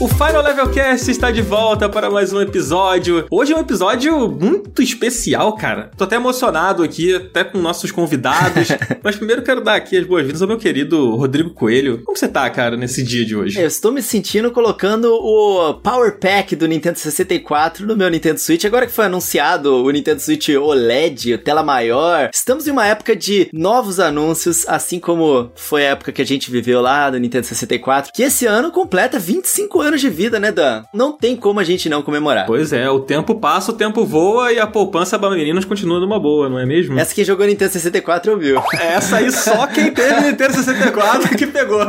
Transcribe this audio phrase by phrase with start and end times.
[0.00, 3.26] O Final Level Cast está de volta para mais um episódio.
[3.30, 5.90] Hoje é um episódio muito especial, cara.
[5.94, 8.68] Tô até emocionado aqui, até com nossos convidados.
[9.04, 12.02] Mas primeiro quero dar aqui as boas-vindas ao meu querido Rodrigo Coelho.
[12.02, 13.60] Como você tá, cara, nesse dia de hoje?
[13.60, 18.64] Eu estou me sentindo colocando o Power Pack do Nintendo 64 no meu Nintendo Switch.
[18.64, 22.30] Agora que foi anunciado o Nintendo Switch OLED, tela maior.
[22.32, 26.50] Estamos em uma época de novos anúncios, assim como foi a época que a gente
[26.50, 30.82] viveu lá do Nintendo 64, que esse ano completa 25 anos de vida, né, Dan?
[30.92, 32.46] Não tem como a gente não comemorar.
[32.46, 36.48] Pois é, o tempo passa, o tempo voa e a poupança Bamerinos continua numa boa,
[36.48, 36.98] não é mesmo?
[36.98, 38.62] Essa que jogou Nintendo 64 ouviu.
[38.74, 41.80] Essa aí só quem teve Nintendo 64 que pegou.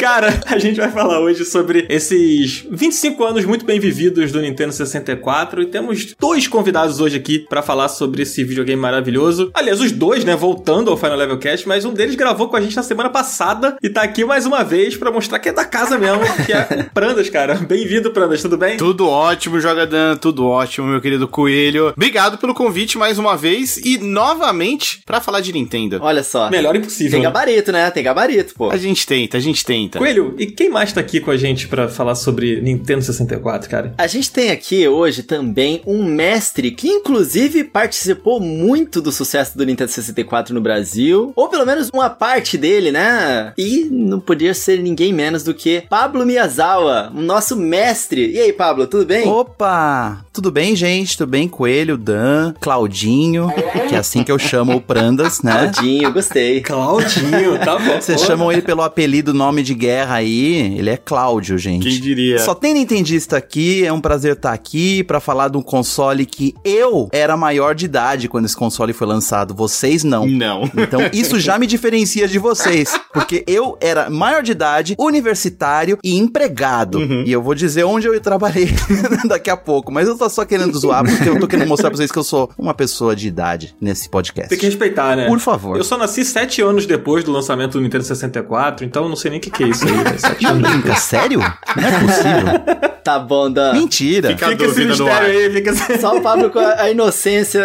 [0.00, 4.72] Cara, a gente vai falar hoje sobre esses 25 anos muito bem vividos do Nintendo
[4.72, 9.50] 64 e temos dois convidados hoje aqui para falar sobre esse videogame maravilhoso.
[9.54, 12.60] Aliás, os dois, né, voltando ao Final Level Cast, mas um deles gravou com a
[12.60, 15.64] gente na semana passada e tá aqui mais uma vez para mostrar que é da
[15.64, 17.56] casa mesmo, que é Prandas, cara.
[17.66, 18.76] Bem-vindo, Prandas, tudo bem?
[18.76, 21.88] Tudo ótimo, Jogadan, tudo ótimo, meu querido Coelho.
[21.88, 25.98] Obrigado pelo convite mais uma vez e novamente para falar de Nintendo.
[26.00, 26.48] Olha só.
[26.48, 27.10] Melhor impossível.
[27.10, 27.90] Tem gabarito, né?
[27.90, 28.70] Tem gabarito, pô.
[28.70, 29.98] A gente tenta, a gente tenta.
[29.98, 33.94] Coelho, e quem mais tá aqui com a gente para falar sobre Nintendo 64, cara?
[33.98, 39.66] A gente tem aqui hoje também um mestre que inclusive participou muito do sucesso do
[39.66, 43.52] Nintendo 64 no Brasil, ou pelo menos uma parte dele, né?
[43.58, 48.30] E não podia ser ninguém menos do que Pablo Miyazawa, o nosso mestre.
[48.32, 49.26] E aí, Pablo, tudo bem?
[49.26, 50.24] Opa!
[50.32, 51.16] Tudo bem, gente?
[51.16, 51.48] Tudo bem?
[51.48, 53.48] Coelho, Dan, Claudinho,
[53.88, 55.70] que é assim que eu chamo o Prandas, né?
[55.72, 56.60] Claudinho, gostei.
[56.60, 58.00] Claudinho, tá bom.
[58.02, 61.88] Vocês chamam ele pelo apelido nome de guerra aí, ele é Cláudio, gente.
[61.88, 62.38] Quem diria?
[62.40, 66.54] Só tem nintendista aqui, é um prazer estar aqui pra falar de um console que
[66.64, 70.26] eu era maior de idade quando esse console foi lançado, vocês não.
[70.26, 70.68] Não.
[70.76, 76.18] Então isso já me diferencia de vocês, porque eu era maior de idade, universitário e
[76.18, 76.98] empregado.
[77.26, 78.68] E eu vou dizer onde eu trabalhei
[79.28, 81.96] daqui a pouco, mas eu tô só querendo zoar porque eu tô querendo mostrar pra
[81.96, 84.48] vocês que eu sou uma pessoa de idade nesse podcast.
[84.48, 85.26] Tem que respeitar, né?
[85.26, 85.76] Por favor.
[85.76, 89.30] Eu só nasci sete anos depois do lançamento do Nintendo 64, então eu não sei
[89.30, 90.16] nem o que, que é isso aí, né?
[90.18, 90.68] Sete anos.
[90.70, 91.38] brinca, sério?
[91.40, 92.84] Não é possível.
[93.04, 93.74] Tá bom, Dan.
[93.74, 94.30] Mentira.
[94.30, 95.22] Fica- Fica esse mistério ar.
[95.24, 95.74] aí, fica.
[96.00, 97.62] Só o Pablo com a a inocência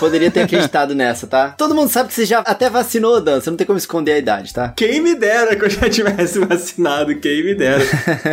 [0.00, 1.50] poderia ter acreditado nessa, tá?
[1.56, 3.40] Todo mundo sabe que você já até vacinou, Dan.
[3.40, 4.70] Você não tem como esconder a idade, tá?
[4.76, 7.84] Quem me dera que eu já tivesse vacinado, quem me dera.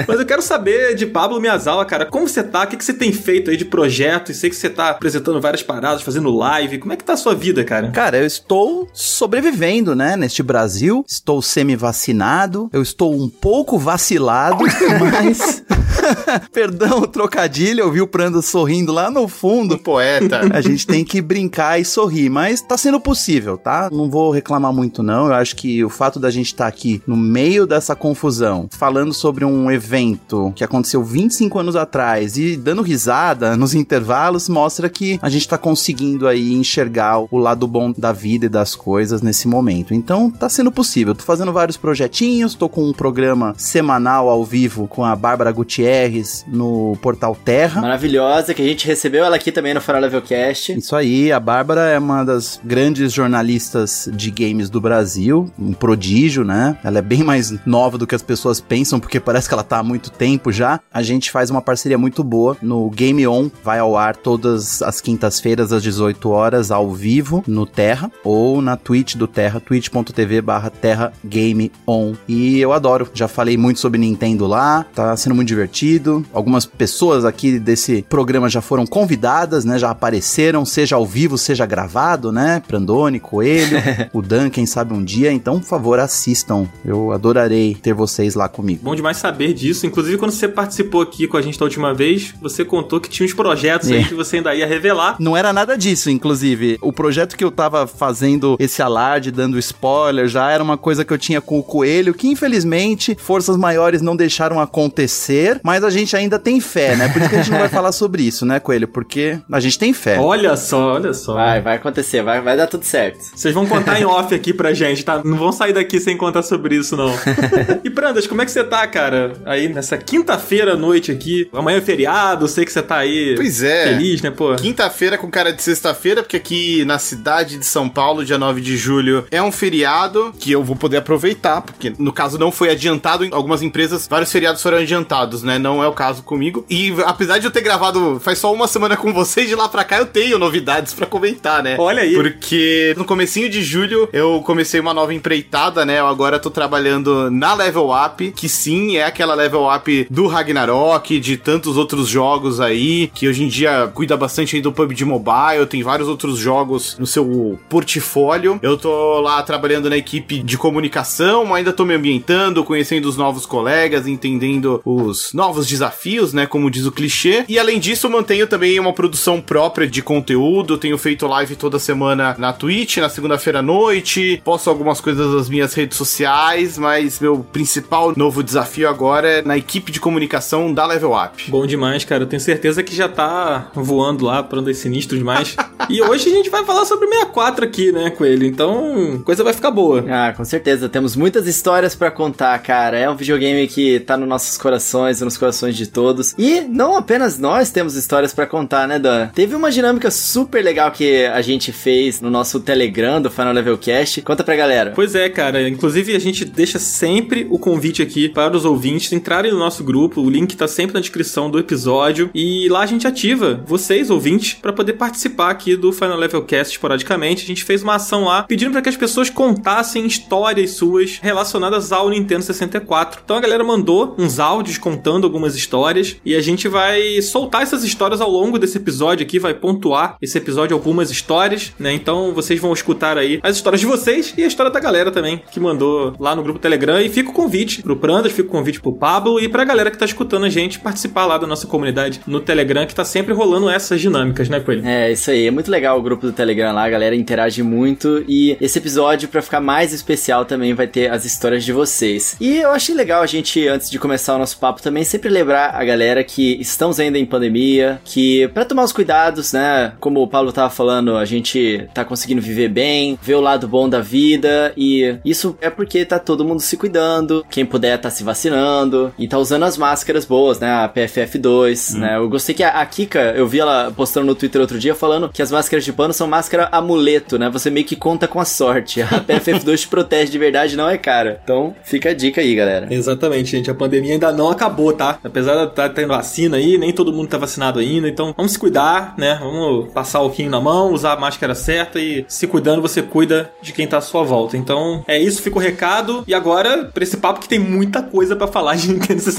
[0.07, 2.63] Mas eu quero saber de Pablo Miyazawa, cara, como você tá?
[2.63, 4.31] O que, que você tem feito aí de projeto?
[4.31, 6.77] E sei que você tá apresentando várias paradas, fazendo live.
[6.79, 7.91] Como é que tá a sua vida, cara?
[7.91, 11.03] Cara, eu estou sobrevivendo, né, neste Brasil.
[11.07, 12.69] Estou semi-vacinado.
[12.71, 14.63] Eu estou um pouco vacilado,
[14.99, 15.63] mas.
[16.53, 19.77] Perdão o trocadilho, eu vi o Prando sorrindo lá no Um fundo.
[19.77, 20.41] poeta.
[20.53, 23.89] A gente tem que brincar e sorrir, mas tá sendo possível, tá?
[23.91, 25.27] Não vou reclamar muito, não.
[25.27, 29.43] Eu acho que o fato da gente estar aqui no meio dessa confusão, falando sobre
[29.43, 35.29] um evento que aconteceu 25 anos atrás e dando risada nos intervalos, mostra que a
[35.29, 39.93] gente tá conseguindo aí enxergar o lado bom da vida e das coisas nesse momento.
[39.93, 41.15] Então, tá sendo possível.
[41.15, 46.45] Tô fazendo vários projetinhos, tô com um programa semanal ao vivo com a Bárbara Gutierrez
[46.47, 47.81] no Portal Terra.
[47.81, 50.73] Maravilhosa, que a gente recebeu ela aqui também no Fora Level Cast.
[50.77, 56.43] Isso aí, a Bárbara é uma das grandes jornalistas de games do Brasil, um prodígio,
[56.43, 56.77] né?
[56.83, 59.79] Ela é bem mais nova do que as pessoas pensam, porque parece que ela tá
[59.79, 60.79] há muito tempo já.
[60.93, 64.99] A gente faz uma parceria muito boa no Game On, vai ao ar todas as
[64.99, 70.69] quintas-feiras às 18 horas ao vivo no Terra ou na Twitch do Terra, twitch.tv barra
[70.69, 72.13] Terra Game On.
[72.27, 76.25] E eu adoro, já falei muito sobre Nintendo lá, tá sendo muito divertido.
[76.33, 79.77] Algumas pessoas aqui desse programa já foram convidadas, né?
[79.77, 82.61] Já apareceram, seja ao vivo, seja gravado, né?
[82.67, 83.77] Prandone, Coelho,
[84.13, 85.31] o Dan, quem sabe um dia.
[85.31, 86.67] Então, por favor, assistam.
[86.83, 88.81] Eu adorarei ter vocês lá comigo.
[88.83, 89.85] Bom demais saber disso.
[89.85, 93.25] Inclusive, quando você participou aqui com a gente da última vez, você contou que tinha
[93.25, 94.03] uns projetos aí É.
[94.03, 95.15] que você ainda ia revelar.
[95.19, 96.77] Não era nada disso, inclusive.
[96.81, 101.13] O projeto que eu tava fazendo esse alarde, dando spoiler, já era uma coisa que
[101.13, 106.15] eu tinha com o Coelho, que infelizmente forças maiores não deixaram acontecer, mas a gente
[106.15, 107.09] ainda tem fé, né?
[107.09, 108.87] Por isso que a gente não vai falar sobre isso, né, Coelho?
[108.87, 110.17] Porque a gente tem fé.
[110.19, 111.33] Olha só, olha só.
[111.35, 113.19] Vai, vai acontecer, vai, vai dar tudo certo.
[113.35, 115.21] Vocês vão contar em off aqui pra gente, tá?
[115.23, 117.13] Não vão sair daqui sem contar sobre isso, não.
[117.83, 119.33] e Prandas, como é que você tá, cara?
[119.45, 121.47] Aí nessa quinta-feira à noite aqui.
[121.53, 123.89] Amanhã é feriado, sei que você tá aí Pois é.
[123.89, 124.55] feliz, né, pô?
[124.55, 128.77] Quinta-feira com cara de sexta-feira, porque aqui na cidade de São Paulo, dia 9 de
[128.77, 133.25] julho, é um feriado que eu vou poder aproveitar, porque no caso não foi adiantado,
[133.25, 135.59] em algumas empresas vários feriados foram adiantados, né?
[135.59, 136.65] Não é o caso comigo.
[136.69, 139.83] E apesar de eu ter gravado faz só uma semana com vocês, de lá pra
[139.83, 141.75] cá eu tenho novidades para comentar, né?
[141.77, 142.13] Olha aí.
[142.13, 145.99] Porque no comecinho de julho eu comecei uma nova empreitada, né?
[145.99, 151.19] Eu agora tô trabalhando na Level Up, que sim, é aquela Level Up do Ragnarok,
[151.19, 155.65] de tantos outros jogos aí, que hoje em dia cuida bastante aí do PUBG Mobile,
[155.67, 158.59] tem vários outros jogos no seu portfólio.
[158.61, 163.45] Eu tô lá trabalhando na equipe de comunicação, ainda tô me ambientando, conhecendo os novos
[163.45, 166.45] colegas, entendendo os novos desafios, né?
[166.45, 167.45] Como diz o clichê.
[167.47, 170.77] E além disso, mantenho também uma produção própria de conteúdo.
[170.77, 174.41] Tenho feito live toda semana na Twitch, na segunda-feira à noite.
[174.43, 179.57] Posto algumas coisas nas minhas redes sociais, mas meu principal novo desafio agora é na
[179.57, 181.49] equipe de comunicação da Level Up.
[181.49, 182.23] Bom demais, cara.
[182.23, 185.55] Eu tenho certeza que já tá voando lá pra andar sinistro demais.
[185.89, 188.45] e hoje a gente vai falar sobre 64 aqui, né, Coelho?
[188.45, 190.05] Então, coisa vai ficar boa.
[190.09, 190.89] Ah, com certeza.
[190.89, 192.97] Temos muitas histórias para contar, cara.
[192.97, 196.33] É um videogame que tá nos nossos corações, nos corações de todos.
[196.37, 199.27] E não apenas nós temos histórias para contar, né, Dan?
[199.27, 203.77] Teve uma dinâmica super legal que a gente fez no nosso Telegram do Final Level
[203.77, 204.21] Cast.
[204.21, 204.91] Conta pra galera.
[204.95, 205.67] Pois é, cara.
[205.67, 210.21] Inclusive, a gente deixa sempre o convite aqui para os ouvintes entrarem no nosso grupo.
[210.21, 212.29] O link tá sempre na descrição do episódio.
[212.33, 216.73] E lá a gente ativa vocês, ouvintes, para poder participar aqui do Final Level Cast
[216.73, 217.43] esporadicamente.
[217.43, 221.91] A gente fez uma ação lá pedindo para que as pessoas contassem histórias suas relacionadas
[221.91, 223.21] ao Nintendo 64.
[223.23, 227.83] Então a galera mandou uns áudios contando algumas histórias e a gente vai soltar essas
[227.83, 231.93] histórias ao longo desse episódio aqui, vai pontuar esse episódio algumas histórias, né?
[231.93, 235.41] Então vocês vão escutar aí as histórias de vocês e a história da galera também
[235.51, 238.79] que mandou lá no grupo Telegram e fica o convite pro Prandas, fica o convite
[238.79, 242.21] pro Pablo e pra galera que tá escutando a gente participar lá da nossa comunidade
[242.25, 244.87] no Telegram que tá sempre rolando essas dinâmicas, né, Coelho?
[244.87, 245.47] É, isso aí.
[245.47, 249.27] É muito legal o grupo do Telegram lá, a galera interage muito e esse episódio
[249.27, 252.37] para ficar mais especial também vai ter as histórias de vocês.
[252.39, 255.75] E eu achei legal a gente antes de começar o nosso papo também sempre lembrar
[255.75, 260.27] a galera que estamos ainda em pandemia, que para tomar os cuidados, né, como o
[260.27, 264.71] Paulo tava falando, a gente tá conseguindo viver bem, ver o lado bom da vida
[264.77, 269.27] e isso é porque tá todo mundo se cuidando, quem puder tá se vacinando e
[269.27, 271.99] tá usando as máscaras boas, né, a PFF2, hum.
[271.99, 272.17] né?
[272.17, 275.29] Eu gostei que a, a Kika, eu vi ela postando no Twitter outro dia falando
[275.29, 277.49] que as máscaras de pano são máscara amuleto, né?
[277.49, 279.01] Você meio que conta com a sorte.
[279.01, 281.39] A PFF2 te protege de verdade, não é cara.
[281.43, 282.87] Então, fica a dica aí, galera.
[282.89, 283.69] Exatamente, gente.
[283.69, 285.19] A pandemia ainda não acabou, tá?
[285.23, 288.07] Apesar de estar tá tendo vacina aí, nem todo mundo tá vacinado ainda.
[288.07, 289.37] Então, vamos se cuidar, né?
[289.39, 293.51] Vamos passar o alquinho na mão, usar a máscara certa e se cuidando, você cuida
[293.61, 294.57] de quem tá à sua volta.
[294.57, 296.23] Então, é isso, fica o recado.
[296.27, 299.36] E agora, pra esse papo que tem muita coisa para falar de Nintendo 64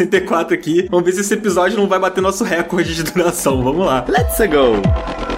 [0.55, 3.63] aqui, vamos ver se esse episódio não vai bater nosso recorde de duração.
[3.63, 4.05] Vamos lá.
[4.09, 5.38] Let's go!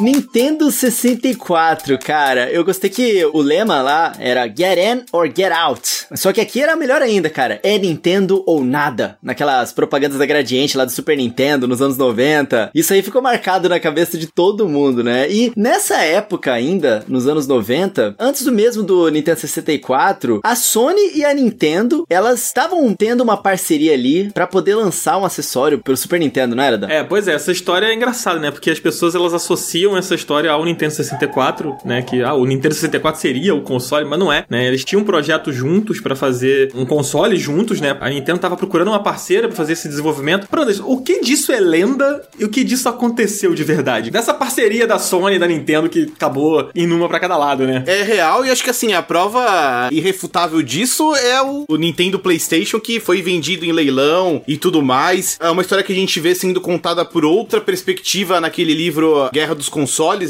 [0.00, 2.50] Nintendo 64, cara.
[2.50, 6.06] Eu gostei que o lema lá era Get In or Get Out.
[6.14, 7.60] Só que aqui era melhor ainda, cara.
[7.62, 9.18] É Nintendo ou nada.
[9.22, 12.70] Naquelas propagandas da Gradiente lá do Super Nintendo nos anos 90.
[12.74, 15.30] Isso aí ficou marcado na cabeça de todo mundo, né?
[15.30, 21.12] E nessa época ainda, nos anos 90, antes do mesmo do Nintendo 64, a Sony
[21.14, 25.96] e a Nintendo, elas estavam tendo uma parceria ali para poder lançar um acessório pro
[25.96, 26.78] Super Nintendo, não era?
[26.78, 26.88] Dan?
[26.88, 28.50] É, pois é, essa história é engraçada, né?
[28.50, 32.02] Porque as pessoas elas associam essa história ao Nintendo 64, né?
[32.02, 34.66] Que ah, o Nintendo 64 seria o console, mas não é, né?
[34.66, 37.96] Eles tinham um projeto juntos para fazer um console juntos, né?
[38.00, 40.48] A Nintendo tava procurando uma parceira para fazer esse desenvolvimento.
[40.48, 44.10] Pronto, o que disso é lenda e o que disso aconteceu de verdade?
[44.10, 47.84] Dessa parceria da Sony e da Nintendo que acabou em uma para cada lado, né?
[47.86, 52.78] É real e acho que assim, a prova irrefutável disso é o, o Nintendo PlayStation
[52.80, 55.36] que foi vendido em leilão e tudo mais.
[55.40, 59.54] É uma história que a gente vê sendo contada por outra perspectiva naquele livro Guerra
[59.54, 59.79] dos consoles,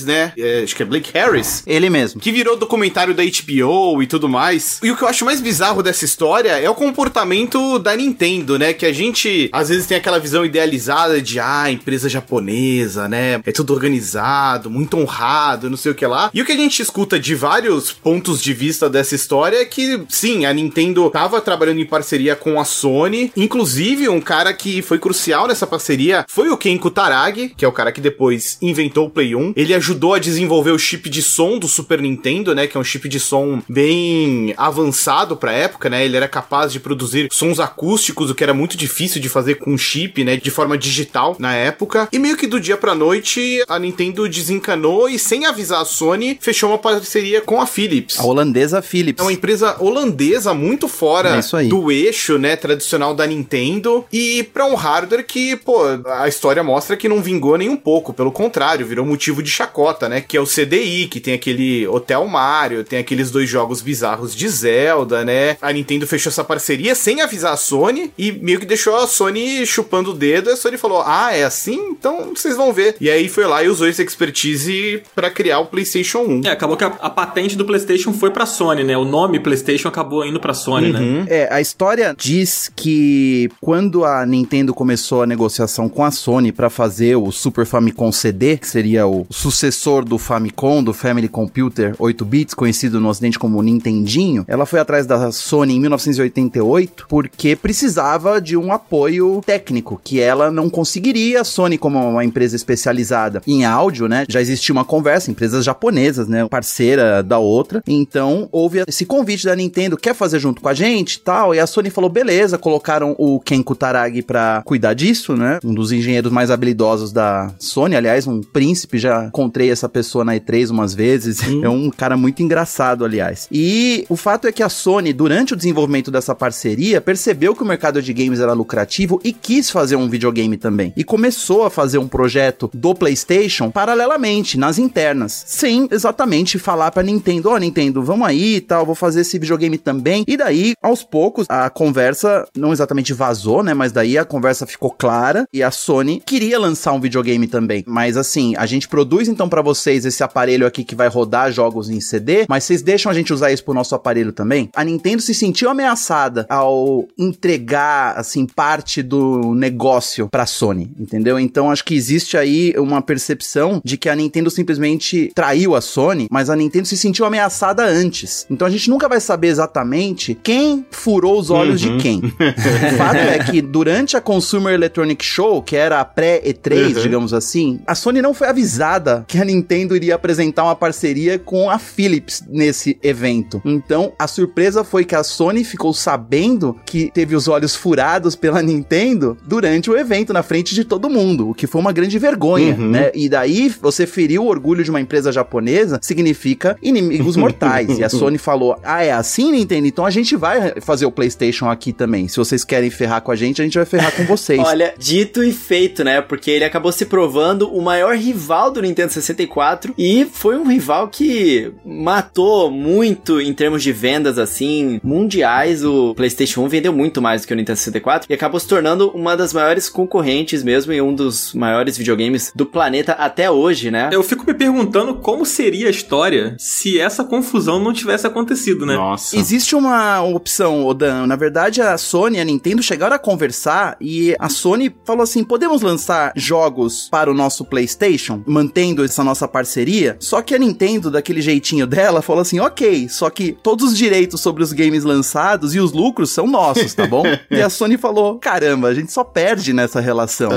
[0.05, 0.33] né?
[0.37, 1.63] É, acho que é Blake Harris.
[1.67, 2.21] Ele mesmo.
[2.21, 4.81] Que virou documentário da HBO e tudo mais.
[4.83, 8.73] E o que eu acho mais bizarro dessa história é o comportamento da Nintendo, né?
[8.73, 13.41] Que a gente às vezes tem aquela visão idealizada de, ah, empresa japonesa, né?
[13.45, 16.31] É tudo organizado, muito honrado, não sei o que lá.
[16.33, 20.03] E o que a gente escuta de vários pontos de vista dessa história é que,
[20.09, 23.33] sim, a Nintendo tava trabalhando em parceria com a Sony.
[23.37, 27.73] Inclusive, um cara que foi crucial nessa parceria foi o Ken Kutaragi, que é o
[27.73, 29.53] cara que depois inventou o Play 1 1.
[29.57, 32.67] Ele ajudou a desenvolver o chip de som do Super Nintendo, né?
[32.67, 36.05] Que é um chip de som bem avançado pra época, né?
[36.05, 39.77] Ele era capaz de produzir sons acústicos, o que era muito difícil de fazer com
[39.77, 40.37] chip, né?
[40.37, 42.09] De forma digital na época.
[42.13, 46.39] E meio que do dia pra noite, a Nintendo desencanou e, sem avisar a Sony,
[46.41, 48.19] fechou uma parceria com a Philips.
[48.19, 49.21] A holandesa Philips.
[49.21, 52.57] É uma empresa holandesa muito fora é do eixo, né?
[52.57, 54.05] Tradicional da Nintendo.
[54.13, 58.13] E pra um hardware que, pô, a história mostra que não vingou nem um pouco.
[58.13, 60.23] Pelo contrário, virou muito motivo de chacota, né?
[60.23, 64.49] Que é o CDI, que tem aquele Hotel Mario, tem aqueles dois jogos bizarros de
[64.49, 65.59] Zelda, né?
[65.61, 69.67] A Nintendo fechou essa parceria sem avisar a Sony e meio que deixou a Sony
[69.67, 70.49] chupando o dedo.
[70.49, 71.91] E a Sony falou: Ah, é assim?
[71.91, 72.97] Então vocês vão ver.
[72.99, 76.43] E aí foi lá e usou esse expertise para criar o PlayStation 1.
[76.47, 78.97] É, acabou que a, a, patente do PlayStation foi pra Sony, né?
[78.97, 80.99] O nome PlayStation acabou indo pra Sony, né?
[80.99, 81.25] uhum.
[81.25, 81.27] né?
[81.29, 86.71] É, a história diz que quando a Nintendo começou a negociação com a Sony para
[86.71, 92.25] fazer o Super Famicom CD, que seria o sucessor do Famicom, do Family Computer 8
[92.25, 98.41] bits, conhecido no ocidente como Nintendinho, ela foi atrás da Sony em 1988 porque precisava
[98.41, 101.41] de um apoio técnico que ela não conseguiria.
[101.41, 106.29] A Sony, como uma empresa especializada em áudio, né, já existia uma conversa, empresas japonesas,
[106.29, 107.83] né, parceira da outra.
[107.87, 111.55] Então houve esse convite da Nintendo, quer fazer junto com a gente, tal.
[111.55, 115.93] E a Sony falou beleza, colocaram o Ken Kutaragi para cuidar disso, né, um dos
[115.93, 118.99] engenheiros mais habilidosos da Sony, aliás, um príncipe.
[119.01, 121.43] Já encontrei essa pessoa na E3 umas vezes.
[121.43, 121.61] Hum.
[121.61, 123.47] É um cara muito engraçado, aliás.
[123.53, 127.67] E o fato é que a Sony, durante o desenvolvimento dessa parceria, percebeu que o
[127.67, 130.93] mercado de games era lucrativo e quis fazer um videogame também.
[130.97, 137.03] E começou a fazer um projeto do PlayStation paralelamente, nas internas, sem exatamente falar pra
[137.03, 140.25] Nintendo: Ó, oh, Nintendo, vamos aí e tal, vou fazer esse videogame também.
[140.27, 143.75] E daí, aos poucos, a conversa não exatamente vazou, né?
[143.75, 147.85] Mas daí a conversa ficou clara e a Sony queria lançar um videogame também.
[147.87, 151.89] Mas assim, a gente produz então para vocês esse aparelho aqui que vai rodar jogos
[151.89, 154.69] em CD, mas vocês deixam a gente usar isso pro nosso aparelho também?
[154.75, 161.39] A Nintendo se sentiu ameaçada ao entregar, assim, parte do negócio pra Sony, entendeu?
[161.39, 166.27] Então acho que existe aí uma percepção de que a Nintendo simplesmente traiu a Sony,
[166.31, 168.47] mas a Nintendo se sentiu ameaçada antes.
[168.51, 171.97] Então a gente nunca vai saber exatamente quem furou os olhos uhum.
[171.97, 172.19] de quem.
[172.27, 177.03] o fato é que durante a Consumer Electronic Show, que era a pré-E3, uhum.
[177.03, 178.80] digamos assim, a Sony não foi avisada
[179.27, 183.61] que a Nintendo iria apresentar uma parceria com a Philips nesse evento.
[183.65, 188.63] Então, a surpresa foi que a Sony ficou sabendo que teve os olhos furados pela
[188.63, 192.75] Nintendo durante o evento, na frente de todo mundo, o que foi uma grande vergonha,
[192.75, 192.91] uhum.
[192.91, 193.11] né?
[193.15, 197.99] E daí, você feriu o orgulho de uma empresa japonesa, significa inimigos mortais.
[197.99, 199.87] e a Sony falou: Ah, é assim, Nintendo?
[199.87, 202.29] Então a gente vai fazer o PlayStation aqui também.
[202.29, 204.61] Se vocês querem ferrar com a gente, a gente vai ferrar com vocês.
[204.61, 206.21] Olha, dito e feito, né?
[206.21, 211.09] Porque ele acabou se provando o maior rival do Nintendo 64 e foi um rival
[211.09, 215.85] que matou muito em termos de vendas assim mundiais.
[215.85, 219.11] O PlayStation 1 vendeu muito mais do que o Nintendo 64 e acabou se tornando
[219.11, 224.11] uma das maiores concorrentes mesmo e um dos maiores videogames do planeta até hoje, né?
[224.13, 228.95] Eu fico me perguntando como seria a história se essa confusão não tivesse acontecido, né?
[228.95, 229.37] Nossa.
[229.37, 231.27] Existe uma opção, Odan.
[231.27, 235.45] Na verdade, a Sony e a Nintendo chegaram a conversar e a Sony falou assim:
[235.45, 240.17] podemos lançar jogos para o nosso PlayStation, mantendo essa nossa parceria?
[240.21, 244.41] Só que a Nintendo, daquele jeitinho dela, falou assim: ok, só que todos os direitos
[244.41, 247.25] sobre os games lançados e os lucros são nossos, tá bom?
[247.51, 250.51] e a Sony falou: caramba, a gente só perde nessa relação.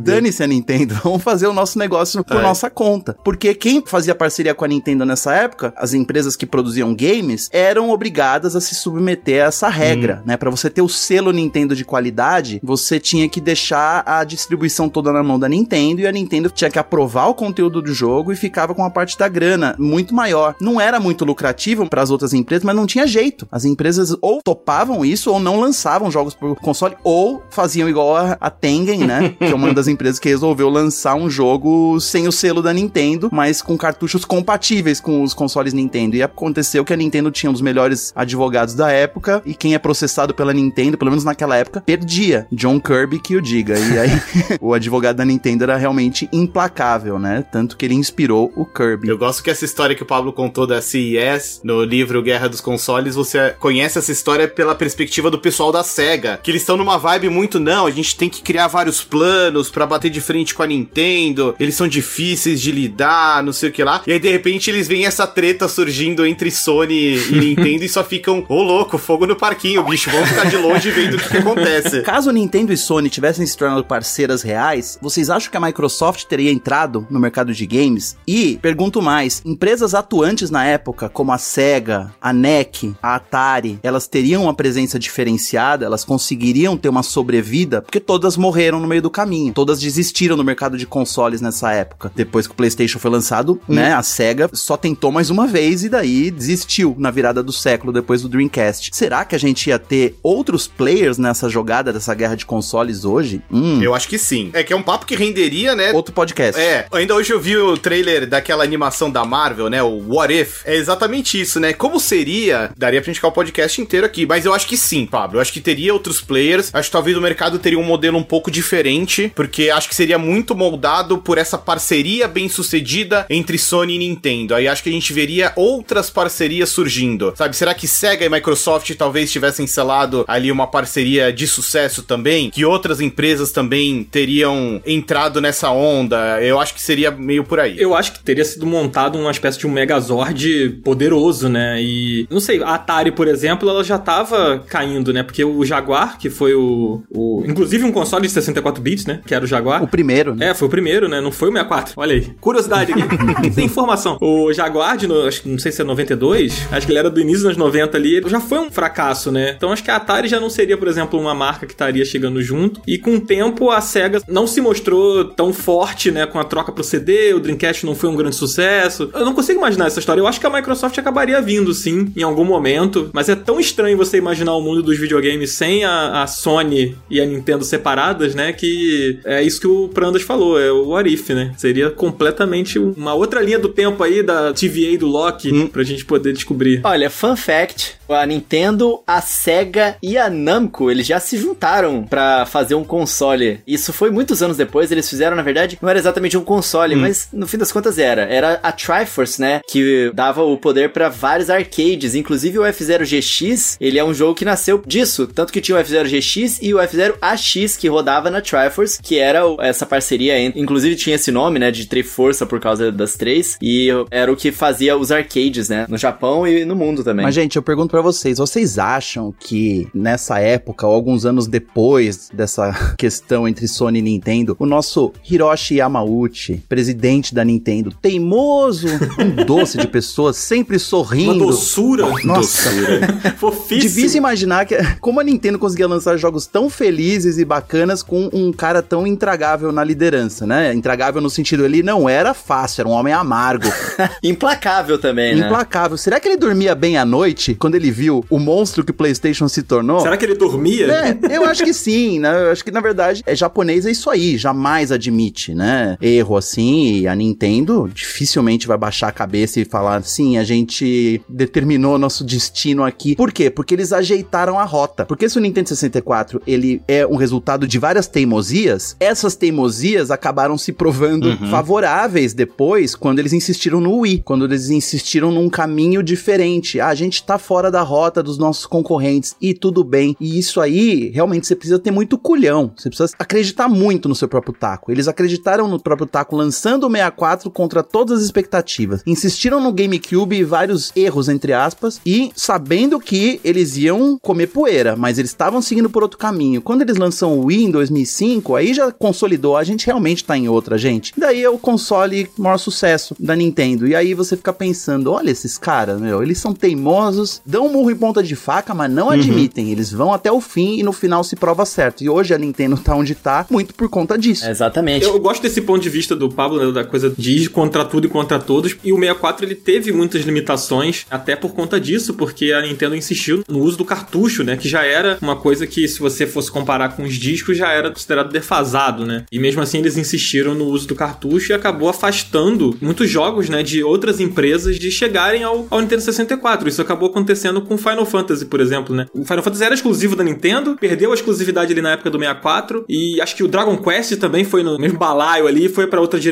[0.00, 2.42] Dane-se a Nintendo, vamos fazer o nosso negócio por Ai.
[2.42, 3.16] nossa conta.
[3.22, 7.90] Porque quem fazia parceria com a Nintendo nessa época, as empresas que produziam games, eram
[7.90, 10.28] obrigadas a se submeter a essa regra, hum.
[10.28, 10.36] né?
[10.36, 15.12] Para você ter o selo Nintendo de qualidade, você tinha que deixar a distribuição toda
[15.12, 18.36] na mão da Nintendo e a Nintendo tinha que aprovar o conteúdo do jogo e
[18.36, 20.54] ficava com uma parte da grana muito maior.
[20.60, 23.46] Não era muito lucrativo para as outras empresas, mas não tinha jeito.
[23.50, 28.36] As empresas ou topavam isso ou não lançavam jogos por console ou faziam igual a,
[28.40, 29.34] a Tengen, né?
[29.38, 33.28] que é uma das empresas que resolveu lançar um jogo sem o selo da Nintendo,
[33.32, 36.16] mas com cartuchos compatíveis com os consoles Nintendo.
[36.16, 39.78] E aconteceu que a Nintendo tinha um dos melhores advogados da época e quem é
[39.78, 42.46] processado pela Nintendo, pelo menos naquela época, perdia.
[42.52, 43.78] John Kirby que o diga.
[43.78, 44.10] E aí
[44.60, 47.29] o advogado da Nintendo era realmente implacável, né?
[47.52, 49.08] Tanto que ele inspirou o Kirby.
[49.08, 52.60] Eu gosto que essa história que o Pablo contou da CES no livro Guerra dos
[52.60, 56.98] Consoles, você conhece essa história pela perspectiva do pessoal da SEGA, que eles estão numa
[56.98, 60.62] vibe muito não, a gente tem que criar vários planos para bater de frente com
[60.62, 64.02] a Nintendo, eles são difíceis de lidar, não sei o que lá.
[64.06, 68.02] E aí de repente eles veem essa treta surgindo entre Sony e Nintendo e só
[68.02, 71.28] ficam, ô oh, louco, fogo no parquinho, bicho, vamos ficar de longe vendo o que,
[71.28, 72.02] que acontece.
[72.02, 76.50] Caso Nintendo e Sony tivessem se tornado parceiras reais, vocês acham que a Microsoft teria
[76.50, 78.16] entrado no mercado de games?
[78.26, 84.06] E, pergunto mais, empresas atuantes na época, como a Sega, a NEC, a Atari, elas
[84.06, 85.84] teriam uma presença diferenciada?
[85.84, 87.82] Elas conseguiriam ter uma sobrevida?
[87.82, 89.52] Porque todas morreram no meio do caminho.
[89.52, 92.10] Todas desistiram do mercado de consoles nessa época.
[92.14, 93.74] Depois que o PlayStation foi lançado, hum.
[93.74, 97.92] né, a Sega só tentou mais uma vez e daí desistiu na virada do século
[97.92, 98.90] depois do Dreamcast.
[98.92, 103.42] Será que a gente ia ter outros players nessa jogada dessa guerra de consoles hoje?
[103.50, 103.82] Hum.
[103.82, 104.50] Eu acho que sim.
[104.52, 105.92] É que é um papo que renderia, né?
[105.92, 106.60] Outro podcast.
[106.60, 109.82] É, ainda ainda hoje eu vi o trailer daquela animação da Marvel, né?
[109.82, 110.62] O What If.
[110.64, 111.72] É exatamente isso, né?
[111.72, 112.70] Como seria?
[112.76, 114.24] Daria pra gente ficar o podcast inteiro aqui.
[114.24, 115.38] Mas eu acho que sim, Pablo.
[115.38, 116.70] Eu acho que teria outros players.
[116.72, 119.32] Acho que talvez o mercado teria um modelo um pouco diferente.
[119.34, 124.54] Porque acho que seria muito moldado por essa parceria bem sucedida entre Sony e Nintendo.
[124.54, 127.34] Aí acho que a gente veria outras parcerias surgindo.
[127.36, 127.56] Sabe?
[127.56, 132.50] Será que Sega e Microsoft talvez tivessem selado ali uma parceria de sucesso também?
[132.50, 136.40] Que outras empresas também teriam entrado nessa onda?
[136.40, 137.80] Eu acho que seria meio por aí.
[137.80, 141.80] Eu acho que teria sido montado uma espécie de um Megazord poderoso, né?
[141.80, 145.22] E não sei, a Atari, por exemplo, ela já tava caindo, né?
[145.22, 149.20] Porque o Jaguar, que foi o, o inclusive um console de 64 bits, né?
[149.26, 149.82] Que era o Jaguar.
[149.82, 150.48] O primeiro, né?
[150.48, 151.20] É, foi o primeiro, né?
[151.20, 151.94] Não foi o 64.
[151.96, 152.30] Olha aí.
[152.40, 153.50] Curiosidade aqui.
[153.54, 154.18] Tem informação.
[154.20, 157.20] O Jaguar, de no, acho, não sei se é 92, acho que ele era do
[157.20, 159.54] início dos anos 90 ali, já foi um fracasso, né?
[159.56, 162.42] Então acho que a Atari já não seria, por exemplo, uma marca que estaria chegando
[162.42, 162.80] junto.
[162.86, 166.26] E com o tempo, a SEGA não se mostrou tão forte, né?
[166.26, 169.10] Com a troca pro CD, o Dreamcast não foi um grande sucesso.
[169.14, 170.20] Eu não consigo imaginar essa história.
[170.20, 173.10] Eu acho que a Microsoft acabaria vindo, sim, em algum momento.
[173.12, 177.20] Mas é tão estranho você imaginar o mundo dos videogames sem a, a Sony e
[177.20, 178.52] a Nintendo separadas, né?
[178.52, 181.52] Que é isso que o Prandas falou, é o Arif, né?
[181.56, 185.66] Seria completamente uma outra linha do tempo aí da TVA do Loki hum.
[185.68, 186.80] pra gente poder descobrir.
[186.84, 192.46] Olha, fun fact, a Nintendo, a Sega e a Namco, eles já se juntaram para
[192.46, 193.60] fazer um console.
[193.66, 197.00] Isso foi muitos anos depois, eles fizeram, na verdade, não era exatamente um console, hum.
[197.00, 198.22] mas no fim das contas era.
[198.22, 203.76] Era a Triforce, né, que dava o poder para vários arcades, inclusive o F-Zero GX,
[203.80, 206.80] ele é um jogo que nasceu disso, tanto que tinha o F-Zero GX e o
[206.80, 211.58] F-Zero AX que rodava na Triforce, que era essa parceria entre, inclusive tinha esse nome,
[211.58, 215.86] né, de Triforça por causa das três, e era o que fazia os arcades, né,
[215.88, 217.24] no Japão e no mundo também.
[217.24, 222.30] Mas gente, eu pergunto para vocês, vocês acham que nessa época ou alguns anos depois
[222.32, 228.86] dessa questão entre Sony e Nintendo, o nosso Hiroshi Yamauchi, presidente da Nintendo, teimoso,
[229.18, 231.32] um doce de pessoas, sempre sorrindo.
[231.32, 232.06] Uma doçura.
[232.22, 232.70] Nossa.
[232.70, 233.08] Doçura.
[233.36, 233.80] Fofíssimo.
[233.80, 238.52] Difícil imaginar que, como a Nintendo conseguia lançar jogos tão felizes e bacanas com um
[238.52, 240.72] cara tão intragável na liderança, né?
[240.72, 243.66] Intragável no sentido, ele não era fácil, era um homem amargo.
[244.22, 245.46] Implacável também, né?
[245.46, 245.96] Implacável.
[245.96, 249.48] Será que ele dormia bem à noite quando ele viu o monstro que o PlayStation
[249.48, 249.98] se tornou?
[249.98, 250.86] Será que ele dormia?
[250.86, 252.44] É, eu acho que sim, né?
[252.44, 255.98] Eu acho que na verdade é japonês é isso aí, jamais admite, né?
[256.00, 261.20] Erro assim, e a Nintendo dificilmente vai baixar a cabeça e falar sim, a gente
[261.28, 263.16] determinou nosso destino aqui.
[263.16, 263.50] Por quê?
[263.50, 265.04] Porque eles ajeitaram a rota.
[265.06, 270.58] Porque se o Nintendo 64 ele é um resultado de várias teimosias, essas teimosias acabaram
[270.58, 271.50] se provando uhum.
[271.50, 276.80] favoráveis depois quando eles insistiram no Wii, quando eles insistiram num caminho diferente.
[276.80, 280.16] Ah, a gente tá fora da rota dos nossos concorrentes e tudo bem.
[280.20, 282.72] E isso aí, realmente, você precisa ter muito culhão.
[282.76, 284.92] Você precisa acreditar muito no seu próprio taco.
[284.92, 289.02] Eles acreditaram no próprio taco lançando o 64 contra todas as expectativas.
[289.06, 294.96] Insistiram no GameCube e vários erros, entre aspas, e sabendo que eles iam comer poeira,
[294.96, 296.62] mas eles estavam seguindo por outro caminho.
[296.62, 300.48] Quando eles lançam o Wii em 2005, aí já consolidou, a gente realmente tá em
[300.48, 301.12] outra, gente.
[301.16, 303.86] Daí é o console maior sucesso da Nintendo.
[303.86, 307.90] E aí você fica pensando, olha esses caras, meu, eles são teimosos, dão um murro
[307.90, 309.12] em ponta de faca, mas não uhum.
[309.12, 309.70] admitem.
[309.70, 312.02] Eles vão até o fim e no final se prova certo.
[312.02, 314.44] E hoje a Nintendo tá onde tá, muito por conta disso.
[314.44, 315.04] É exatamente.
[315.04, 318.08] Eu gosto desse ponto de vista do Pablo, né, da coisa de contra tudo e
[318.08, 318.74] contra todos.
[318.82, 323.44] E o 64 ele teve muitas limitações, até por conta disso, porque a Nintendo insistiu
[323.46, 324.56] no uso do cartucho, né?
[324.56, 327.90] Que já era uma coisa que, se você fosse comparar com os discos, já era
[327.90, 329.26] considerado defasado, né?
[329.30, 333.62] E mesmo assim eles insistiram no uso do cartucho e acabou afastando muitos jogos, né,
[333.62, 336.66] de outras empresas de chegarem ao, ao Nintendo 64.
[336.70, 339.04] Isso acabou acontecendo com Final Fantasy, por exemplo, né?
[339.12, 342.86] O Final Fantasy era exclusivo da Nintendo, perdeu a exclusividade ali na época do 64,
[342.88, 346.18] e acho que o Dragon Quest também foi no mesmo balaio ali, foi para outra
[346.18, 346.29] direção.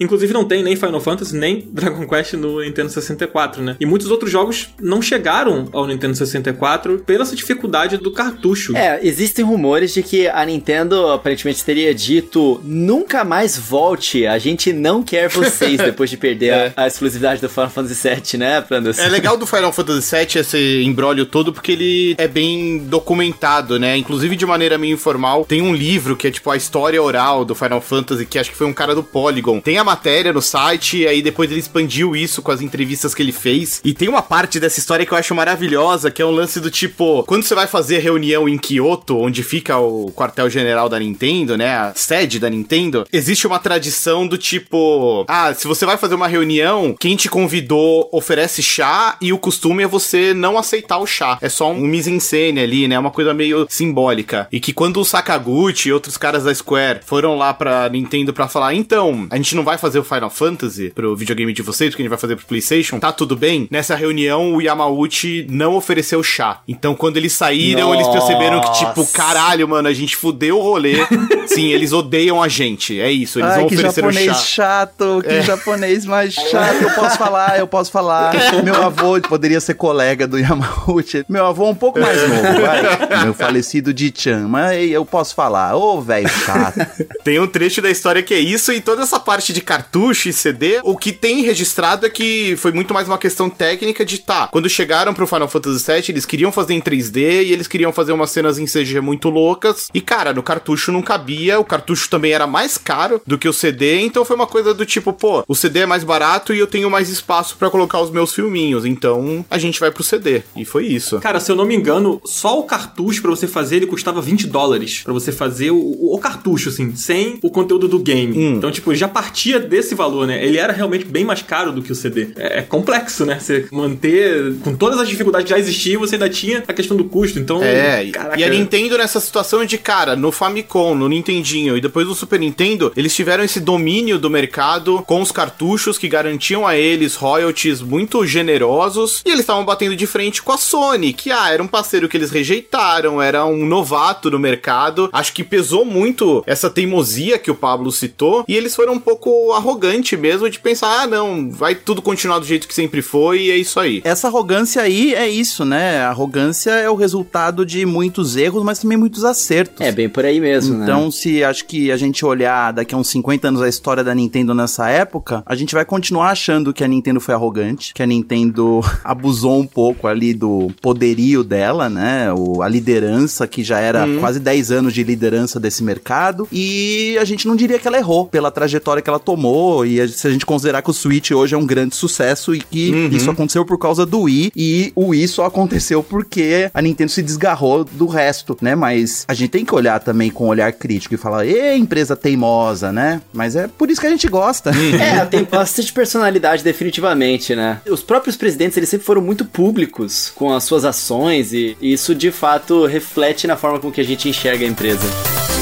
[0.00, 3.76] Inclusive não tem nem Final Fantasy, nem Dragon Quest no Nintendo 64, né?
[3.78, 8.76] E muitos outros jogos não chegaram ao Nintendo 64 pela essa dificuldade do cartucho.
[8.76, 14.72] É, existem rumores de que a Nintendo aparentemente teria dito nunca mais volte, a gente
[14.72, 16.72] não quer vocês depois de perder é.
[16.76, 18.98] a, a, exclusividade do Final Fantasy VII, né, Prandas?
[18.98, 23.96] É legal do Final Fantasy VII esse embrólio todo porque ele é bem documentado, né?
[23.96, 25.44] Inclusive de maneira meio informal.
[25.44, 28.56] Tem um livro que é tipo a história oral do Final Fantasy, que acho que
[28.56, 29.60] foi um cara do Polygon.
[29.60, 33.32] Tem a matéria no site, aí depois ele expandiu isso com as entrevistas que ele
[33.32, 33.80] fez.
[33.84, 36.70] E tem uma parte dessa história que eu acho maravilhosa, que é um lance do
[36.70, 41.76] tipo, quando você vai fazer reunião em Kyoto, onde fica o quartel-general da Nintendo, né?
[41.76, 46.26] A sede da Nintendo, existe uma tradição do tipo, ah, se você vai fazer uma
[46.26, 51.36] reunião, quem te convidou oferece chá e o costume é você não aceitar o chá.
[51.42, 52.98] É só um mise-en-scène ali, né?
[52.98, 54.48] Uma coisa meio simbólica.
[54.50, 58.48] E que quando o Sakaguchi e outros caras da Square foram lá pra Nintendo pra
[58.48, 61.90] falar, então, então a gente não vai fazer o Final Fantasy pro videogame de vocês,
[61.90, 62.98] porque a gente vai fazer pro PlayStation.
[62.98, 63.68] Tá tudo bem?
[63.70, 66.60] Nessa reunião, o Yamauchi não ofereceu chá.
[66.66, 70.96] Então, quando eles saíram, eles perceberam que, tipo, caralho, mano, a gente fudeu o rolê.
[71.46, 73.00] Sim, eles odeiam a gente.
[73.00, 74.44] É isso, eles Ai, vão que oferecer o japonês chá.
[74.44, 76.82] chato, que japonês mais chato.
[76.82, 78.32] Eu posso falar, eu posso falar.
[78.62, 81.24] Meu avô poderia ser colega do Yamauchi.
[81.28, 83.22] Meu avô é um pouco mais novo, vai.
[83.24, 84.46] Meu falecido Di-chan.
[84.48, 85.74] Mas eu posso falar.
[85.74, 86.78] Ô, velho chato.
[87.24, 90.32] Tem um trecho da história que é isso, e toda essa parte de cartucho e
[90.34, 94.48] CD, o que tem registrado é que foi muito mais uma questão técnica de tá.
[94.48, 98.12] Quando chegaram pro Final Fantasy VII, eles queriam fazer em 3D e eles queriam fazer
[98.12, 99.88] umas cenas em CG muito loucas.
[99.94, 103.52] E cara, no cartucho não cabia, o cartucho também era mais caro do que o
[103.52, 106.66] CD, então foi uma coisa do tipo, pô, o CD é mais barato e eu
[106.66, 110.42] tenho mais espaço pra colocar os meus filminhos, então a gente vai pro CD.
[110.54, 111.18] E foi isso.
[111.20, 114.46] Cara, se eu não me engano, só o cartucho pra você fazer ele custava 20
[114.48, 115.00] dólares.
[115.02, 118.36] Pra você fazer o, o- o cartucho, assim, sem o conteúdo do game.
[118.58, 120.44] Então, tipo, já partia desse valor, né?
[120.44, 122.28] Ele era realmente bem mais caro do que o CD.
[122.36, 123.38] É, é complexo, né?
[123.38, 124.54] Você manter.
[124.62, 127.38] Com todas as dificuldades que já existiam, você ainda tinha a questão do custo.
[127.38, 127.62] Então.
[127.62, 132.06] É, caraca, e a Nintendo nessa situação de, cara, no Famicom, no Nintendinho e depois
[132.06, 136.76] no Super Nintendo, eles tiveram esse domínio do mercado com os cartuchos que garantiam a
[136.76, 141.50] eles royalties muito generosos e eles estavam batendo de frente com a Sony, que, ah,
[141.50, 145.08] era um parceiro que eles rejeitaram, era um novato no mercado.
[145.12, 149.52] Acho que pesou muito essa teimosia que o Pablo citou e eles foram um pouco
[149.52, 153.50] arrogante mesmo de pensar, ah, não, vai tudo continuar do jeito que sempre foi e
[153.50, 154.00] é isso aí.
[154.04, 156.00] Essa arrogância aí é isso, né?
[156.00, 159.80] A arrogância é o resultado de muitos erros, mas também muitos acertos.
[159.80, 160.84] É bem por aí mesmo, né?
[160.84, 164.14] Então, se acho que a gente olhar daqui a uns 50 anos a história da
[164.14, 168.06] Nintendo nessa época, a gente vai continuar achando que a Nintendo foi arrogante, que a
[168.06, 172.32] Nintendo abusou um pouco ali do poderio dela, né?
[172.32, 176.48] O, a liderança, que já era quase 10 anos de liderança desse mercado.
[176.52, 179.84] E a gente não diria que ela errou pela trajetória que ela tomou.
[179.86, 182.60] E a- se a gente considerar que o Switch hoje é um grande sucesso e
[182.60, 187.10] que isso aconteceu por causa do Wii, e o Wii só aconteceu porque a Nintendo
[187.10, 188.74] se desgarrou do resto, né?
[188.74, 192.16] Mas a gente tem que olhar também com um olhar crítico e falar, ê, empresa
[192.16, 193.20] teimosa, né?
[193.32, 194.70] Mas é por isso que a gente gosta.
[194.98, 197.80] É, tem bastante personalidade, definitivamente, né?
[197.88, 202.30] Os próprios presidentes, eles sempre foram muito públicos com as suas ações e isso, de
[202.30, 205.57] fato, reflete na forma com que a gente enxerga a empresa.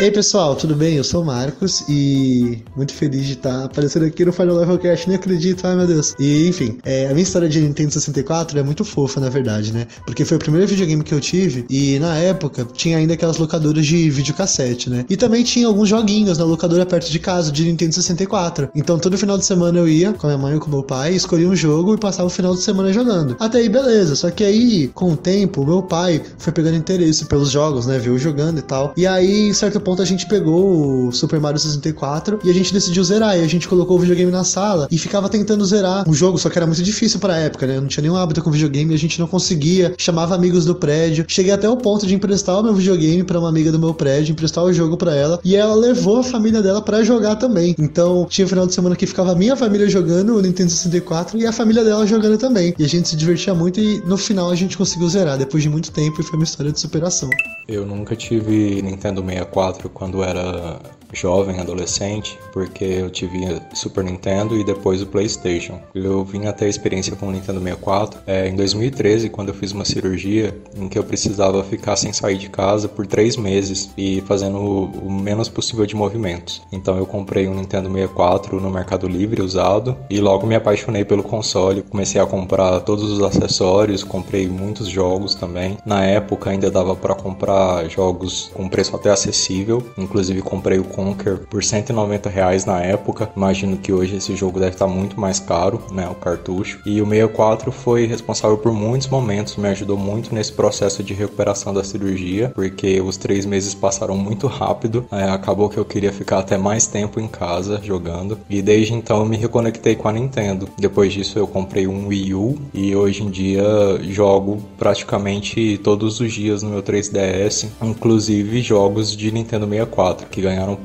[0.00, 0.94] Ei pessoal, tudo bem?
[0.96, 5.06] Eu sou o Marcos e muito feliz de estar aparecendo aqui no Final Level Cast,
[5.06, 6.14] nem acredito, ai meu Deus.
[6.18, 9.86] E enfim, é, a minha história de Nintendo 64 é muito fofa, na verdade, né?
[10.06, 13.84] Porque foi o primeiro videogame que eu tive e na época tinha ainda aquelas locadoras
[13.84, 15.04] de videocassete, né?
[15.06, 18.70] E também tinha alguns joguinhos na locadora perto de casa de Nintendo 64.
[18.74, 21.12] Então todo final de semana eu ia com a minha mãe ou com meu pai,
[21.12, 23.36] escolhia um jogo e passava o final de semana jogando.
[23.38, 27.50] Até aí beleza, só que aí com o tempo meu pai foi pegando interesse pelos
[27.50, 27.98] jogos, né?
[27.98, 28.94] Viu jogando e tal.
[28.96, 32.72] E aí, em certo ponto, a gente pegou o Super Mario 64 e a gente
[32.72, 33.36] decidiu zerar.
[33.36, 36.48] E a gente colocou o videogame na sala e ficava tentando zerar um jogo, só
[36.48, 37.76] que era muito difícil pra época, né?
[37.76, 39.94] Eu não tinha nenhum hábito com videogame, a gente não conseguia.
[39.98, 41.24] Chamava amigos do prédio.
[41.26, 44.32] Cheguei até o ponto de emprestar o meu videogame pra uma amiga do meu prédio,
[44.32, 45.40] emprestar o jogo pra ela.
[45.42, 47.74] E ela levou a família dela pra jogar também.
[47.78, 51.46] Então, tinha final de semana que ficava a minha família jogando o Nintendo 64 e
[51.46, 52.74] a família dela jogando também.
[52.78, 55.68] E a gente se divertia muito e no final a gente conseguiu zerar depois de
[55.68, 57.30] muito tempo e foi uma história de superação.
[57.68, 60.80] Eu nunca tive Nintendo 64 quando era
[61.12, 65.80] jovem, adolescente, porque eu tive Super Nintendo e depois o PlayStation.
[65.94, 69.72] Eu vim até a experiência com o Nintendo 64 é, em 2013, quando eu fiz
[69.72, 74.22] uma cirurgia em que eu precisava ficar sem sair de casa por três meses e
[74.26, 76.62] fazendo o, menos possível de movimentos.
[76.72, 81.22] Então eu comprei um Nintendo 64 no Mercado Livre usado e logo me apaixonei pelo
[81.22, 81.82] console.
[81.82, 85.76] Comecei a comprar todos os acessórios, comprei muitos jogos também.
[85.84, 91.38] Na época ainda dava para comprar jogos com preço até acessível, inclusive comprei o Conker
[91.48, 93.30] por 190 reais na época.
[93.34, 96.80] Imagino que hoje esse jogo deve estar muito mais caro, né, o cartucho.
[96.84, 101.72] E o 64 foi responsável por muitos momentos, me ajudou muito nesse processo de recuperação
[101.72, 105.06] da cirurgia, porque os três meses passaram muito rápido.
[105.10, 108.38] É, acabou que eu queria ficar até mais tempo em casa jogando.
[108.48, 110.68] E desde então eu me reconectei com a Nintendo.
[110.78, 113.64] Depois disso eu comprei um Wii U e hoje em dia
[114.02, 120.76] jogo praticamente todos os dias no meu 3DS, inclusive jogos de Nintendo 64 que ganharam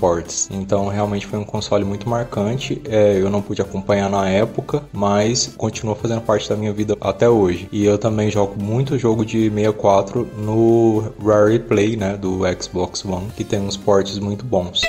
[0.52, 2.82] Então realmente foi um console muito marcante.
[2.86, 7.30] É, eu não pude acompanhar na época, mas continua fazendo parte da minha vida até
[7.30, 7.68] hoje.
[7.72, 13.28] E eu também jogo muito jogo de 64 no Rare Play, né, do Xbox One,
[13.36, 14.82] que tem uns ports muito bons.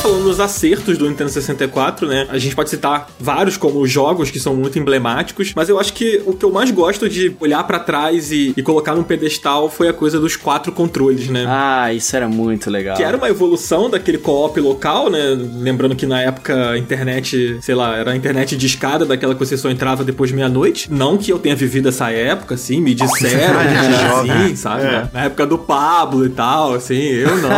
[0.00, 2.26] Falando nos acertos do Nintendo 64, né?
[2.30, 6.22] A gente pode citar vários como jogos que são muito emblemáticos, mas eu acho que
[6.26, 9.88] o que eu mais gosto de olhar pra trás e, e colocar num pedestal foi
[9.88, 11.44] a coisa dos quatro controles, né?
[11.46, 12.96] Ah, isso era muito legal.
[12.96, 15.36] Que era uma evolução daquele co-op local, né?
[15.56, 19.40] Lembrando que na época a internet, sei lá, era a internet de escada, daquela que
[19.44, 20.90] você só entrava depois de meia-noite.
[20.90, 24.44] Não que eu tenha vivido essa época, assim, me disseram, É.
[24.44, 24.84] assim, sabe?
[25.12, 27.50] Na época do Pablo e tal, assim, eu não.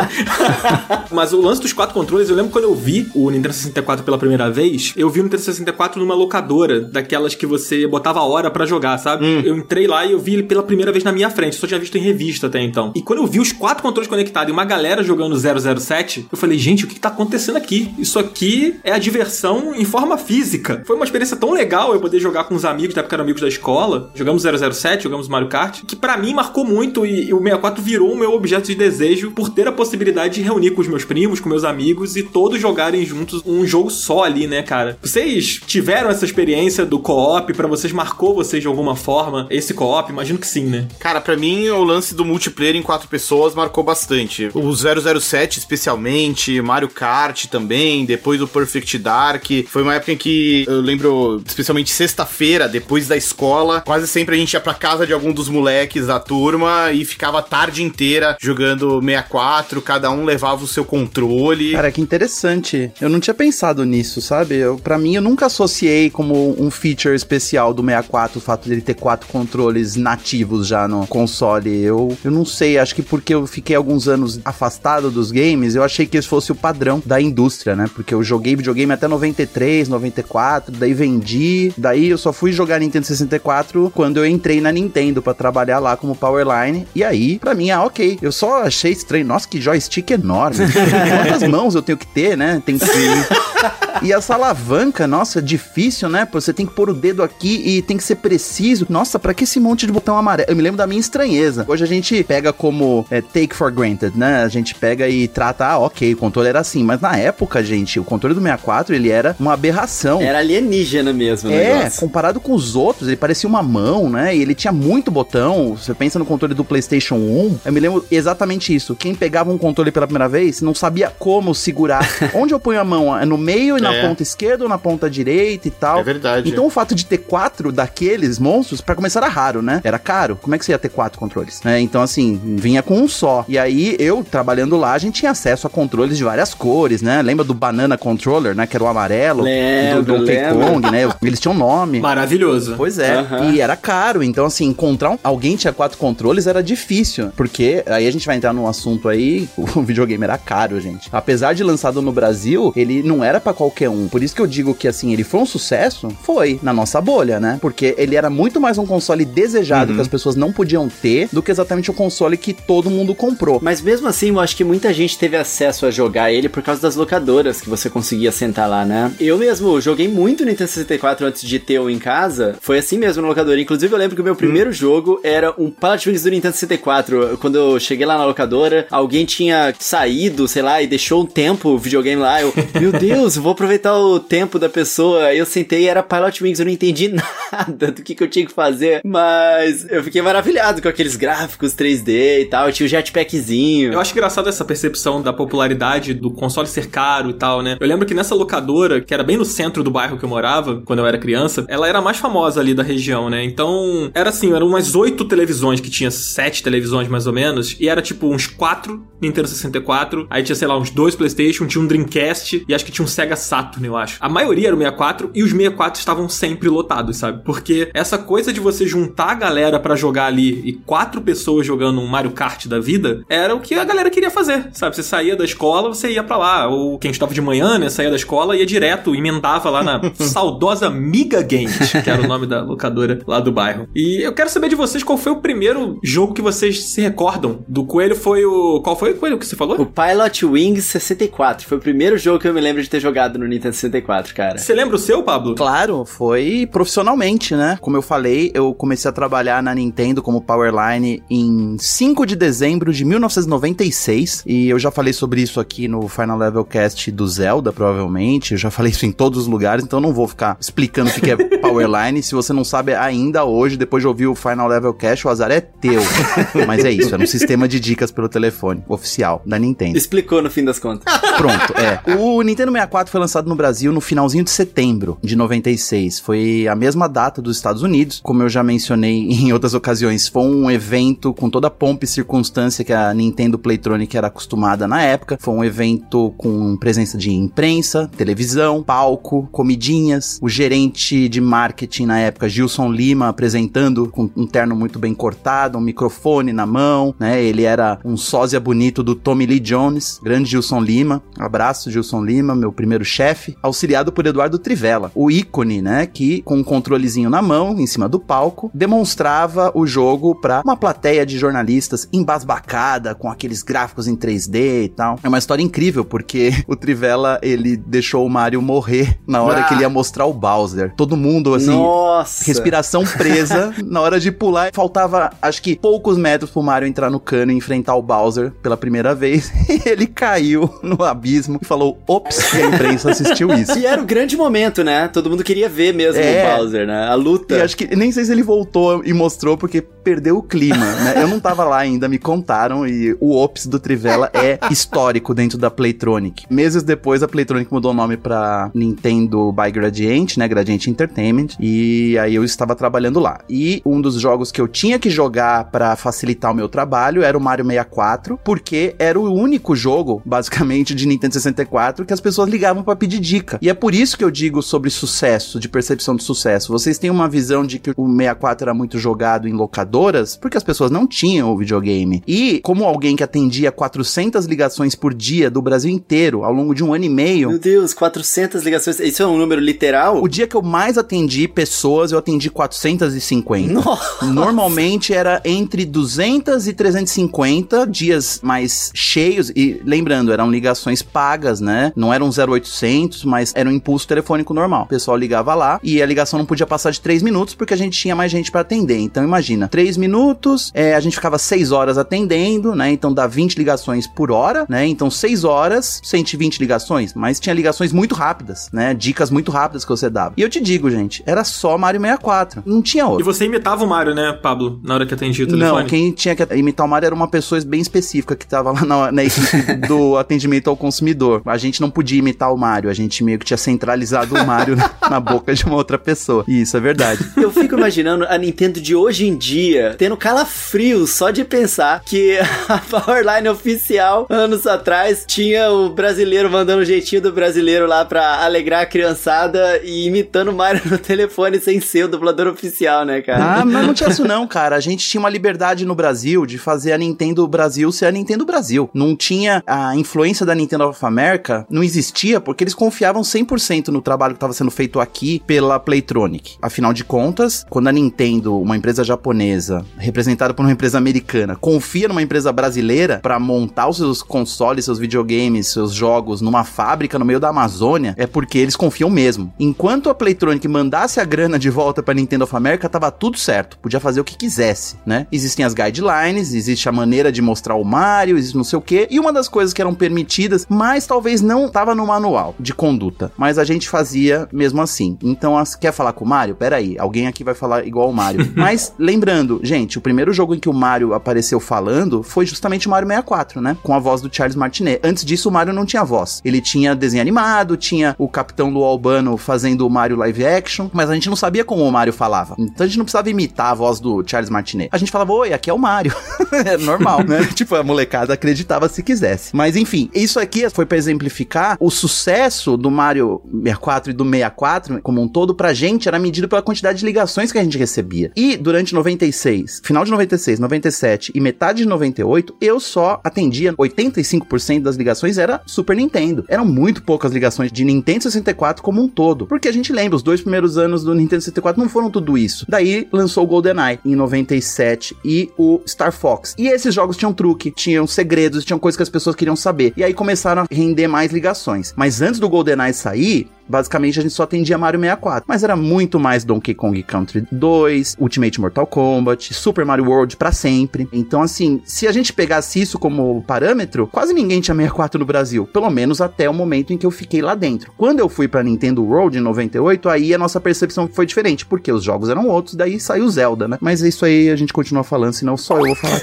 [1.13, 4.19] Mas o lance dos quatro controles, eu lembro quando eu vi o Nintendo 64 pela
[4.19, 8.51] primeira vez, eu vi o Nintendo 64 numa locadora, daquelas que você botava a hora
[8.51, 9.25] pra jogar, sabe?
[9.45, 11.79] Eu entrei lá e eu vi ele pela primeira vez na minha frente, só tinha
[11.79, 12.93] visto em revista até então.
[12.97, 16.59] E quando eu vi os quatro controles conectados e uma galera jogando 007, eu falei,
[16.59, 17.93] gente, o que, que tá acontecendo aqui?
[17.99, 20.83] Isso aqui é a diversão em forma física.
[20.87, 23.43] Foi uma experiência tão legal eu poder jogar com os amigos, da época eram amigos
[23.43, 24.11] da escola.
[24.15, 28.13] Jogamos 007, jogamos Mario Kart, que pra mim marcou muito e, e o 64 virou
[28.13, 31.41] o meu objeto de desejo por ter a possibilidade de reunir com os meus primos,
[31.41, 34.99] com meus amigos e todos jogarem juntos um jogo só ali, né, cara?
[35.03, 37.53] Vocês tiveram essa experiência do co-op?
[37.53, 40.11] Pra vocês marcou vocês de alguma forma esse co-op?
[40.11, 40.87] Imagino que sim, né?
[40.99, 44.51] Cara, pra mim o lance do multiplayer em quatro pessoas marcou bastante.
[44.55, 49.45] O 007 especialmente, Mario Kart também, depois o Perfect Dark.
[49.69, 54.39] Foi uma época em que eu lembro, especialmente sexta-feira, depois da escola, quase sempre a
[54.39, 58.37] gente ia pra casa de algum dos moleques da turma e ficava a tarde inteira
[58.41, 61.73] jogando 64, cada um levava o seu controle.
[61.73, 62.93] Cara, que interessante.
[63.01, 64.57] Eu não tinha pensado nisso, sabe?
[64.57, 68.83] Eu, pra mim, eu nunca associei como um feature especial do 64 o fato dele
[68.83, 71.83] ter quatro controles nativos já no console.
[71.83, 75.83] Eu, eu não sei, acho que porque eu fiquei alguns anos afastado dos games, eu
[75.83, 77.89] achei que esse fosse o padrão da indústria, né?
[77.95, 83.07] Porque eu joguei videogame até 93, 94, daí vendi, daí eu só fui jogar Nintendo
[83.07, 86.87] 64 quando eu entrei na Nintendo pra trabalhar lá como Powerline.
[86.95, 88.19] E aí, pra mim, ah, ok.
[88.21, 89.25] Eu só achei estranho.
[89.25, 90.59] Nossa, que joystick enorme.
[91.25, 92.63] Quantas mãos eu tenho que ter, né?
[92.65, 92.85] Tem que
[94.03, 96.25] E essa alavanca, nossa, é difícil, né?
[96.25, 98.87] Pô, Você tem que pôr o dedo aqui e tem que ser preciso.
[98.89, 100.51] Nossa, pra que esse monte de botão amarelo?
[100.51, 101.65] Eu me lembro da minha estranheza.
[101.69, 104.43] Hoje a gente pega como é, take for granted, né?
[104.43, 106.83] A gente pega e trata, ah, ok, o controle era assim.
[106.83, 110.21] Mas na época, gente, o controle do 64, ele era uma aberração.
[110.21, 112.01] Era alienígena mesmo É, negócio.
[112.01, 114.35] comparado com os outros, ele parecia uma mão, né?
[114.35, 115.77] E ele tinha muito botão.
[115.77, 118.97] Você pensa no controle do PlayStation 1, eu me lembro exatamente isso.
[118.97, 121.92] Quem pegava um controle pela primeira vez não sabia como segurar.
[122.35, 123.17] Onde eu ponho a mão?
[123.17, 124.07] É no meio e na É.
[124.07, 126.01] ponta esquerda ou na ponta direita e tal.
[126.01, 126.49] É verdade.
[126.51, 129.81] Então o fato de ter quatro daqueles monstros, pra começar, era raro, né?
[129.85, 130.39] Era caro.
[130.41, 131.61] Como é que você ia ter quatro controles?
[131.65, 131.81] né?
[131.81, 133.45] Então, assim, vinha com um só.
[133.49, 137.21] E aí, eu, trabalhando lá, a gente tinha acesso a controles de várias cores, né?
[137.23, 138.67] Lembra do Banana Controller, né?
[138.67, 139.43] Que era o amarelo.
[139.43, 140.37] Lembro, do Donkey.
[140.53, 141.09] Kong, né?
[141.23, 142.01] Eles tinham nome.
[142.01, 142.75] Maravilhoso.
[142.77, 143.51] Pois é, Aham.
[143.51, 147.83] e era caro, então assim, encontrar um- alguém que tinha quatro controles era difícil, porque
[147.87, 151.09] aí a gente vai entrar num assunto aí, o videogame era caro, gente.
[151.13, 154.09] Apesar de lançado no Brasil, ele não era pra qualquer um.
[154.09, 157.41] Por isso que eu digo que assim, ele foi um sucesso, foi na nossa bolha,
[157.41, 157.59] né?
[157.61, 161.43] Porque ele era muito mais um console desejado que as pessoas não podiam ter do
[161.43, 163.59] que exatamente o console que todo mundo comprou.
[163.63, 166.83] Mas mesmo assim, eu acho que muita gente teve acesso a jogar ele por causa
[166.83, 169.13] das locadoras que você conseguia sentar lá, né?
[169.19, 172.57] Eu mesmo joguei muito Nintendo 64 antes de ter o em casa.
[172.61, 173.61] Foi assim mesmo no locadora.
[173.61, 177.39] Inclusive, eu lembro que o meu primeiro jogo era um Pilot Wings do Nintendo 64.
[177.41, 181.62] Quando eu cheguei lá na locadora, alguém tinha saído, sei lá, e deixou um tempo
[181.71, 182.41] o videogame lá.
[182.41, 185.35] Eu, meu Deus, eu vou aproveitar o tempo da pessoa.
[185.35, 186.61] Eu sentei e era Pilot Wings.
[186.61, 187.09] Eu não entendi
[187.53, 189.01] nada do que, que eu tinha que fazer.
[189.05, 192.71] Mas eu fiquei maravilhado com aqueles gráficos 3D e tal.
[192.73, 193.93] Tinha o jetpackzinho.
[193.93, 197.77] Eu acho engraçado essa percepção da popularidade do console ser caro e tal, né?
[197.81, 200.83] Eu lembro que nessa locadora, que era bem no centro do bairro que eu morava,
[200.85, 203.45] quando eu era criança, ela era a mais famosa ali da região, né?
[203.45, 207.89] Então, era assim, eram umas oito televisões, que tinha sete televisões mais ou menos, e
[207.89, 211.87] era tipo uns quatro Nintendo 64, aí tinha, sei lá, uns dois PlayStation, tinha um
[211.87, 214.19] Dreamcast, e acho que tinha um Sega Saturn, eu acho.
[214.21, 217.43] A maioria era o 64, e os 64 estavam sempre lotados, sabe?
[217.45, 222.01] Porque essa coisa de você juntar a galera pra jogar ali e quatro pessoas jogando
[222.01, 224.97] um Mario Kart da vida, era o que a galera queria fazer, sabe?
[224.97, 228.11] Você saía da escola, você ia pra lá, ou quem estava de manhã, né, saía
[228.11, 232.63] da escola, ia direto, emendava lá na saudosa Miga Games, que era o nome da
[232.63, 233.89] locadora lá do bairro.
[233.95, 237.65] E eu quero saber de vocês qual foi o primeiro jogo que vocês se recordam.
[237.69, 238.81] Do Coelho foi o...
[238.81, 239.81] Qual foi o Coelho que você falou?
[239.81, 243.39] O Pilot Wings 64 foi o primeiro jogo que eu me lembro de ter jogado
[243.39, 244.59] no Nintendo 64, cara.
[244.59, 245.55] Você lembra o seu, Pablo?
[245.55, 247.79] Claro, foi profissionalmente, né?
[247.81, 252.93] Como eu falei, eu comecei a trabalhar na Nintendo como Powerline em 5 de dezembro
[252.93, 257.73] de 1996 e eu já falei sobre isso aqui no Final Level Cast do Zelda,
[257.73, 258.53] provavelmente.
[258.53, 261.15] Eu já falei isso em todos os lugares, então eu não vou ficar explicando o
[261.15, 262.23] que é Powerline.
[262.23, 265.51] Se você não sabe ainda hoje, depois de ouvir o Final Level Cast, o azar
[265.51, 266.01] é teu.
[266.67, 269.99] Mas é isso, era um sistema de dicas pelo telefone oficial da Nintendo.
[269.99, 271.13] Explicou no fim das contas.
[271.37, 272.01] Pronto, é.
[272.19, 276.21] O Nintendo 64 foi lançado no Brasil no finalzinho de setembro de 96.
[276.21, 278.21] Foi a mesma data dos Estados Unidos.
[278.23, 282.09] Como eu já mencionei em outras ocasiões, foi um evento com toda a pompa e
[282.09, 285.39] circunstância que a Nintendo Playtronic era acostumada na época.
[285.41, 290.39] Foi um evento com presença de imprensa, televisão, palco, comidinhas.
[290.43, 295.79] O gerente de marketing na época, Gilson Lima, apresentando com um terno muito bem cortado,
[295.79, 297.43] um microfone na mão, né?
[297.43, 301.22] Ele era um sósia bonito do Tommy Lee Jones, grande Gilson Lima.
[301.39, 306.57] Abraço, Gilson Lima, meu primeiro chefe, auxiliado por Eduardo Trivella, o ícone, né, que com
[306.59, 311.39] um controlezinho na mão, em cima do palco, demonstrava o jogo para uma plateia de
[311.39, 315.19] jornalistas embasbacada, com aqueles gráficos em 3D e tal.
[315.23, 319.65] É uma história incrível, porque o Trivella, ele deixou o Mario morrer na hora Ah.
[319.65, 320.93] que ele ia mostrar o Bowser.
[320.97, 322.45] Todo mundo, assim, Nossa!
[322.45, 324.71] respiração presa na hora de pular.
[324.73, 328.77] Faltava, acho que, poucos metros pro Mario entrar no cano e enfrentar o Bowser pela
[328.77, 329.51] primeira vez.
[329.73, 333.79] E ele caiu no abismo e falou, ops, e a imprensa assistiu isso.
[333.79, 335.09] E era o grande momento, né?
[335.09, 336.55] Todo mundo queria ver mesmo É.
[336.55, 337.07] o Bowser, né?
[337.09, 337.57] A luta.
[337.57, 341.15] E acho que nem sei se ele voltou e mostrou porque perdeu o clima, né?
[341.23, 345.57] Eu não tava lá ainda, me contaram e o ops do Trivella é histórico dentro
[345.57, 346.45] da Playtronic.
[346.51, 350.49] Meses depois a Playtronic mudou o nome pra Nintendo by Gradiente, né?
[350.49, 351.49] Gradiente Entertainment.
[351.61, 353.41] E aí eu estava trabalhando lá.
[353.49, 357.37] E um dos jogos que eu tinha que jogar pra facilitar o meu trabalho era
[357.37, 362.49] o Mario 64, porque era o único jogo, basicamente, de Nintendo 64 que as pessoas
[362.49, 363.59] ligavam pra pedir dica.
[363.61, 366.73] E é por isso que eu digo sobre sucesso, de percepção de sucesso.
[366.73, 370.63] Vocês têm uma visão de que o 64 era muito jogado em locadoras, porque as
[370.63, 372.23] pessoas não tinham o videogame.
[372.27, 376.83] E como alguém que atendia 400 ligações por dia do Brasil inteiro ao longo de
[376.85, 379.01] um ano e meio, Meu Deus, 400 ligações.
[379.01, 380.23] Isso é um número literal?
[380.23, 383.73] o dia que eu mais atendi pessoas, eu atendi 450.
[383.73, 384.27] Nossa!
[384.27, 389.51] Normalmente era entre 200 e 350 dias mais cheios.
[389.55, 391.93] E lembrando, eram ligações pagas, né?
[391.97, 394.83] Não eram 0800, mas era um impulso telefônico normal.
[394.83, 397.77] O pessoal ligava lá e a ligação não podia passar de 3 minutos porque a
[397.77, 398.99] gente tinha mais gente pra atender.
[398.99, 402.91] Então imagina, 3 minutos, é, a gente ficava 6 horas atendendo, né?
[402.91, 404.87] Então dá 20 ligações por hora, né?
[404.87, 407.15] Então 6 horas, 120 ligações.
[407.15, 408.93] Mas tinha ligações muito rápidas, né?
[408.95, 410.35] Dicas muito rápidas que você dava.
[410.37, 412.63] E eu te digo, gente, era só Mario 64.
[412.67, 413.25] Não tinha E outro.
[413.25, 415.81] você imitava o Mario, né, Pablo, na hora que atendia o telefone?
[415.83, 418.85] Não, quem tinha que imitar o Mario era uma pessoa bem específica que tava lá
[418.85, 421.43] na, na equipe do atendimento ao consumidor.
[421.47, 424.75] A gente não podia imitar o Mario, a gente meio que tinha centralizado o Mario
[424.75, 426.45] na, na boca de uma outra pessoa.
[426.49, 427.25] E isso é verdade.
[427.37, 432.37] Eu fico imaginando a Nintendo de hoje em dia tendo calafrio só de pensar que
[432.69, 438.45] a Powerline oficial, anos atrás, tinha o brasileiro mandando o jeitinho do brasileiro lá pra
[438.45, 443.23] alegrar a criançada e imitando o Mario no telefone sem ser o dublador oficial, né,
[443.23, 443.61] cara?
[443.61, 444.75] Ah, mas não tinha isso não, cara.
[444.75, 448.45] A gente tinha uma liberdade no Brasil de fazer a Nintendo Brasil ser a Nintendo
[448.45, 448.91] Brasil.
[448.93, 454.01] Não tinha a influência da Nintendo of America, não existia porque eles confiavam 100% no
[454.01, 456.57] trabalho que estava sendo feito aqui pela Playtronic.
[456.63, 462.09] Afinal de contas, quando a Nintendo, uma empresa japonesa, representada por uma empresa americana, confia
[462.09, 467.25] numa empresa brasileira para montar os seus consoles, seus videogames, seus jogos numa fábrica no
[467.25, 469.53] meio da Amazônia, é porque eles confiam mesmo.
[469.59, 473.79] Enquanto a Playtronic mandasse a grana de volta pra Nintendo of America, tava tudo certo.
[473.79, 475.27] Podia fazer o que quisesse, né?
[475.33, 479.09] Existem as guidelines, existe a maneira de mostrar o Mario, existe não sei o quê.
[479.11, 483.33] E uma das coisas que eram permitidas, mas talvez não tava no manual de conduta.
[483.37, 485.17] Mas a gente fazia mesmo assim.
[485.23, 486.55] Então, as- quer falar com o Mario?
[486.55, 488.51] Pera aí, alguém aqui vai falar igual o Mario.
[488.57, 492.91] mas, lembrando, gente, o primeiro jogo em que o Mario apareceu falando foi justamente o
[492.91, 493.77] Mario 64, né?
[493.83, 495.01] Com a voz do Charles Martinet.
[495.03, 496.41] Antes disso, o Mario não tinha voz.
[496.45, 501.11] Ele tinha desenho animado, tinha o Capitão Lu Albano fazendo o Mario live action, mas
[501.11, 502.55] a gente não sabia como o Mario falava.
[502.59, 504.89] Então a gente não precisava imitar a voz do Charles Martinet.
[504.93, 506.15] A gente falava, oi, aqui é o Mario.
[506.65, 507.45] é normal, né?
[507.55, 509.55] tipo, a molecada acreditava se quisesse.
[509.55, 515.03] Mas enfim, isso aqui foi pra exemplificar o sucesso do Mario 64 e do 64
[515.03, 518.31] como um todo pra gente era medido pela quantidade de ligações que a gente recebia.
[518.37, 524.83] E durante 96, final de 96, 97 e metade de 98, eu só atendia 85%
[524.83, 526.45] das ligações era Super Nintendo.
[526.49, 529.47] Eram muito poucas ligações de Nintendo 64 como um todo.
[529.47, 532.67] Porque a gente lembra, os dois primeiros anos do Nintendo 64 não foram tudo isso.
[532.69, 536.55] Daí lançou o GoldenEye em 97 e o Star Fox.
[536.59, 539.93] E esses jogos tinham truque, tinham segredos, tinham coisas que as pessoas queriam saber.
[539.97, 541.93] E aí começaram a render mais ligações.
[541.95, 545.45] Mas antes do GoldenEye sair, Basicamente, a gente só atendia Mario 64.
[545.49, 550.53] Mas era muito mais Donkey Kong Country 2, Ultimate Mortal Kombat, Super Mario World pra
[550.53, 551.09] sempre.
[551.11, 555.65] Então, assim, se a gente pegasse isso como parâmetro, quase ninguém tinha 64 no Brasil.
[555.65, 557.93] Pelo menos até o momento em que eu fiquei lá dentro.
[557.97, 561.91] Quando eu fui pra Nintendo World em 98, aí a nossa percepção foi diferente, porque
[561.91, 563.79] os jogos eram outros, daí saiu Zelda, né?
[563.81, 566.21] Mas isso aí a gente continua falando, senão só eu vou falar.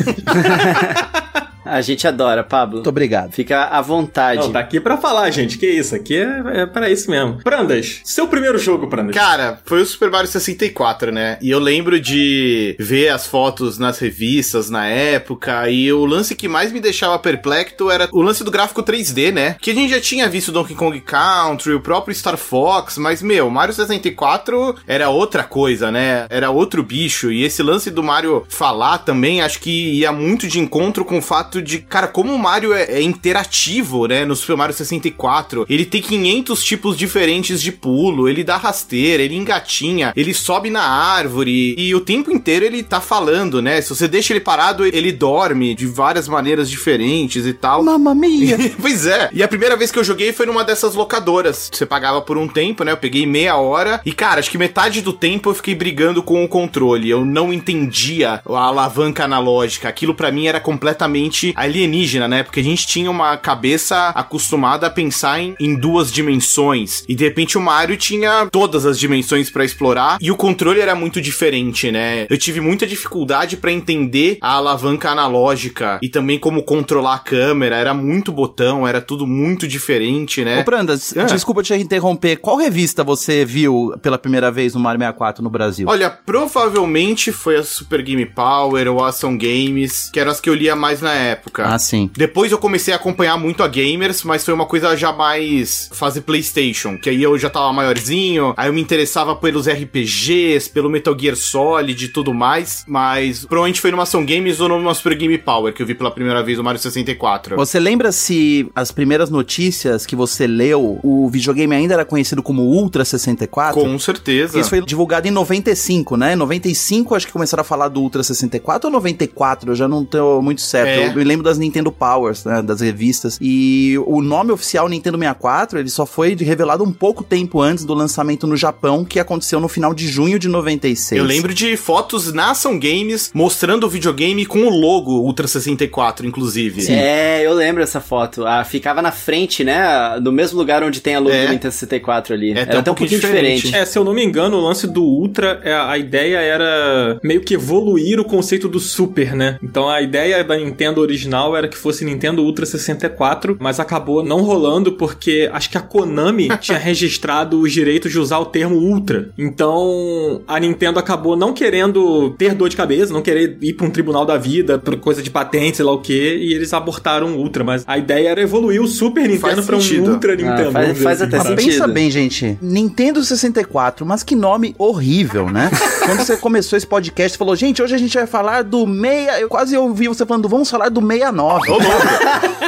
[1.70, 2.78] A gente adora, Pablo.
[2.78, 3.32] Muito obrigado.
[3.32, 4.42] Fica à vontade.
[4.42, 5.58] Não, tá aqui pra falar, gente.
[5.58, 5.96] Que isso?
[5.96, 7.42] Aqui é, é pra isso mesmo.
[7.44, 9.16] Prandas, seu primeiro jogo, Prandas.
[9.16, 11.38] Cara, foi o Super Mario 64, né?
[11.42, 15.70] E eu lembro de ver as fotos nas revistas na época.
[15.70, 19.56] E o lance que mais me deixava perplexo era o lance do gráfico 3D, né?
[19.60, 23.50] Que a gente já tinha visto Donkey Kong Country, o próprio Star Fox, mas, meu,
[23.50, 26.26] Mario 64 era outra coisa, né?
[26.30, 27.32] Era outro bicho.
[27.32, 31.22] E esse lance do Mario falar também, acho que ia muito de encontro com o
[31.22, 35.66] fato de, cara, como o Mario é, é, interativo, né, no Super Mario 64.
[35.70, 40.84] Ele tem 500 tipos diferentes de pulo, ele dá rasteira, ele engatinha, ele sobe na
[40.84, 43.82] árvore e o tempo inteiro ele tá falando, né?
[43.82, 47.84] Se você deixa ele parado, ele dorme de várias maneiras diferentes e tal.
[47.84, 48.58] Mamma mia!
[48.82, 49.30] pois é.
[49.34, 51.70] E a primeira vez que eu joguei foi numa dessas locadoras.
[51.72, 52.92] Você pagava por um tempo, né?
[52.92, 56.44] Eu peguei meia hora e, cara, acho que metade do tempo eu fiquei brigando com
[56.44, 57.10] o controle.
[57.10, 59.90] Eu não entendia a alavanca analógica.
[59.90, 62.44] Aquilo para mim era completamente alienígena, né?
[62.44, 67.04] Porque a gente tinha uma cabeça acostumada a pensar em, em duas dimensões.
[67.08, 70.96] E de repente o Mario tinha todas as dimensões para explorar e o controle era
[70.96, 72.28] muito diferente, né?
[72.30, 77.76] Eu tive muita dificuldade para entender a alavanca analógica e também como controlar a câmera.
[77.76, 80.60] Era muito botão, era tudo muito diferente, né?
[80.62, 81.24] Ô, Brandas, ah.
[81.24, 82.38] desculpa te interromper.
[82.38, 85.88] Qual revista você viu pela primeira vez no Mario 64 no Brasil?
[85.88, 90.50] Olha, provavelmente foi a Super Game Power ou a Ação Games, que eram as que
[90.50, 91.66] eu lia mais na época época.
[91.66, 92.10] Ah, sim.
[92.16, 96.22] Depois eu comecei a acompanhar muito a gamers, mas foi uma coisa já mais fase
[96.22, 101.18] PlayStation, que aí eu já tava maiorzinho, aí eu me interessava pelos RPGs, pelo Metal
[101.18, 105.38] Gear Solid e tudo mais, mas provavelmente foi numa Ação Games ou numa Super Game
[105.38, 107.56] Power que eu vi pela primeira vez o Mario 64.
[107.56, 112.64] Você lembra se as primeiras notícias que você leu, o videogame ainda era conhecido como
[112.64, 113.80] Ultra 64?
[113.80, 114.60] Com certeza.
[114.60, 116.36] Isso foi divulgado em 95, né?
[116.36, 120.42] 95 acho que começaram a falar do Ultra 64 ou 94, eu já não tô
[120.42, 120.90] muito certo.
[120.90, 121.16] É.
[121.16, 123.38] Eu lembro das Nintendo Powers, né, das revistas.
[123.42, 127.94] E o nome oficial Nintendo 64, ele só foi revelado um pouco tempo antes do
[127.94, 131.20] lançamento no Japão, que aconteceu no final de junho de 96.
[131.20, 136.26] Eu lembro de fotos na Ação Games mostrando o videogame com o logo Ultra 64,
[136.26, 136.82] inclusive.
[136.82, 136.94] Sim.
[136.94, 138.46] É, eu lembro essa foto.
[138.46, 141.46] Ah, ficava na frente, né, no mesmo lugar onde tem a logo é.
[141.46, 142.52] do Nintendo 64 ali.
[142.52, 143.56] É, era até um, um pouquinho diferente.
[143.64, 143.76] diferente.
[143.76, 147.42] É, se eu não me engano, o lance do Ultra, é, a ideia era meio
[147.42, 149.58] que evoluir o conceito do Super, né?
[149.62, 154.42] Então a ideia da Nintendo original era que fosse Nintendo Ultra 64, mas acabou não
[154.42, 159.30] rolando porque acho que a Konami tinha registrado os direitos de usar o termo Ultra.
[159.38, 163.92] Então a Nintendo acabou não querendo ter dor de cabeça, não querer ir para um
[163.92, 167.40] tribunal da vida, por coisa de patente, sei lá o que, e eles abortaram o
[167.40, 167.64] Ultra.
[167.64, 170.70] Mas a ideia era evoluir o Super Nintendo para um Ultra Nintendo.
[170.70, 171.36] Ah, faz, faz assim.
[171.36, 171.72] até sentido.
[171.72, 172.58] Pensa bem, gente.
[172.62, 175.70] Nintendo 64, mas que nome horrível, né?
[176.06, 179.40] Quando você começou esse podcast, falou, gente, hoje a gente vai falar do meia.
[179.40, 181.70] Eu quase ouvi você falando, vamos falar do 69.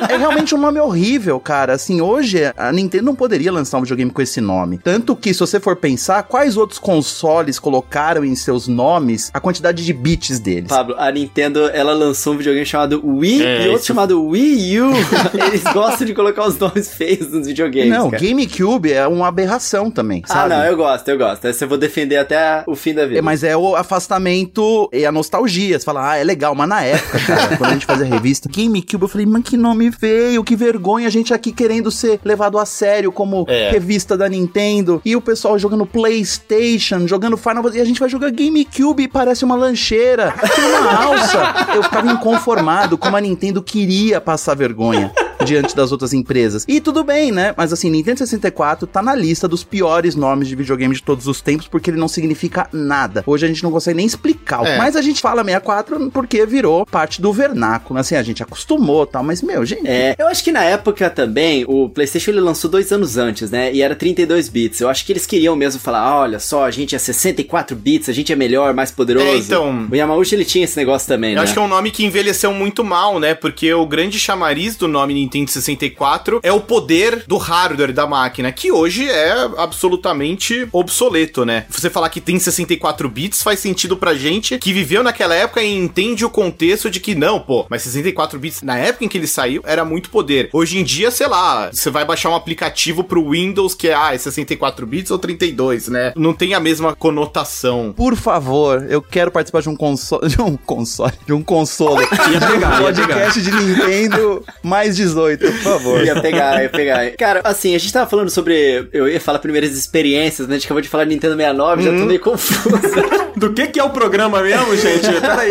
[0.10, 1.74] é realmente um nome horrível, cara.
[1.74, 4.78] Assim, hoje a Nintendo não poderia lançar um videogame com esse nome.
[4.78, 9.86] Tanto que, se você for pensar, quais outros consoles colocaram em seus nomes a quantidade
[9.86, 10.70] de bits deles?
[10.70, 13.86] Pablo, a Nintendo, ela lançou um videogame chamado Wii é, e outro isso...
[13.88, 14.92] chamado Wii U.
[15.48, 17.90] Eles gostam de colocar os nomes feios nos videogames.
[17.90, 18.24] Não, cara.
[18.24, 20.54] GameCube é uma aberração também, ah, sabe?
[20.54, 21.46] Ah, não, eu gosto, eu gosto.
[21.46, 23.20] Essa eu vou defender até o fim da vida.
[23.20, 25.78] É, mas é o afastamento e a nostalgia.
[25.78, 28.08] Você fala, ah, é legal, mas na época, cara, quando a gente fazia
[28.50, 29.02] GameCube.
[29.04, 31.08] Eu falei, mano, que nome feio, que vergonha.
[31.08, 33.72] A gente aqui querendo ser levado a sério como é.
[33.72, 35.02] revista da Nintendo.
[35.04, 37.80] E o pessoal jogando PlayStation, jogando Final Fantasy.
[37.80, 40.34] E a gente vai jogar GameCube e parece uma lancheira.
[40.58, 41.76] uma alça.
[41.76, 45.12] Eu ficava inconformado como a Nintendo queria passar vergonha
[45.46, 46.66] diante das outras empresas.
[46.68, 47.54] E tudo bem, né?
[47.58, 51.42] Mas assim, Nintendo 64 tá na lista dos piores nomes de videogame de todos os
[51.42, 53.24] tempos porque ele não significa nada.
[53.26, 54.66] Hoje a gente não consegue nem explicar.
[54.66, 54.78] É.
[54.78, 58.00] Mas a gente fala 64 porque virou parte do vernáculo.
[58.00, 59.88] Assim, a gente acostumou tal, mas meu, gente.
[59.88, 63.74] É, eu acho que na época também o PlayStation ele lançou dois anos antes, né?
[63.74, 64.82] E era 32 bits.
[64.82, 68.10] Eu acho que eles queriam mesmo falar: ah, olha só, a gente é 64 bits,
[68.10, 69.28] a gente é melhor, mais poderoso.
[69.28, 69.88] É, então.
[69.92, 71.44] O Yamauchi ele tinha esse negócio também, eu né?
[71.44, 73.34] acho que é um nome que envelheceu muito mal, né?
[73.34, 78.52] Porque o grande chamariz do nome Nintendo 64 é o poder do hardware da máquina,
[78.52, 81.66] que hoje é absolutamente obsoleto, né?
[81.70, 85.76] Você falar que tem 64 bits faz sentido pra gente que viveu naquela época e
[85.76, 89.28] entende o contexto de que não, pô, mas 64 bits na época em que ele
[89.28, 90.50] saiu era muito poder.
[90.54, 94.14] Hoje em dia, sei lá, você vai baixar um aplicativo pro Windows que é, ah,
[94.14, 96.14] é 64 bits ou 32, né?
[96.16, 97.94] Não tem a mesma conotação.
[97.96, 100.22] Por favor, eu quero participar de um console.
[100.32, 101.14] De um console.
[101.26, 102.02] De um console.
[102.32, 106.04] Ia pegar, um podcast de Nintendo mais 18, por favor.
[106.04, 107.12] Ia pegar, ia pegar.
[107.12, 108.88] Cara, assim, a gente tava falando sobre.
[108.92, 110.56] Eu ia falar primeiras experiências, né?
[110.56, 112.70] A gente acabou de falar de Nintendo 69, já tô meio confuso.
[113.36, 115.10] Do que que é o programa mesmo, gente?
[115.20, 115.50] Peraí.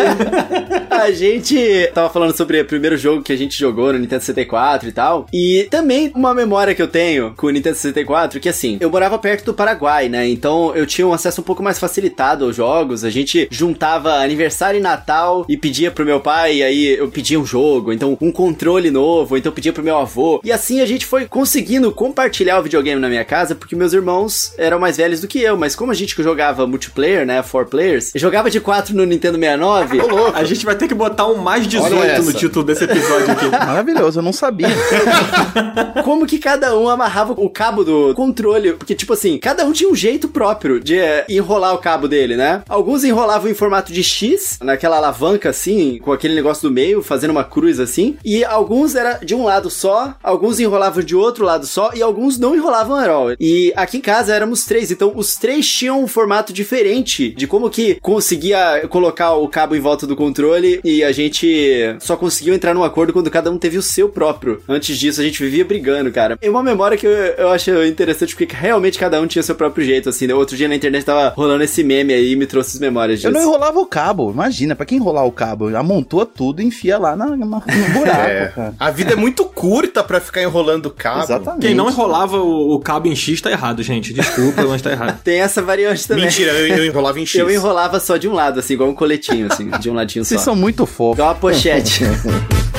[0.91, 4.89] a gente tava falando sobre o primeiro jogo que a gente jogou no Nintendo 64
[4.89, 5.27] e tal.
[5.33, 9.19] E também uma memória que eu tenho com o Nintendo 64, que assim, eu morava
[9.19, 10.29] perto do Paraguai, né?
[10.29, 13.05] Então eu tinha um acesso um pouco mais facilitado aos jogos.
[13.05, 17.41] A gente juntava aniversário e Natal e pedia pro meu pai, e aí eu pedia
[17.41, 20.41] um jogo, então um controle novo, então eu pedia pro meu avô.
[20.43, 24.55] E assim a gente foi conseguindo compartilhar o videogame na minha casa, porque meus irmãos
[24.57, 28.13] eram mais velhos do que eu, mas como a gente jogava multiplayer, né, four players,
[28.15, 29.99] jogava de 4 no Nintendo 69.
[30.35, 33.49] A gente vai ter que botar um mais Olha 18 no título desse episódio aqui.
[33.51, 34.69] Maravilhoso, eu não sabia.
[36.05, 39.91] como que cada um amarrava o cabo do controle, porque tipo assim, cada um tinha
[39.91, 42.63] um jeito próprio de eh, enrolar o cabo dele, né?
[42.69, 47.31] Alguns enrolavam em formato de X, naquela alavanca assim, com aquele negócio do meio, fazendo
[47.31, 51.67] uma cruz assim, e alguns era de um lado só, alguns enrolavam de outro lado
[51.67, 53.33] só e alguns não enrolavam at all.
[53.39, 57.71] E aqui em casa éramos três, então os três tinham um formato diferente de como
[57.71, 62.75] que conseguia colocar o cabo em volta do controle e a gente só conseguiu entrar
[62.75, 64.63] num acordo quando cada um teve o seu próprio.
[64.69, 66.39] Antes disso, a gente vivia brigando, cara.
[66.41, 69.85] É uma memória que eu, eu acho interessante porque realmente cada um tinha seu próprio
[69.85, 70.27] jeito, assim.
[70.27, 70.35] né?
[70.35, 73.29] Outro dia na internet tava rolando esse meme aí e me trouxe as memórias disso.
[73.29, 75.75] Eu não enrolava o cabo, imagina, pra quem enrolar o cabo?
[75.77, 77.49] Amontoa tudo e enfia lá na, na- no
[77.93, 78.53] buraco, É.
[78.55, 78.75] cara.
[78.79, 81.23] A vida é muito curta pra ficar enrolando o cabo.
[81.23, 81.67] Exatamente.
[81.67, 84.13] Quem não enrolava o, o cabo em X tá errado, gente.
[84.13, 85.21] Desculpa, mas tá errado.
[85.25, 86.25] Tem essa variante também.
[86.25, 87.39] Mentira, eu, eu enrolava em X.
[87.39, 90.41] Eu enrolava só de um lado, assim, igual um coletinho, assim, de um ladinho Vocês
[90.41, 90.47] só.
[90.47, 91.19] são muito fofos.
[91.19, 92.05] Igual uma pochete.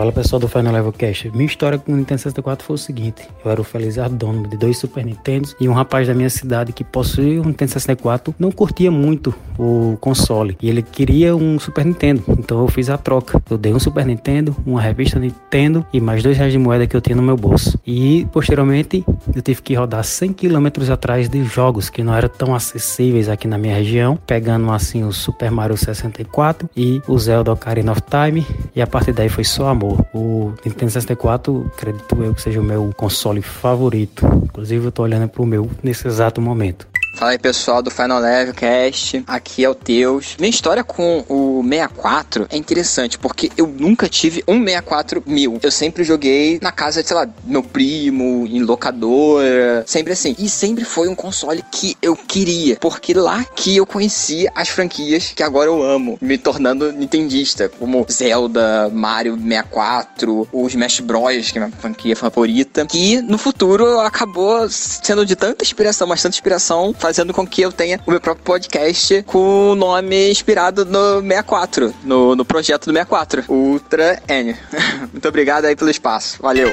[0.00, 1.30] Fala pessoal do Final Level Cast.
[1.32, 4.56] Minha história com o Nintendo 64 foi o seguinte: eu era o felizardo dono de
[4.56, 8.50] dois Super Nintendos e um rapaz da minha cidade que possuía um Nintendo 64 não
[8.50, 12.24] curtia muito o console e ele queria um Super Nintendo.
[12.28, 13.42] Então eu fiz a troca.
[13.50, 16.96] Eu dei um Super Nintendo, uma revista Nintendo e mais dois reais de moeda que
[16.96, 17.78] eu tinha no meu bolso.
[17.86, 19.04] E posteriormente
[19.36, 23.46] eu tive que rodar 100 quilômetros atrás de jogos que não eram tão acessíveis aqui
[23.46, 28.46] na minha região, pegando assim o Super Mario 64 e o Zelda Ocarina of Time.
[28.74, 29.89] E a partir daí foi só amor.
[30.12, 34.26] O Nintendo 64, acredito eu que seja o meu console favorito.
[34.44, 36.89] Inclusive eu tô olhando pro meu nesse exato momento.
[37.12, 40.36] Fala aí pessoal do Final Level Cast, aqui é o Teus.
[40.38, 45.58] Minha história com o 64 é interessante porque eu nunca tive um 64 mil.
[45.62, 50.34] Eu sempre joguei na casa, sei lá, meu primo, em locadora, sempre assim.
[50.38, 55.32] E sempre foi um console que eu queria, porque lá que eu conheci as franquias
[55.34, 61.58] que agora eu amo, me tornando nintendista, como Zelda, Mario 64, o Smash Bros, que
[61.58, 66.94] é minha franquia favorita, que no futuro acabou sendo de tanta inspiração, mas tanta inspiração,
[67.00, 71.94] fazendo com que eu tenha o meu próprio podcast com o nome inspirado no 64,
[72.04, 74.56] no, no projeto do 64, Ultra N.
[75.10, 76.38] Muito obrigado aí pelo espaço.
[76.40, 76.70] Valeu!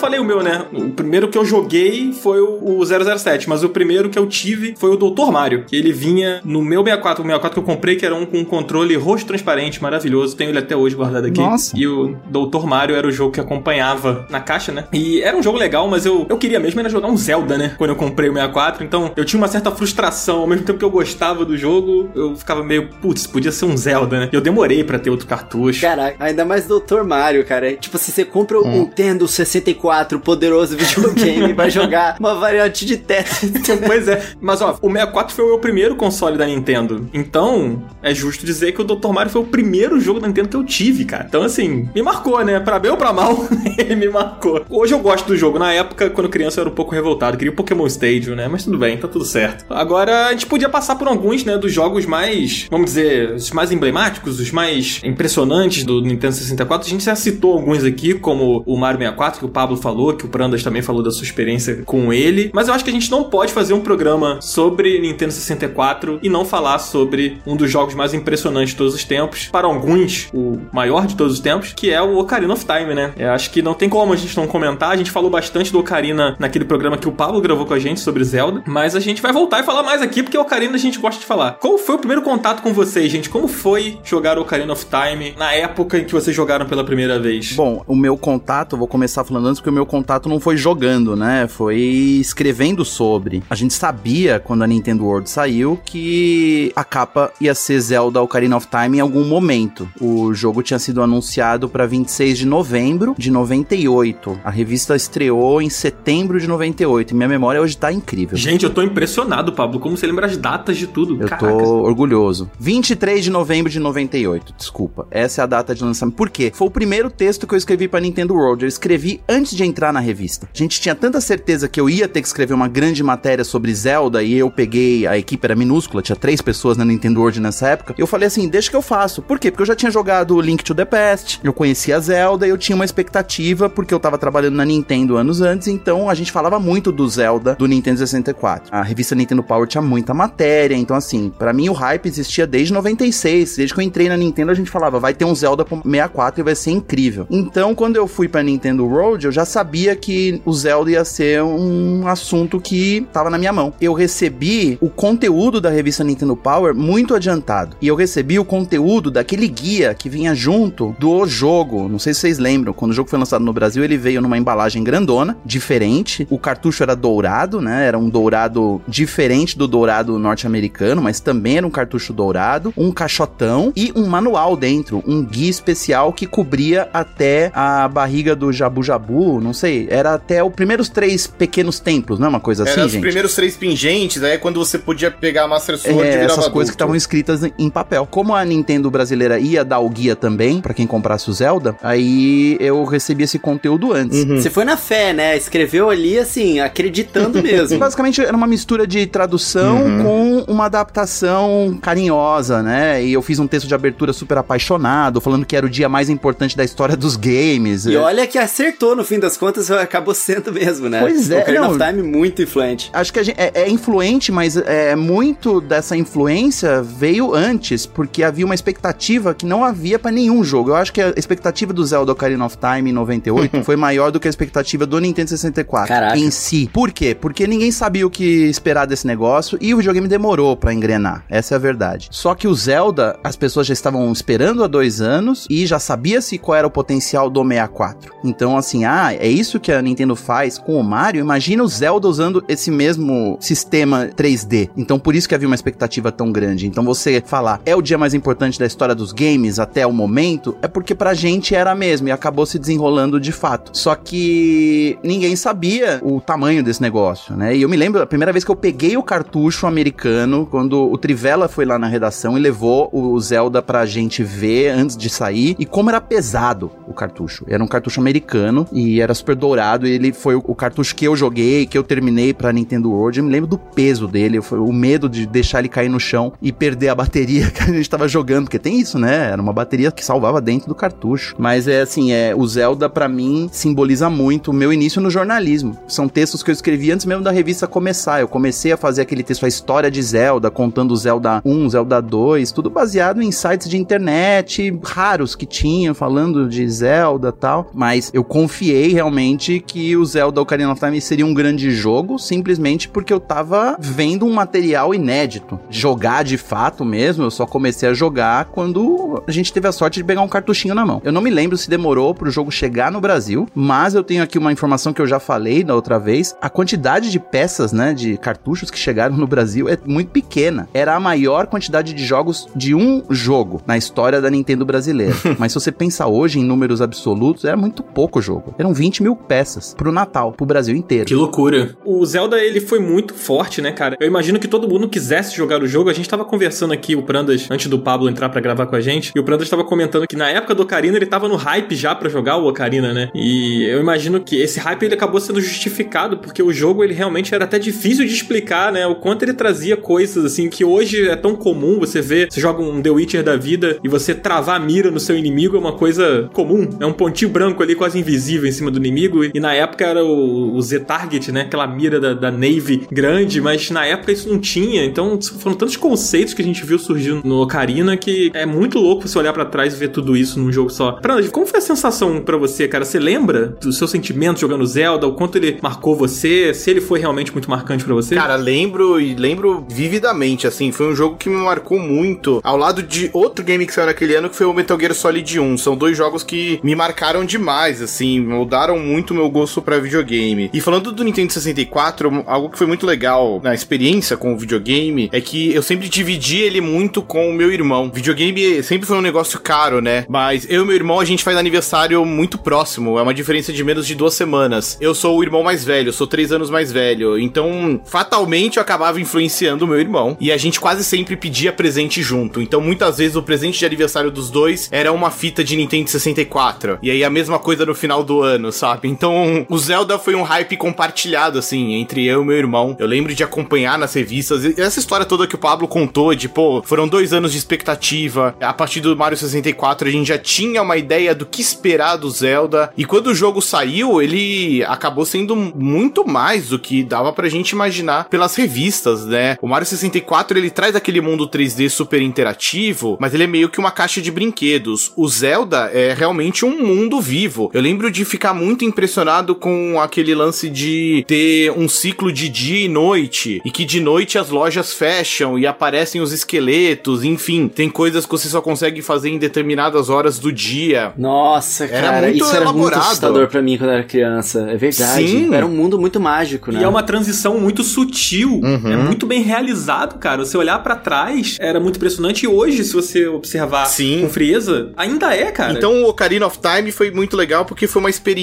[0.00, 0.64] Falei o meu, né?
[0.72, 4.74] O primeiro que eu joguei foi o o 007, mas o primeiro que eu tive
[4.78, 5.30] foi o Dr.
[5.30, 8.26] Mario, que ele vinha no meu 64, o 64 que eu comprei, que era um
[8.26, 10.36] com um controle roxo transparente, maravilhoso.
[10.36, 11.40] Tenho ele até hoje guardado aqui.
[11.40, 11.76] Nossa.
[11.76, 12.64] E o Dr.
[12.64, 14.84] Mario era o jogo que acompanhava na caixa, né?
[14.92, 17.74] E era um jogo legal, mas eu, eu queria mesmo era jogar um Zelda, né?
[17.76, 20.40] Quando eu comprei o 64, então eu tinha uma certa frustração.
[20.40, 23.76] Ao mesmo tempo que eu gostava do jogo, eu ficava meio, putz, podia ser um
[23.76, 24.28] Zelda, né?
[24.32, 25.80] E eu demorei pra ter outro cartucho.
[25.80, 27.02] Caraca, ainda mais Dr.
[27.04, 27.74] Mario, cara.
[27.74, 29.89] Tipo assim, você compra o Nintendo 64,
[30.20, 33.50] poderoso videogame, vai jogar uma variante de Tetris.
[33.86, 34.22] pois é.
[34.40, 37.08] Mas ó, o 64 foi o meu primeiro console da Nintendo.
[37.12, 39.08] Então, é justo dizer que o Dr.
[39.08, 41.26] Mario foi o primeiro jogo da Nintendo que eu tive, cara.
[41.28, 42.60] Então, assim, me marcou, né?
[42.60, 43.46] Pra bem ou pra mal,
[43.78, 44.64] ele me marcou.
[44.68, 45.58] Hoje eu gosto do jogo.
[45.58, 47.36] Na época, quando criança, eu era um pouco revoltado.
[47.36, 48.48] Queria o Pokémon Stadium, né?
[48.48, 49.64] Mas tudo bem, tá tudo certo.
[49.70, 53.72] Agora, a gente podia passar por alguns, né, dos jogos mais, vamos dizer, os mais
[53.72, 56.86] emblemáticos, os mais impressionantes do Nintendo 64.
[56.86, 60.24] A gente já citou alguns aqui, como o Mario 64, que o Pablo falou, que
[60.24, 62.50] o Prandas também falou da sua experiência com ele.
[62.52, 66.28] Mas eu acho que a gente não pode fazer um programa sobre Nintendo 64 e
[66.28, 69.48] não falar sobre um dos jogos mais impressionantes de todos os tempos.
[69.48, 73.12] Para alguns, o maior de todos os tempos, que é o Ocarina of Time, né?
[73.16, 74.90] Eu acho que não tem como a gente não comentar.
[74.90, 78.00] A gente falou bastante do Ocarina naquele programa que o Pablo gravou com a gente
[78.00, 78.62] sobre Zelda.
[78.66, 81.20] Mas a gente vai voltar e falar mais aqui, porque o Ocarina a gente gosta
[81.20, 81.52] de falar.
[81.52, 83.28] Qual foi o primeiro contato com vocês, gente?
[83.28, 87.52] Como foi jogar Ocarina of Time na época em que vocês jogaram pela primeira vez?
[87.52, 91.16] Bom, o meu contato, vou começar falando antes, porque o meu contato não foi jogando,
[91.16, 91.46] né?
[91.48, 93.42] Foi escrevendo sobre.
[93.48, 98.56] A gente sabia, quando a Nintendo World saiu, que a capa ia ser Zelda Ocarina
[98.56, 99.88] of Time em algum momento.
[100.00, 104.40] O jogo tinha sido anunciado para 26 de novembro de 98.
[104.44, 107.12] A revista estreou em setembro de 98.
[107.12, 108.36] E minha memória hoje tá incrível.
[108.36, 109.80] Gente, eu tô impressionado, Pablo.
[109.80, 111.14] Como você lembra as datas de tudo.
[111.20, 111.46] Eu Caraca.
[111.46, 112.50] tô orgulhoso.
[112.58, 115.06] 23 de novembro de 98, desculpa.
[115.10, 116.16] Essa é a data de lançamento.
[116.16, 116.50] Por quê?
[116.54, 118.64] Foi o primeiro texto que eu escrevi pra Nintendo World.
[118.64, 120.48] Eu escrevi antes de entrar na revista.
[120.52, 123.74] A gente tinha tanta certeza que eu ia ter que escrever uma grande matéria sobre
[123.74, 127.68] Zelda e eu peguei, a equipe era minúscula, tinha três pessoas na Nintendo World nessa
[127.68, 127.94] época.
[127.96, 129.22] Eu falei assim, deixa que eu faço.
[129.22, 129.50] Por quê?
[129.50, 132.76] Porque eu já tinha jogado Link to the Past, eu conhecia Zelda e eu tinha
[132.76, 136.92] uma expectativa porque eu tava trabalhando na Nintendo anos antes, então a gente falava muito
[136.92, 138.74] do Zelda do Nintendo 64.
[138.74, 142.72] A revista Nintendo Power tinha muita matéria, então assim, para mim o hype existia desde
[142.72, 145.76] 96, desde que eu entrei na Nintendo a gente falava, vai ter um Zelda pro
[145.82, 147.26] 64 e vai ser incrível.
[147.30, 151.42] Então, quando eu fui pra Nintendo World, eu já sabia que o Zelda ia ser
[151.42, 153.72] um assunto que tava na minha mão.
[153.80, 157.76] Eu recebi o conteúdo da revista Nintendo Power muito adiantado.
[157.80, 161.88] E eu recebi o conteúdo daquele guia que vinha junto do jogo.
[161.88, 164.38] Não sei se vocês lembram, quando o jogo foi lançado no Brasil, ele veio numa
[164.38, 166.26] embalagem grandona, diferente.
[166.30, 167.86] O cartucho era dourado, né?
[167.86, 173.72] Era um dourado diferente do dourado norte-americano, mas também era um cartucho dourado, um caixotão
[173.76, 179.29] e um manual dentro, um guia especial que cobria até a barriga do Jabu Jabu,
[179.38, 182.86] não sei, era até os primeiros três pequenos templos, não é uma coisa assim, Era
[182.86, 183.02] os gente?
[183.02, 186.24] primeiros três pingentes, aí é quando você podia pegar a Master Sword e É, virava
[186.24, 186.52] essas adulto.
[186.52, 188.06] coisas que estavam escritas em papel.
[188.10, 192.56] Como a Nintendo brasileira ia dar o guia também, pra quem comprasse o Zelda, aí
[192.60, 194.24] eu recebi esse conteúdo antes.
[194.24, 194.40] Uhum.
[194.40, 195.36] Você foi na fé, né?
[195.36, 197.78] Escreveu ali, assim, acreditando mesmo.
[197.78, 203.04] Basicamente era uma mistura de tradução com uma adaptação carinhosa, né?
[203.04, 206.08] E eu fiz um texto de abertura super apaixonado, falando que era o dia mais
[206.08, 207.86] importante da história dos games.
[207.86, 211.00] E olha que acertou, no fim das contas, acabou sendo mesmo, né?
[211.00, 211.70] Pois é, Ocarina não.
[211.70, 212.90] of Time muito influente.
[212.92, 218.22] Acho que a gente é, é influente, mas é muito dessa influência veio antes, porque
[218.22, 220.70] havia uma expectativa que não havia pra nenhum jogo.
[220.70, 224.18] Eu acho que a expectativa do Zelda Ocarina of Time em 98 foi maior do
[224.18, 226.18] que a expectativa do Nintendo 64 Caraca.
[226.18, 226.68] em si.
[226.72, 227.14] Por quê?
[227.14, 231.24] Porque ninguém sabia o que esperar desse negócio e o videogame demorou pra engrenar.
[231.28, 232.08] Essa é a verdade.
[232.10, 236.38] Só que o Zelda, as pessoas já estavam esperando há dois anos e já sabia-se
[236.38, 238.14] qual era o potencial do 64.
[238.24, 241.20] Então, assim, ah, é isso que a Nintendo faz com o Mario?
[241.20, 244.70] Imagina o Zelda usando esse mesmo sistema 3D.
[244.76, 246.66] Então, por isso que havia uma expectativa tão grande.
[246.66, 250.56] Então, você falar, é o dia mais importante da história dos games até o momento,
[250.62, 253.70] é porque pra gente era mesmo e acabou se desenrolando de fato.
[253.76, 257.56] Só que ninguém sabia o tamanho desse negócio, né?
[257.56, 260.98] E eu me lembro a primeira vez que eu peguei o cartucho americano, quando o
[260.98, 265.56] Trivela foi lá na redação e levou o Zelda pra gente ver antes de sair,
[265.58, 267.44] e como era pesado o cartucho.
[267.48, 271.16] Era um cartucho americano e era super dourado, e ele foi o, cartucho que eu
[271.16, 273.18] joguei, que eu terminei pra Nintendo World.
[273.18, 276.52] Eu me lembro do peso dele, o medo de deixar ele cair no chão e
[276.52, 279.30] perder a bateria que a gente tava jogando, porque tem isso, né?
[279.30, 281.34] Era uma bateria que salvava dentro do cartucho.
[281.38, 285.76] Mas é assim, é o Zelda pra mim simboliza muito o meu início no jornalismo.
[285.88, 288.20] São textos que eu escrevi antes mesmo da revista começar.
[288.20, 292.52] Eu comecei a fazer aquele texto a história de Zelda, contando Zelda 1, Zelda 2,
[292.52, 298.22] tudo baseado em sites de internet raros que tinham falando de Zelda, tal, mas eu
[298.22, 303.20] confiei realmente que o Zelda Ocarina of Time seria um grande jogo, simplesmente porque eu
[303.20, 305.58] tava vendo um material inédito.
[305.70, 310.00] Jogar de fato mesmo, eu só comecei a jogar quando a gente teve a sorte
[310.00, 311.00] de pegar um cartuchinho na mão.
[311.04, 314.38] Eu não me lembro se demorou pro jogo chegar no Brasil, mas eu tenho aqui
[314.38, 316.36] uma informação que eu já falei da outra vez.
[316.40, 320.68] A quantidade de peças, né, de cartuchos que chegaram no Brasil é muito pequena.
[320.72, 325.14] Era a maior quantidade de jogos de um jogo na história da Nintendo brasileira.
[325.38, 328.54] mas se você pensa hoje em números absolutos, era muito pouco jogo.
[328.58, 331.04] Eram 20 mil peças pro Natal, pro Brasil inteiro.
[331.04, 331.76] Que loucura.
[331.84, 333.94] O Zelda, ele foi muito forte, né, cara?
[334.00, 335.90] Eu imagino que todo mundo quisesse jogar o jogo.
[335.90, 338.80] A gente tava conversando aqui, o Prandas, antes do Pablo entrar pra gravar com a
[338.80, 341.76] gente, e o Prandas tava comentando que na época do Ocarina ele tava no hype
[341.76, 343.10] já pra jogar o Ocarina, né?
[343.14, 347.34] E eu imagino que esse hype ele acabou sendo justificado porque o jogo ele realmente
[347.34, 348.86] era até difícil de explicar, né?
[348.86, 352.62] O quanto ele trazia coisas assim que hoje é tão comum você vê, você joga
[352.62, 355.74] um The Witcher da vida e você travar a mira no seu inimigo é uma
[355.74, 359.24] coisa comum, é um pontinho branco ali quase invisível em cima cima do inimigo.
[359.24, 361.42] E na época era o, o Z-Target, né?
[361.42, 364.84] Aquela mira da, da Navy grande, mas na época isso não tinha.
[364.84, 369.06] Então foram tantos conceitos que a gente viu surgindo no Ocarina que é muito louco
[369.08, 370.98] você olhar para trás e ver tudo isso num jogo só.
[371.00, 372.84] Fernando, como foi a sensação para você, cara?
[372.84, 375.06] Você lembra do seu sentimento jogando Zelda?
[375.06, 376.54] O quanto ele marcou você?
[376.54, 378.14] Se ele foi realmente muito marcante para você?
[378.14, 382.82] Cara, lembro e lembro vividamente, assim, foi um jogo que me marcou muito, ao lado
[382.82, 385.58] de outro game que saiu naquele ano, que foi o Metal Gear Solid 1.
[385.58, 390.50] São dois jogos que me marcaram demais, assim, mudaram muito meu gosto para videogame.
[390.52, 395.08] E falando do Nintendo 64, algo que foi muito legal na experiência com o videogame
[395.12, 397.88] é que eu sempre dividi ele muito com o meu irmão.
[397.94, 400.04] Videogame sempre foi um negócio caro, né?
[400.08, 403.62] Mas eu e meu irmão, a gente faz aniversário muito próximo, é uma diferença de
[403.62, 404.76] menos de duas semanas.
[404.80, 409.00] Eu sou o irmão mais velho, sou três anos mais velho, então fatalmente eu acabava
[409.00, 410.16] influenciando o meu irmão.
[410.18, 412.42] E a gente quase sempre pedia presente junto.
[412.42, 416.80] Então muitas vezes o presente de aniversário dos dois era uma fita de Nintendo 64.
[416.82, 418.88] E aí a mesma coisa no final do ano, sabe?
[418.88, 422.76] Então o Zelda foi um hype compartilhado, assim, entre eu e meu irmão.
[422.78, 424.44] Eu lembro de acompanhar nas revistas.
[424.58, 428.34] Essa história toda que o Pablo contou, de pô, foram dois anos de expectativa.
[428.40, 432.10] A partir do Mario 64 a gente já tinha uma ideia do que esperar do
[432.10, 432.72] Zelda.
[432.76, 437.50] E quando o jogo saiu, ele acabou sendo muito mais do que dava pra gente
[437.50, 439.36] imaginar pelas revistas, né?
[439.40, 443.58] O Mario 64 ele traz aquele mundo 3D super interativo, mas ele é meio que
[443.58, 444.92] uma caixa de brinquedos.
[444.96, 447.50] O Zelda é realmente um mundo vivo.
[447.52, 452.64] Eu lembro de ficar muito impressionado com aquele lance de ter um ciclo de dia
[452.64, 457.68] e noite, e que de noite as lojas fecham e aparecem os esqueletos, enfim, tem
[457.68, 460.92] coisas que você só consegue fazer em determinadas horas do dia.
[460.96, 462.80] Nossa, Era cara, muito isso era muito elaborado.
[462.82, 464.46] assustador pra mim quando eu era criança.
[464.50, 465.06] É verdade.
[465.08, 465.34] Sim.
[465.34, 466.60] Era um mundo muito mágico, né?
[466.60, 468.72] E é uma transição muito sutil, Uhum.
[468.72, 470.24] é muito bem realizado, cara.
[470.24, 474.02] Você olhar pra trás era muito impressionante e hoje, se você observar Sim.
[474.02, 475.52] com frieza, ainda é, cara.
[475.52, 478.19] Então o Ocarina of Time foi muito legal porque foi uma experiência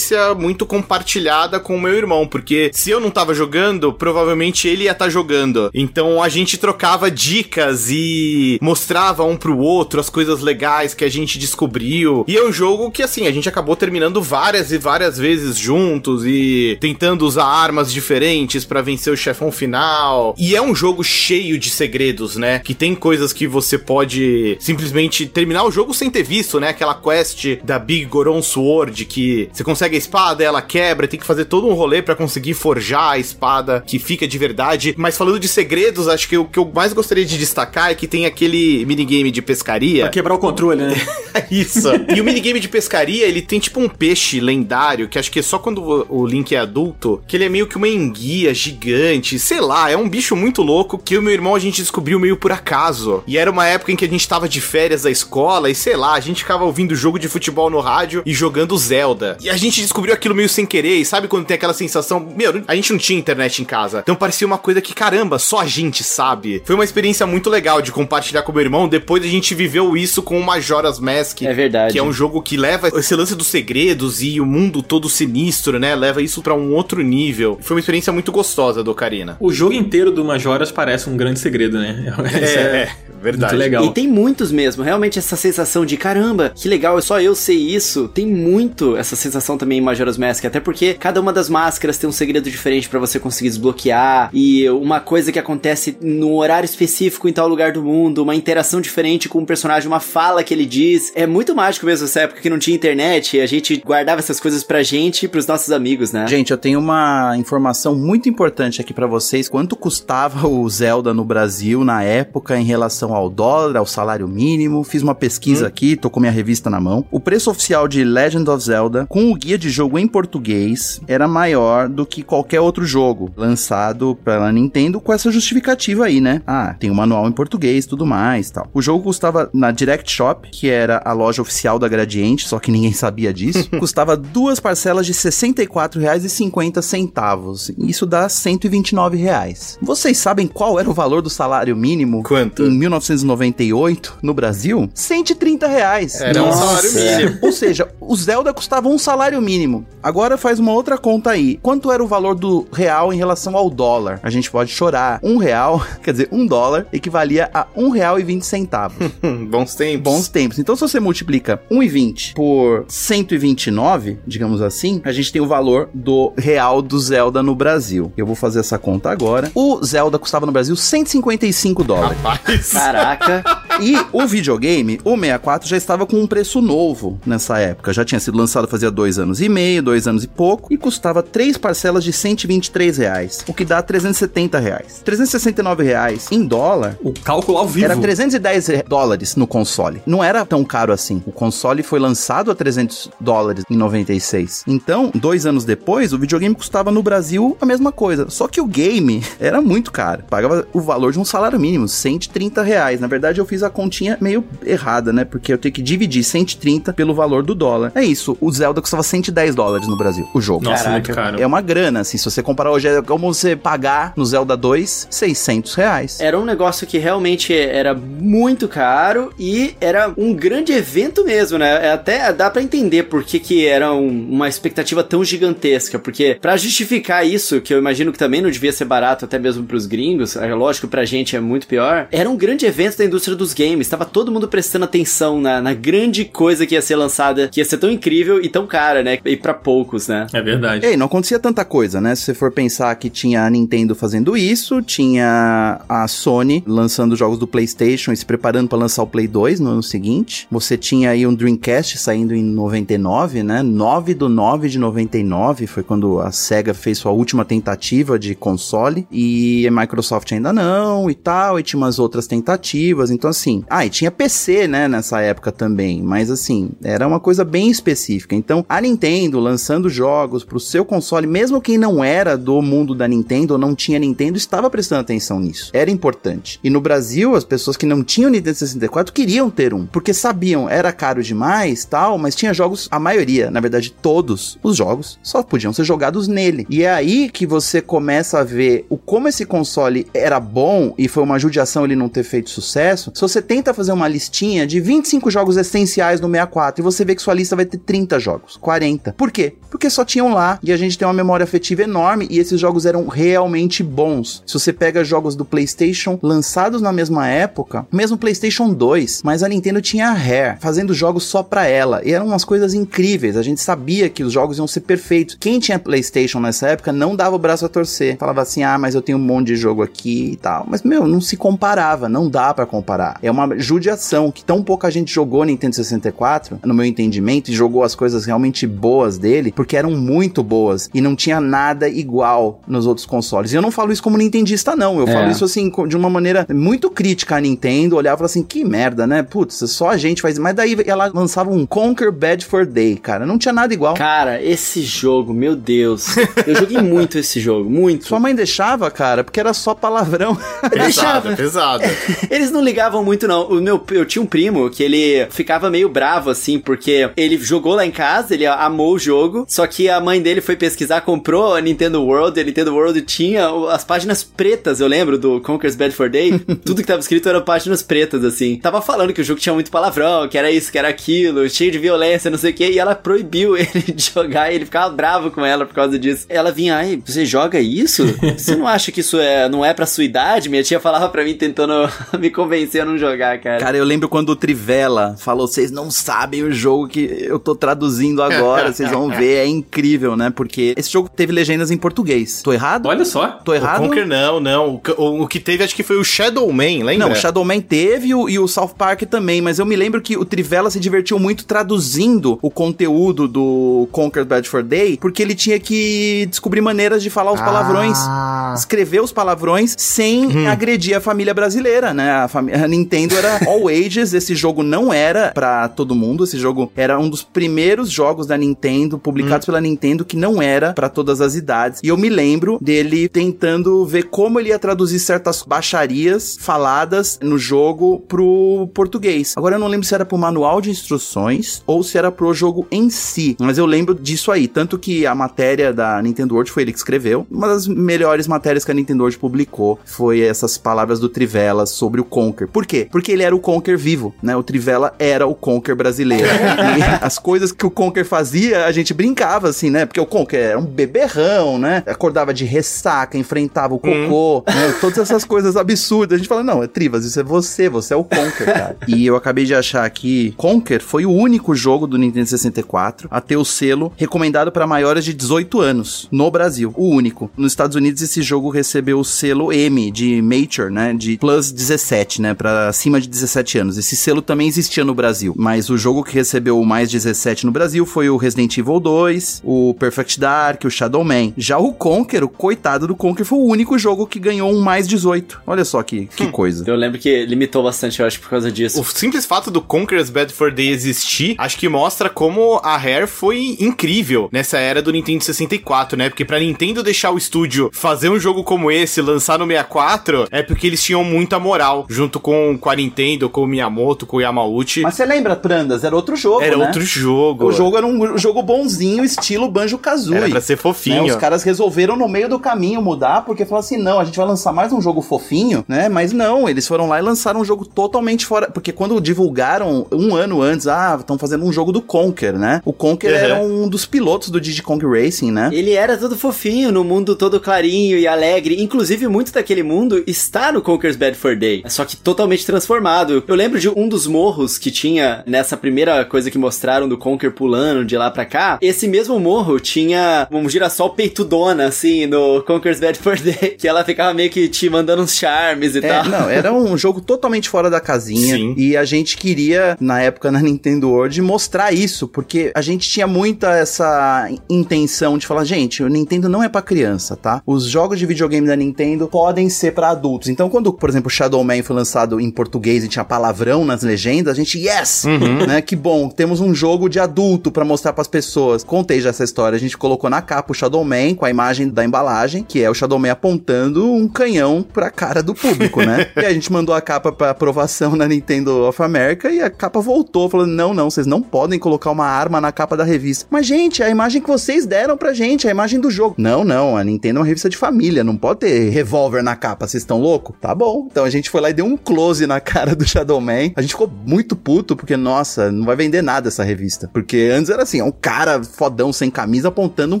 [0.38, 4.92] muito compartilhada com o meu irmão, porque se eu não tava jogando, provavelmente ele ia
[4.92, 5.70] estar jogando.
[5.74, 11.08] Então a gente trocava dicas e mostrava um pro outro as coisas legais que a
[11.08, 12.24] gente descobriu.
[12.28, 16.24] E é um jogo que assim, a gente acabou terminando várias e várias vezes juntos
[16.24, 20.34] e tentando usar armas diferentes pra vencer o chefão final.
[20.38, 22.58] E é um jogo cheio de segredos, né?
[22.58, 26.68] Que tem coisas que você pode simplesmente terminar o jogo sem ter visto, né?
[26.68, 31.26] Aquela quest da Big Goron Sword que você consegue a espada, ela quebra, tem que
[31.26, 34.94] fazer todo um rolê pra conseguir forjar a espada que fica de verdade.
[34.96, 38.06] Mas falando de segredos, acho que o que eu mais gostaria de destacar é que
[38.06, 40.02] tem aquele minigame de pescaria.
[40.02, 40.96] Pra quebrar o controle, né?
[41.50, 41.88] Isso.
[42.14, 45.42] e o minigame de pescaria, ele tem tipo um peixe lendário, que acho que é
[45.42, 49.38] só quando o o Link é adulto, que ele é meio que uma enguia gigante,
[49.38, 52.36] sei lá, é um bicho muito louco que o meu irmão a gente descobriu meio
[52.36, 53.22] por acaso.
[53.26, 55.96] E era uma época em que a gente tava de férias da escola e sei
[55.96, 59.38] lá, a gente ficava ouvindo jogo de futebol no rádio e jogando Zelda.
[59.40, 62.62] E a gente descobriu aquilo meio sem querer, e sabe quando tem aquela sensação, meu,
[62.66, 64.00] a gente não tinha internet em casa.
[64.00, 66.62] Então parecia uma coisa que caramba, só a gente sabe.
[66.64, 70.22] Foi uma experiência muito legal de compartilhar com meu irmão, depois a gente viveu isso
[70.22, 71.42] com o Majora's Mask.
[71.42, 71.92] É verdade.
[71.92, 75.78] Que é um jogo que leva esse lance dos segredos e o mundo todo sinistro,
[75.78, 75.94] né?
[75.94, 77.58] Leva isso pra um outro nível.
[77.60, 79.36] Foi uma experiência muito gostosa do Ocarina.
[79.40, 82.12] O jogo inteiro do Majoras parece um grande segredo, né?
[82.28, 82.88] Isso É,
[83.20, 83.52] verdade.
[83.54, 83.84] Muito legal.
[83.84, 88.08] E tem muitos mesmo, realmente essa sensação de caramba, que legal, só eu sei isso.
[88.08, 92.08] Tem muito essa sensação também em Majora's Mask, até porque cada uma das máscaras tem
[92.08, 97.28] um segredo diferente pra você conseguir desbloquear e uma coisa que acontece no horário específico
[97.28, 100.66] em tal lugar do mundo, uma interação diferente com o personagem, uma fala que ele
[100.66, 101.12] diz.
[101.14, 104.40] É muito mágico mesmo essa época que não tinha internet, e a gente guardava essas
[104.40, 106.26] coisas pra gente e pros nossos amigos, né?
[106.26, 109.48] Gente, eu tenho uma informação muito importante aqui pra vocês.
[109.48, 114.84] Quanto custava o Zelda no Brasil na época em relação ao dólar, ao salário mínimo?
[114.84, 117.04] Fiz uma pesquisa aqui, tô com minha revista na mão.
[117.10, 121.28] O preço oficial de Legend of Zelda, com o guia de jogo em português, era
[121.28, 126.42] maior do que qualquer outro jogo lançado pela Nintendo com essa justificativa aí, né?
[126.46, 128.68] Ah, tem o manual em português, tudo mais, tal.
[128.72, 132.70] O jogo custava na Direct Shop, que era a loja oficial da Gradiente, só que
[132.70, 137.74] ninguém sabia disso, custava duas parcelas de R$ 64,50.
[137.78, 139.78] Isso dá 129 reais.
[139.80, 142.64] Vocês sabem qual era o valor do salário mínimo Quanto?
[142.64, 144.88] em 1998 no Brasil?
[144.94, 146.20] 130 reais.
[146.20, 146.88] Era um Nossa.
[146.88, 147.38] salário mínimo.
[147.42, 149.86] Ou seja, o Zelda custava um salário mínimo.
[150.02, 151.58] Agora faz uma outra conta aí.
[151.62, 154.20] Quanto era o valor do real em relação ao dólar?
[154.22, 155.18] A gente pode chorar.
[155.22, 158.98] Um real, quer dizer, um dólar equivalia a um real e vinte centavos.
[159.48, 160.12] Bons tempos.
[160.12, 160.58] Bons tempos.
[160.58, 166.34] Então, se você multiplica 1,20 por 129, digamos assim, a gente tem o valor do
[166.36, 168.12] real do Zelda no Brasil.
[168.14, 169.50] Eu vou fazer essa conta agora.
[169.54, 172.18] O Zelda custava no Brasil 155 dólares.
[172.18, 172.72] Rapaz.
[172.72, 173.42] Caraca.
[173.80, 177.92] E o videogame, o 64, já estava com um preço novo nessa época.
[177.92, 181.22] Já tinha sido lançado fazia dois anos e meio, dois anos e pouco, e custava
[181.22, 185.00] três parcelas de 123 reais, o que dá 370 reais.
[185.04, 187.84] 369 reais em dólar O cálculo ao vivo.
[187.84, 190.02] era 310 re- dólares no console.
[190.04, 191.22] Não era tão caro assim.
[191.26, 194.64] O console foi lançado a 300 dólares em 96.
[194.66, 198.28] Então, dois anos depois, o videogame custava no Brasil a mesma coisa.
[198.28, 200.24] Só que o game era muito caro.
[200.28, 203.00] Pagava o valor de um salário mínimo, 130 reais.
[203.00, 205.24] Na verdade, eu fiz a continha meio errada, né?
[205.24, 207.92] Porque eu tenho que dividir 130 pelo valor do dólar.
[207.94, 208.36] É isso.
[208.40, 210.64] O Zelda custava 110 dólares no Brasil, o jogo.
[210.64, 210.92] Nossa, Caraca.
[210.92, 211.40] muito caro.
[211.42, 215.08] É uma grana, assim, se você comparar hoje, é como você pagar no Zelda 2
[215.10, 216.20] 600 reais.
[216.20, 221.86] Era um negócio que realmente era muito caro e era um grande evento mesmo, né?
[221.86, 226.38] É Até dá pra entender por que, que era um- uma expectativa tão gigantesca, porque
[226.40, 229.84] pra justificar isso, que eu imagino que também não devia ser barato até mesmo pros
[229.86, 233.36] gringos, é lógico que pra gente é muito pior, era um grande evento da indústria
[233.36, 237.48] dos games, tava todo mundo prestando atenção na, na grande coisa que ia ser lançada,
[237.48, 239.18] que ia ser tão incrível e tão cara, né?
[239.24, 240.26] E pra poucos, né?
[240.32, 240.86] É verdade.
[240.86, 242.14] Ei, não acontecia tanta coisa, né?
[242.14, 247.38] Se você for pensar que tinha a Nintendo fazendo isso, tinha a Sony lançando jogos
[247.38, 250.46] do PlayStation e se preparando para lançar o Play 2 no ano seguinte.
[250.50, 253.62] Você tinha aí um Dreamcast saindo em 99, né?
[253.62, 259.06] 9 do 9 de 99 foi quando a Sega fez sua última tentativa de console
[259.10, 263.10] e a Microsoft ainda não e tal, e tinha umas outras tentativas.
[263.10, 267.44] Então assim, ah, e tinha PC, né, nessa época também, mas assim, era uma coisa
[267.44, 268.34] bem específica.
[268.34, 273.08] Então, a Nintendo lançando jogos pro seu console, mesmo quem não era do mundo da
[273.08, 275.70] Nintendo ou não tinha Nintendo, estava prestando atenção nisso.
[275.72, 276.60] Era importante.
[276.62, 280.68] E no Brasil, as pessoas que não tinham Nintendo 64 queriam ter um, porque sabiam,
[280.68, 285.42] era caro demais, tal, mas tinha jogos, a maioria, na verdade, todos os jogos só
[285.42, 286.66] podiam ser jogados nele.
[286.68, 291.08] E é aí que você começa a ver o como esse console era bom e
[291.08, 293.10] foi uma judiação ele não ter feito sucesso.
[293.14, 297.14] Se você tenta fazer uma listinha de 25 jogos essenciais no 64 e você vê
[297.14, 299.14] que sua lista vai ter 30 jogos, 40.
[299.16, 299.54] Por quê?
[299.70, 302.86] Porque só tinham lá e a gente tem uma memória afetiva enorme e esses jogos
[302.86, 304.42] eram realmente bons.
[304.46, 309.48] Se você pega jogos do PlayStation lançados na mesma época, mesmo PlayStation 2, mas a
[309.48, 313.36] Nintendo tinha a Rare fazendo jogos só pra ela e eram umas coisas incríveis.
[313.36, 315.36] A gente sabia que os jogos iam ser perfeitos.
[315.38, 318.16] Quem tinha PlayStation nessa época não dava o braço a torcer.
[318.16, 320.66] Falava assim: "Ah, mas eu tenho um monte de jogo aqui e tal".
[320.68, 323.18] Mas meu, não se comparava, não dá pra comparar.
[323.22, 327.82] É uma judiação que tão pouca gente jogou Nintendo 64, no meu entendimento, e jogou
[327.82, 332.86] as coisas realmente boas dele, porque eram muito boas e não tinha nada igual nos
[332.86, 333.52] outros consoles.
[333.52, 335.12] E eu não falo isso como nintendista não, eu É.
[335.12, 338.64] falo isso assim de uma maneira muito crítica à Nintendo, olhava e falava assim: "Que
[338.64, 339.22] merda, né?
[339.22, 340.38] Putz, só a gente faz".
[340.38, 343.94] Mas daí ela lançava um Conquer Bad for Day, cara, não tinha nada igual.
[343.94, 346.16] Cara, esse jogo, meu Deus.
[346.46, 348.06] Eu joguei muito esse jogo, muito.
[348.06, 350.36] Sua mãe deixava, cara, porque era só palavrão.
[350.72, 351.34] Deixava.
[351.34, 351.84] Pesado, pesado.
[352.30, 353.48] Eles não ligavam muito, não.
[353.48, 357.74] O meu, eu tinha um primo que ele ficava meio bravo, assim, porque ele jogou
[357.74, 361.54] lá em casa, ele amou o jogo, só que a mãe dele foi pesquisar, comprou
[361.54, 365.74] a Nintendo World, e a Nintendo World tinha as páginas pretas, eu lembro, do Conker's
[365.74, 366.38] Bad for Day.
[366.64, 368.56] Tudo que tava escrito eram páginas pretas, assim.
[368.56, 371.70] Tava falando que o jogo tinha muito palavrão, que era isso, que era aquilo, cheio
[371.70, 374.92] de violência, não sei o que, e ela proibiu ele de jogar, e ele ficava
[374.94, 376.26] bravo com ela por causa disso.
[376.28, 378.04] Ela vinha, ai, você joga isso?
[378.36, 380.48] Você não acha que isso é, não é pra sua idade?
[380.48, 381.72] Minha tia falava pra mim, tentando
[382.18, 383.58] me convencer a não jogar, cara.
[383.58, 387.54] Cara, eu lembro quando o Trivela falou: vocês não sabem o jogo que eu tô
[387.54, 388.27] traduzindo agora,
[388.72, 390.30] vocês vão ver, é incrível, né?
[390.34, 392.42] Porque esse jogo teve legendas em português.
[392.42, 392.86] Tô errado?
[392.86, 393.28] Olha só.
[393.44, 393.80] Tô O errado?
[393.82, 394.74] Conker não, não.
[394.74, 396.98] O, que- o, o que teve acho que foi o Shadow Man, lembra?
[397.06, 400.16] Não, o Shadowman teve o- e o South Park também, mas eu me lembro que
[400.16, 405.34] o Trivela se divertiu muito traduzindo o conteúdo do Conquer Bad for Day, porque ele
[405.34, 407.96] tinha que descobrir maneiras de falar os palavrões.
[408.00, 408.54] Ah.
[408.56, 412.10] Escrever os palavrões sem agredir a família brasileira, né?
[412.10, 416.38] A, fami- a Nintendo era all ages, esse jogo não era pra todo mundo, esse
[416.38, 420.88] jogo era um dos primeiros jogos da Nintendo, publicados pela Nintendo, que não era pra
[420.88, 421.80] todas as idades.
[421.82, 427.38] E eu me lembro dele tentando ver como ele ia traduzir certas baixarias faladas no
[427.38, 429.34] jogo pro português.
[429.36, 432.66] Agora eu não lembro se era pro manual de instruções ou se era pro jogo
[432.70, 436.62] em si, mas eu lembro disso aí, tanto que a matéria da Nintendo World foi
[436.62, 437.26] ele que escreveu.
[437.30, 442.00] Uma das melhores matérias que a Nintendo World publicou foi essas palavras do Trivela sobre
[442.00, 442.48] o Conker.
[442.48, 442.88] Por quê?
[442.90, 444.36] Porque ele era o Conker vivo, né?
[444.36, 446.26] O Trivela era o Conker brasileiro.
[446.78, 449.86] e as coisas que o Conker fazia, a gente brincava assim, né?
[449.86, 451.82] Porque o Conker era um beberrão, né?
[451.86, 454.74] Acordava de ressaca, enfrentava o cocô, né?
[454.80, 456.16] Todas essas coisas absurdas.
[456.16, 458.76] A gente fala, não, é Trivas, isso é você, você é o Conker, cara.
[458.86, 463.20] e eu acabei de achar aqui, Conker foi o único jogo do Nintendo 64 a
[463.20, 466.72] ter o selo recomendado para maiores de 18 anos no Brasil.
[466.76, 467.30] O único.
[467.36, 470.94] Nos Estados Unidos esse jogo recebeu o selo M de Mature, né?
[470.94, 472.34] De Plus 17, né?
[472.34, 473.78] Pra acima de 17 anos.
[473.78, 477.84] Esse selo também existia no Brasil, mas o jogo que recebeu mais 17 no Brasil
[477.88, 481.32] foi o Resident Evil 2, o Perfect Dark, o Shadow Man.
[481.36, 484.86] Já o Conker, o coitado do Conker, foi o único jogo que ganhou um mais
[484.86, 485.40] 18.
[485.46, 486.30] Olha só que, que Hum.
[486.30, 486.64] coisa.
[486.66, 488.80] Eu lembro que limitou bastante, eu acho, por causa disso.
[488.80, 493.06] O simples fato do Conker's Bad for Day existir, acho que mostra como a Rare
[493.06, 496.08] foi incrível nessa era do Nintendo 64, né?
[496.08, 500.42] Porque pra Nintendo deixar o estúdio fazer um jogo como esse, lançar no 64, é
[500.42, 504.20] porque eles tinham muita moral, junto com, com a Nintendo, com o Miyamoto, com o
[504.20, 504.82] Yamauchi.
[504.82, 505.84] Mas você lembra, Prandas?
[505.84, 506.66] Era outro jogo, era né?
[506.66, 507.46] outro jogo.
[507.46, 510.18] O jogo era um jogo bonzinho, estilo Banjo-Kazooie.
[510.18, 510.58] Era pra ser né?
[510.62, 511.04] fofinho.
[511.04, 514.26] Os caras resolveram no meio do caminho mudar, porque falaram assim, não, a gente vai
[514.26, 515.88] lançar mais um jogo fofinho, né?
[515.88, 520.14] Mas não, eles foram lá e lançaram um jogo totalmente fora, porque quando divulgaram um
[520.14, 522.60] ano antes, ah, estão fazendo um jogo do Conker, né?
[522.64, 523.16] O Conker Uhum.
[523.16, 525.50] era um dos pilotos do Diddy Kong Racing, né?
[525.52, 528.60] Ele era todo fofinho, no mundo todo clarinho e alegre.
[528.62, 531.62] Inclusive, muito daquele mundo está no Conker's Bad for Day.
[531.68, 533.22] Só que totalmente transformado.
[533.26, 537.32] Eu lembro de um dos morros que tinha nessa primeira coisa que mostraram do Conker
[537.32, 538.58] pulando de lá pra cá.
[538.60, 543.56] Esse mesmo morro tinha um girassol peitudona, assim, no Conker's Bad for Day.
[543.58, 546.04] Que ela ficava meio que te mandando uns charmes e É, tal.
[546.04, 548.36] não, era um jogo totalmente fora da casinha.
[548.36, 548.54] Sim.
[548.56, 553.06] E a gente queria, na época na Nintendo World, mostrar isso, porque a gente tinha
[553.06, 557.42] muita essa intenção de falar, gente, o Nintendo não é pra criança, tá?
[557.46, 560.28] Os jogos de videogame da Nintendo podem ser pra adultos.
[560.28, 564.32] Então, quando, por exemplo, Shadow Man foi lançado em português e tinha palavrão nas legendas,
[564.32, 565.04] a gente, yes!
[565.46, 565.60] Né?
[565.60, 568.62] Que bom, temos um jogo de adulto pra mostrar pras pessoas.
[568.62, 571.68] Contei já essa história, a gente colocou na capa o Shadow Man com a imagem
[571.68, 576.06] da embalagem, que é o Shadow Man apontando um canhão pra cara do público, né?
[576.16, 579.80] e a gente mandou a capa pra aprovação na Nintendo of America e a capa
[579.80, 583.26] voltou, falando: não, não, vocês não podem colocar uma arma na capa da revista.
[583.28, 586.14] Mas, gente, a imagem que vocês deram pra gente, a imagem do jogo.
[586.16, 589.66] Não, não, a Nintendo é uma revista de família, não pode ter revólver na capa,
[589.66, 590.36] vocês estão loucos?
[590.40, 590.86] Tá bom.
[590.88, 593.50] Então a gente foi lá e deu um close na cara do Shadow Man.
[593.56, 596.88] A gente ficou muito puto, porque, nossa, não vai vender nada essa revista.
[596.92, 600.00] Porque antes era assim, é um cara fodão sem camisa apontando um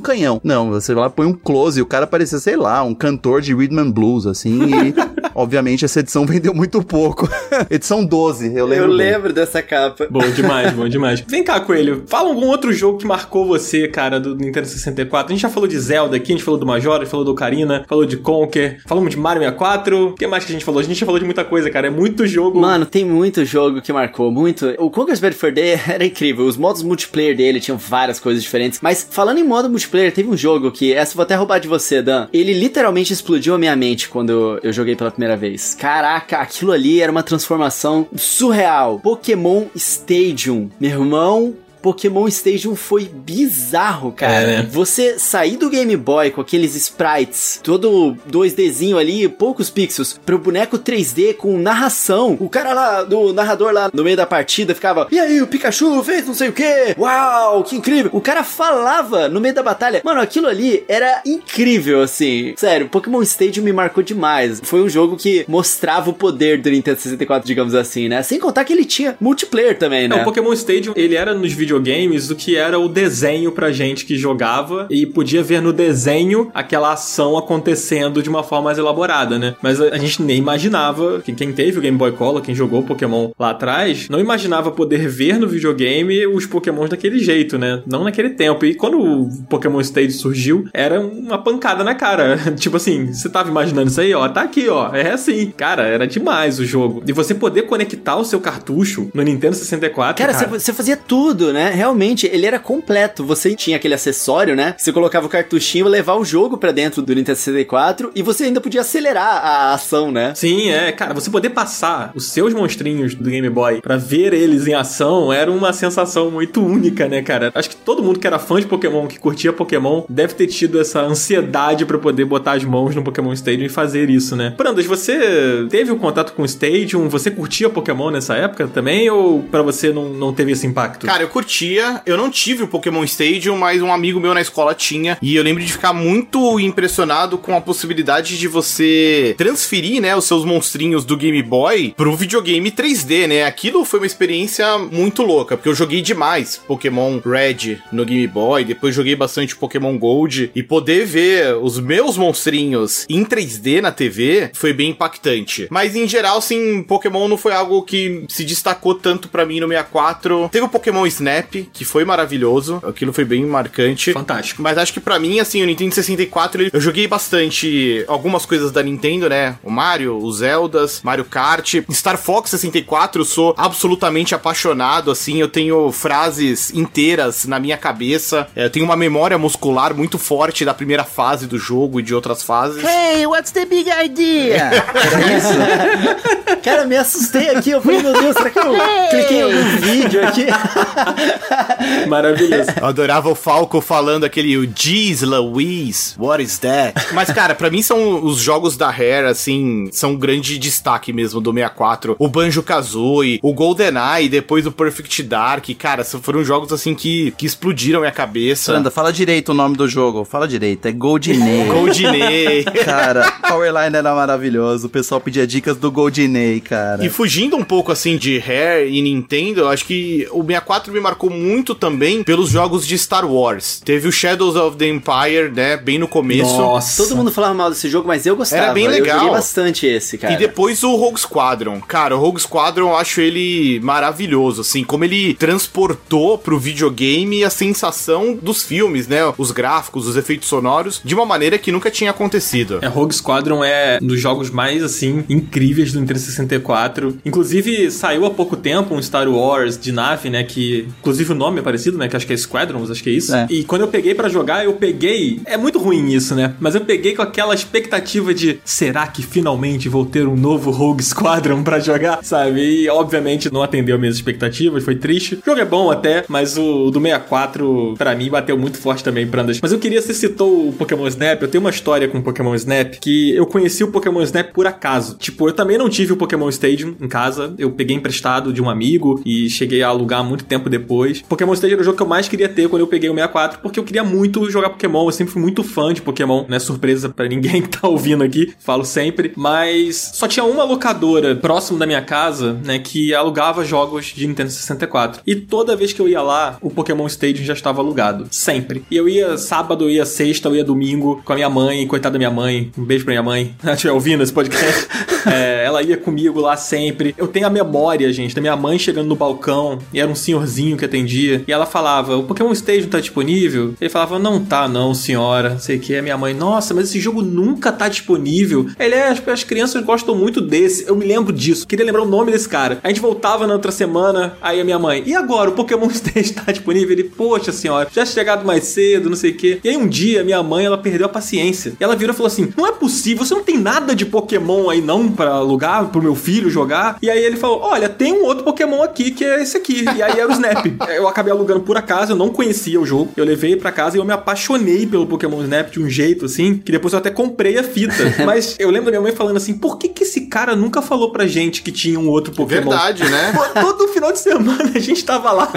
[0.00, 0.40] canhão.
[0.42, 3.40] Não, você vai lá põe um close e o cara parecia, sei lá, um cantor
[3.40, 4.94] de rhythm and blues, assim, e
[5.34, 7.28] obviamente essa edição vendeu muito pouco.
[7.70, 8.84] edição 12, eu lembro.
[8.84, 8.96] Eu bem.
[8.96, 10.06] lembro dessa capa.
[10.10, 11.20] Bom demais, bom demais.
[11.26, 12.04] Vem cá, Coelho.
[12.06, 15.32] Fala algum outro jogo que marcou você, cara, do Nintendo 64.
[15.32, 17.24] A gente já falou de Zelda aqui, a gente falou do Majora, a gente falou
[17.24, 20.08] do Ocarina, falou de Conker, falamos de Mario 64.
[20.08, 20.80] O que mais que a gente falou?
[20.80, 21.86] A gente já falou de muita coisa, cara.
[21.86, 22.60] É muito jogo.
[22.60, 24.74] Mano, tem muito jogo que marcou, muito.
[24.78, 26.46] O Conker's Bad for Day era incrível.
[26.46, 28.80] Os modos multiplayer dele tinham várias coisas diferentes.
[28.82, 31.68] Mas falando em modo multiplayer, teve um jogo que, essa eu vou até roubar de
[31.68, 32.26] você, Dan.
[32.32, 35.74] Ele literalmente explodiu a minha mente quando eu joguei pela primeira vez.
[35.74, 38.98] Caraca, aquilo ali era uma transformação surreal.
[38.98, 40.68] Pokémon Stadium.
[40.80, 44.32] Meu irmão, Pokémon Stadium foi bizarro, cara.
[44.32, 44.68] É, né?
[44.70, 50.78] Você sair do Game Boy com aqueles sprites, todo 2Dzinho ali, poucos pixels, pro boneco
[50.78, 52.36] 3D com narração.
[52.40, 56.02] O cara lá, do narrador lá no meio da partida ficava: E aí, o Pikachu
[56.02, 56.94] fez não sei o que?
[56.98, 58.10] Uau, que incrível!
[58.12, 60.00] O cara falava no meio da batalha.
[60.04, 62.54] Mano, aquilo ali era incrível, assim.
[62.56, 64.60] Sério, Pokémon Stadium me marcou demais.
[64.62, 68.22] Foi um jogo que mostrava o poder do Nintendo 64, digamos assim, né?
[68.22, 70.22] Sem contar que ele tinha multiplayer também, Não, né?
[70.22, 74.16] o Pokémon Stadium, ele era nos videogames o que era o desenho pra gente que
[74.16, 79.54] jogava e podia ver no desenho aquela ação acontecendo de uma forma mais elaborada, né?
[79.62, 83.30] Mas a, gente nem imaginava, que quem teve o Game Boy Color, quem jogou Pokémon
[83.38, 87.82] lá atrás, não imaginava poder ver no videogame os Pokémons daquele jeito, né?
[87.86, 88.64] Não naquele tempo.
[88.64, 92.38] E quando o Pokémon Stadium surgiu, era uma pancada na cara.
[92.56, 95.52] tipo assim, você tava imaginando isso aí, ó, tá aqui, ó, é assim.
[95.56, 97.02] Cara, era demais o jogo.
[97.06, 100.96] E você poder conectar o seu cartucho no Nintendo 64, Cara, cara, você você fazia
[100.96, 101.57] tudo, né?
[101.66, 103.24] Realmente, ele era completo.
[103.24, 104.74] Você tinha aquele acessório, né?
[104.76, 108.44] Você colocava o cartuchinho e levar o jogo pra dentro do Nintendo 64 e você
[108.44, 110.32] ainda podia acelerar a ação, né?
[110.34, 114.66] Sim, é, cara, você poder passar os seus monstrinhos do Game Boy pra ver eles
[114.66, 117.50] em ação era uma sensação muito única, né, cara?
[117.54, 120.80] Acho que todo mundo que era fã de Pokémon, que curtia Pokémon, deve ter tido
[120.80, 124.54] essa ansiedade pra poder botar as mãos no Pokémon Stadium e fazer isso, né?
[124.56, 127.08] Brandas, você teve um contato com o Stadium?
[127.08, 129.08] Você curtia Pokémon nessa época também?
[129.10, 131.06] Ou pra você não, não teve esse impacto?
[131.06, 132.02] Cara, eu curtia.
[132.04, 135.16] Eu não tive o Pokémon Stadium, mas um amigo meu na escola tinha.
[135.22, 140.26] E eu lembro de ficar muito impressionado com a possibilidade de você transferir, né, os
[140.26, 143.44] seus monstrinhos do Game Boy pro videogame 3D, né?
[143.44, 148.64] Aquilo foi uma experiência muito louca, porque eu joguei demais Pokémon Red no Game Boy,
[148.64, 154.50] depois joguei bastante Pokémon Gold e poder ver os meus monstrinhos em 3D na TV
[154.52, 155.66] foi bem impactante.
[155.70, 159.68] Mas em geral, sim, Pokémon não foi algo que se destacou tanto pra mim no
[159.68, 160.50] 64.
[160.52, 162.80] Teve o Pokémon Snap Snap, que foi maravilhoso.
[162.86, 164.12] Aquilo foi bem marcante.
[164.12, 164.62] Fantástico.
[164.62, 168.70] Mas acho que pra mim, assim, o Nintendo 64, ele- eu joguei bastante algumas coisas
[168.72, 169.56] da Nintendo, né?
[169.62, 171.74] O Mario, os Zeldas, Mario Kart.
[171.92, 175.38] Star Fox 64, eu sou absolutamente apaixonado, assim.
[175.40, 178.46] Eu tenho frases inteiras na minha cabeça.
[178.54, 182.14] É, Eu tenho uma memória muscular muito forte da primeira fase do jogo e de
[182.14, 182.82] outras fases.
[182.84, 184.70] Hey, what's the big idea?
[186.62, 187.70] Cara, me assustei aqui.
[187.70, 188.74] Eu falei, meu Deus, será que eu
[189.10, 190.46] cliquei em algum vídeo aqui?
[192.08, 192.70] Maravilhoso.
[192.80, 196.94] Eu adorava o Falco falando aquele o Jeez Louise, what is that?
[197.12, 201.40] Mas, cara, pra mim são os jogos da Rare, assim, são um grande destaque mesmo
[201.40, 202.16] do 64.
[202.18, 205.66] O Banjo-Kazooie, o GoldenEye, depois o Perfect Dark.
[205.78, 208.72] Cara, são- foram jogos, assim, que, que explodiram minha cabeça.
[208.72, 210.24] Sandra, fala direito o nome do jogo.
[210.24, 210.86] Fala direito.
[210.86, 211.64] É Goldinei.
[211.68, 212.64] Goldinei.
[212.84, 214.86] Cara, Powerline era maravilhoso.
[214.86, 217.04] O pessoal pedia dicas do Goldinei, cara.
[217.04, 221.00] E fugindo um pouco assim de Rare e Nintendo, eu acho que o 64 me
[221.00, 223.80] marcou muito também pelos jogos de Star Wars.
[223.84, 226.56] Teve o Shadows of the Empire, né, bem no começo.
[226.56, 227.02] Nossa.
[227.02, 228.64] Todo mundo falava mal desse jogo, mas eu gostava.
[228.64, 229.18] Era bem Eu legal.
[229.18, 230.34] joguei bastante esse, cara.
[230.34, 231.80] E depois o Rogue Squadron.
[231.80, 237.50] Cara, o Rogue Squadron eu acho ele maravilhoso, assim, como ele transportou pro videogame a
[237.50, 239.20] sensação dos filmes, né?
[239.36, 242.78] Os gráficos, os efeitos sonoros, de uma maneira que nunca tinha acontecido.
[242.82, 247.18] É, Rogue Squadron é um dos jogos mais, assim, incríveis do Nintendo 64.
[247.24, 250.42] Inclusive, saiu há pouco tempo um Star Wars de nave, né?
[250.44, 252.06] Que, inclusive, o nome é parecido, né?
[252.06, 253.34] Que acho que é Squadrons, acho que é isso.
[253.34, 253.46] É.
[253.48, 255.40] E quando eu peguei pra jogar, eu peguei.
[255.46, 256.54] É muito ruim isso, né?
[256.60, 261.02] Mas eu peguei com aquela expectativa de será que finalmente vou ter um novo Rogue
[261.02, 262.60] Squadron pra jogar, sabe?
[262.60, 265.36] E obviamente não atendeu minhas expectativas, foi triste.
[265.36, 269.26] O jogo é bom até, mas o do 64 pra mim bateu muito forte também,
[269.26, 269.58] Prandas.
[269.62, 272.54] Mas eu queria, você citou o Pokémon Snap, eu tenho uma história com o Pokémon
[272.54, 275.16] Snap que eu conheci o Pokémon Snap por acaso.
[275.16, 278.68] Tipo, eu também não tive o Pokémon Stadium em casa, eu peguei emprestado de um
[278.68, 280.97] amigo e cheguei a alugar muito tempo depois.
[281.28, 283.60] Pokémon Stadium era o jogo que eu mais queria ter quando eu peguei o 64,
[283.60, 286.60] porque eu queria muito jogar Pokémon, eu sempre fui muito fã de Pokémon, não é
[286.60, 291.78] surpresa pra ninguém que tá ouvindo aqui, falo sempre, mas só tinha uma locadora próximo
[291.78, 295.22] da minha casa, né, que alugava jogos de Nintendo 64.
[295.26, 298.84] E toda vez que eu ia lá, o Pokémon Stadium já estava alugado, sempre.
[298.90, 302.14] E eu ia sábado, eu ia sexta, eu ia domingo com a minha mãe, coitada
[302.14, 304.88] da minha mãe, um beijo pra minha mãe, ela estiver ouvindo esse podcast.
[305.26, 307.14] É, ela ia comigo lá sempre.
[307.18, 310.76] Eu tenho a memória, gente, da minha mãe chegando no balcão e era um senhorzinho
[310.78, 311.44] que atendia.
[311.46, 313.74] E ela falava: O Pokémon Stadium tá disponível?
[313.80, 315.58] Ele falava: Não tá, não, senhora.
[315.58, 315.96] Sei que.
[315.96, 318.66] A minha mãe: Nossa, mas esse jogo nunca tá disponível.
[318.78, 320.86] Ele é, as, as crianças gostam muito desse.
[320.86, 321.66] Eu me lembro disso.
[321.66, 322.78] Queria lembrar o nome desse cara.
[322.82, 324.36] A gente voltava na outra semana.
[324.40, 325.50] Aí a minha mãe: E agora?
[325.50, 326.92] O Pokémon Stadium tá disponível?
[326.92, 329.60] Ele: Poxa senhora, já chegado mais cedo, não sei o que.
[329.62, 331.74] E aí um dia minha mãe ela perdeu a paciência.
[331.78, 334.70] E ela virou e falou assim: Não é possível, você não tem nada de Pokémon
[334.70, 336.98] aí não pra alugar, pro meu filho jogar.
[337.02, 339.84] E aí ele falou: Olha, tem um outro Pokémon aqui que é esse aqui.
[339.84, 340.66] E aí era o Snap.
[340.88, 343.10] Eu acabei alugando por acaso, eu não conhecia o jogo.
[343.16, 346.58] Eu levei pra casa e eu me apaixonei pelo Pokémon Snap de um jeito assim,
[346.58, 347.94] que depois eu até comprei a fita.
[348.24, 351.12] Mas eu lembro da minha mãe falando assim: Por que que esse cara nunca falou
[351.12, 352.70] pra gente que tinha um outro Pokémon?
[352.70, 353.32] Verdade, né?
[353.54, 355.50] Pô, todo final de semana a gente tava lá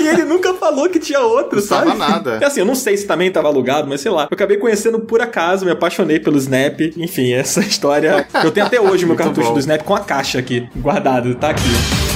[0.00, 1.86] e ele nunca falou que tinha outro, Não sabe?
[1.88, 2.38] tava nada.
[2.40, 4.22] É assim, eu não sei se também tava alugado, mas sei lá.
[4.30, 6.80] Eu acabei conhecendo por acaso, me apaixonei pelo Snap.
[6.96, 8.26] Enfim, essa história.
[8.42, 9.54] Eu tenho até hoje meu Muito cartucho bom.
[9.54, 12.11] do Snap com a caixa aqui, guardado, tá aqui.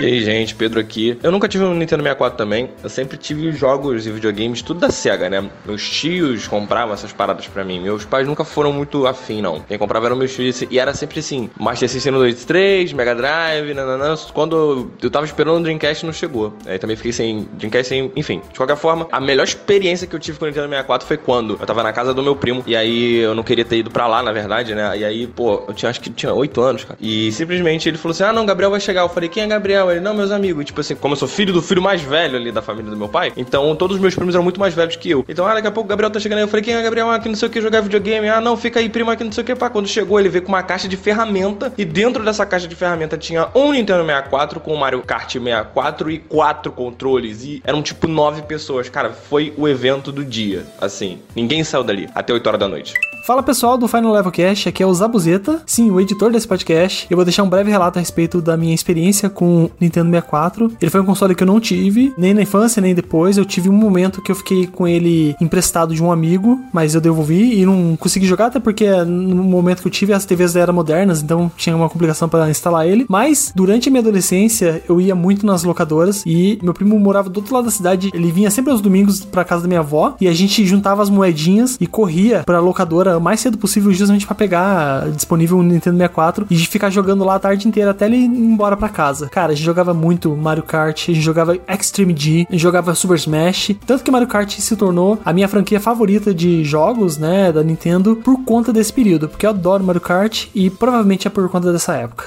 [0.00, 1.18] E aí, gente, Pedro aqui.
[1.24, 2.70] Eu nunca tive um Nintendo 64 também.
[2.84, 5.50] Eu sempre tive jogos e videogames, tudo da SEGA, né?
[5.66, 7.80] Meus tios compravam essas paradas pra mim.
[7.80, 9.60] Meus pais nunca foram muito afim, não.
[9.60, 10.62] Quem comprava eram meus tios.
[10.70, 14.14] E era sempre assim: Master System 123, Mega Drive, nananã.
[14.32, 16.54] Quando eu tava esperando o Dreamcast, não chegou.
[16.64, 18.12] Aí também fiquei sem Dreamcast, sem.
[18.14, 21.16] Enfim, de qualquer forma, a melhor experiência que eu tive com o Nintendo 64 foi
[21.16, 22.62] quando eu tava na casa do meu primo.
[22.68, 24.96] E aí eu não queria ter ido pra lá, na verdade, né?
[24.96, 26.96] E aí, pô, eu tinha acho que tinha 8 anos, cara.
[27.00, 29.00] E simplesmente ele falou assim: ah, não, Gabriel vai chegar.
[29.00, 29.87] Eu falei: quem é Gabriel?
[29.90, 30.62] Ele, não, meus amigos.
[30.62, 32.96] E, tipo assim, como eu sou filho do filho mais velho ali da família do
[32.96, 35.24] meu pai, então todos os meus primos eram muito mais velhos que eu.
[35.28, 36.44] Então, ah, daqui a pouco o Gabriel tá chegando aí.
[36.44, 37.10] Eu falei: quem é Gabriel?
[37.10, 38.28] Ah, que não sei o que, jogar videogame.
[38.28, 39.54] Ah, não, fica aí, primo, aqui não sei o que.
[39.54, 41.72] Pá, quando chegou, ele veio com uma caixa de ferramenta.
[41.76, 46.10] E dentro dessa caixa de ferramenta tinha um Nintendo 64 com o Mario Kart 64
[46.10, 47.44] e quatro controles.
[47.44, 48.88] E eram tipo nove pessoas.
[48.88, 50.64] Cara, foi o evento do dia.
[50.80, 52.94] Assim, ninguém saiu dali até 8 horas da noite.
[53.28, 57.06] Fala pessoal do Final Level Cast, aqui é o Zabuzeta, sim, o editor desse podcast.
[57.10, 60.72] Eu vou deixar um breve relato a respeito da minha experiência com o Nintendo 64.
[60.80, 63.36] Ele foi um console que eu não tive, nem na infância, nem depois.
[63.36, 67.02] Eu tive um momento que eu fiquei com ele emprestado de um amigo, mas eu
[67.02, 70.72] devolvi e não consegui jogar, até porque no momento que eu tive as TVs eram
[70.72, 73.04] modernas, então tinha uma complicação para instalar ele.
[73.10, 77.36] Mas durante a minha adolescência, eu ia muito nas locadoras e meu primo morava do
[77.36, 78.10] outro lado da cidade.
[78.14, 81.10] Ele vinha sempre aos domingos pra casa da minha avó e a gente juntava as
[81.10, 85.96] moedinhas e corria pra locadora o mais cedo possível, justamente pra pegar disponível o Nintendo
[85.96, 89.28] 64 e ficar jogando lá a tarde inteira até ele ir embora pra casa.
[89.28, 92.94] Cara, a gente jogava muito Mario Kart, a gente jogava Extreme G, a gente jogava
[92.94, 93.76] Super Smash.
[93.86, 98.16] Tanto que Mario Kart se tornou a minha franquia favorita de jogos, né, da Nintendo,
[98.16, 99.28] por conta desse período.
[99.28, 102.26] Porque eu adoro Mario Kart e provavelmente é por conta dessa época.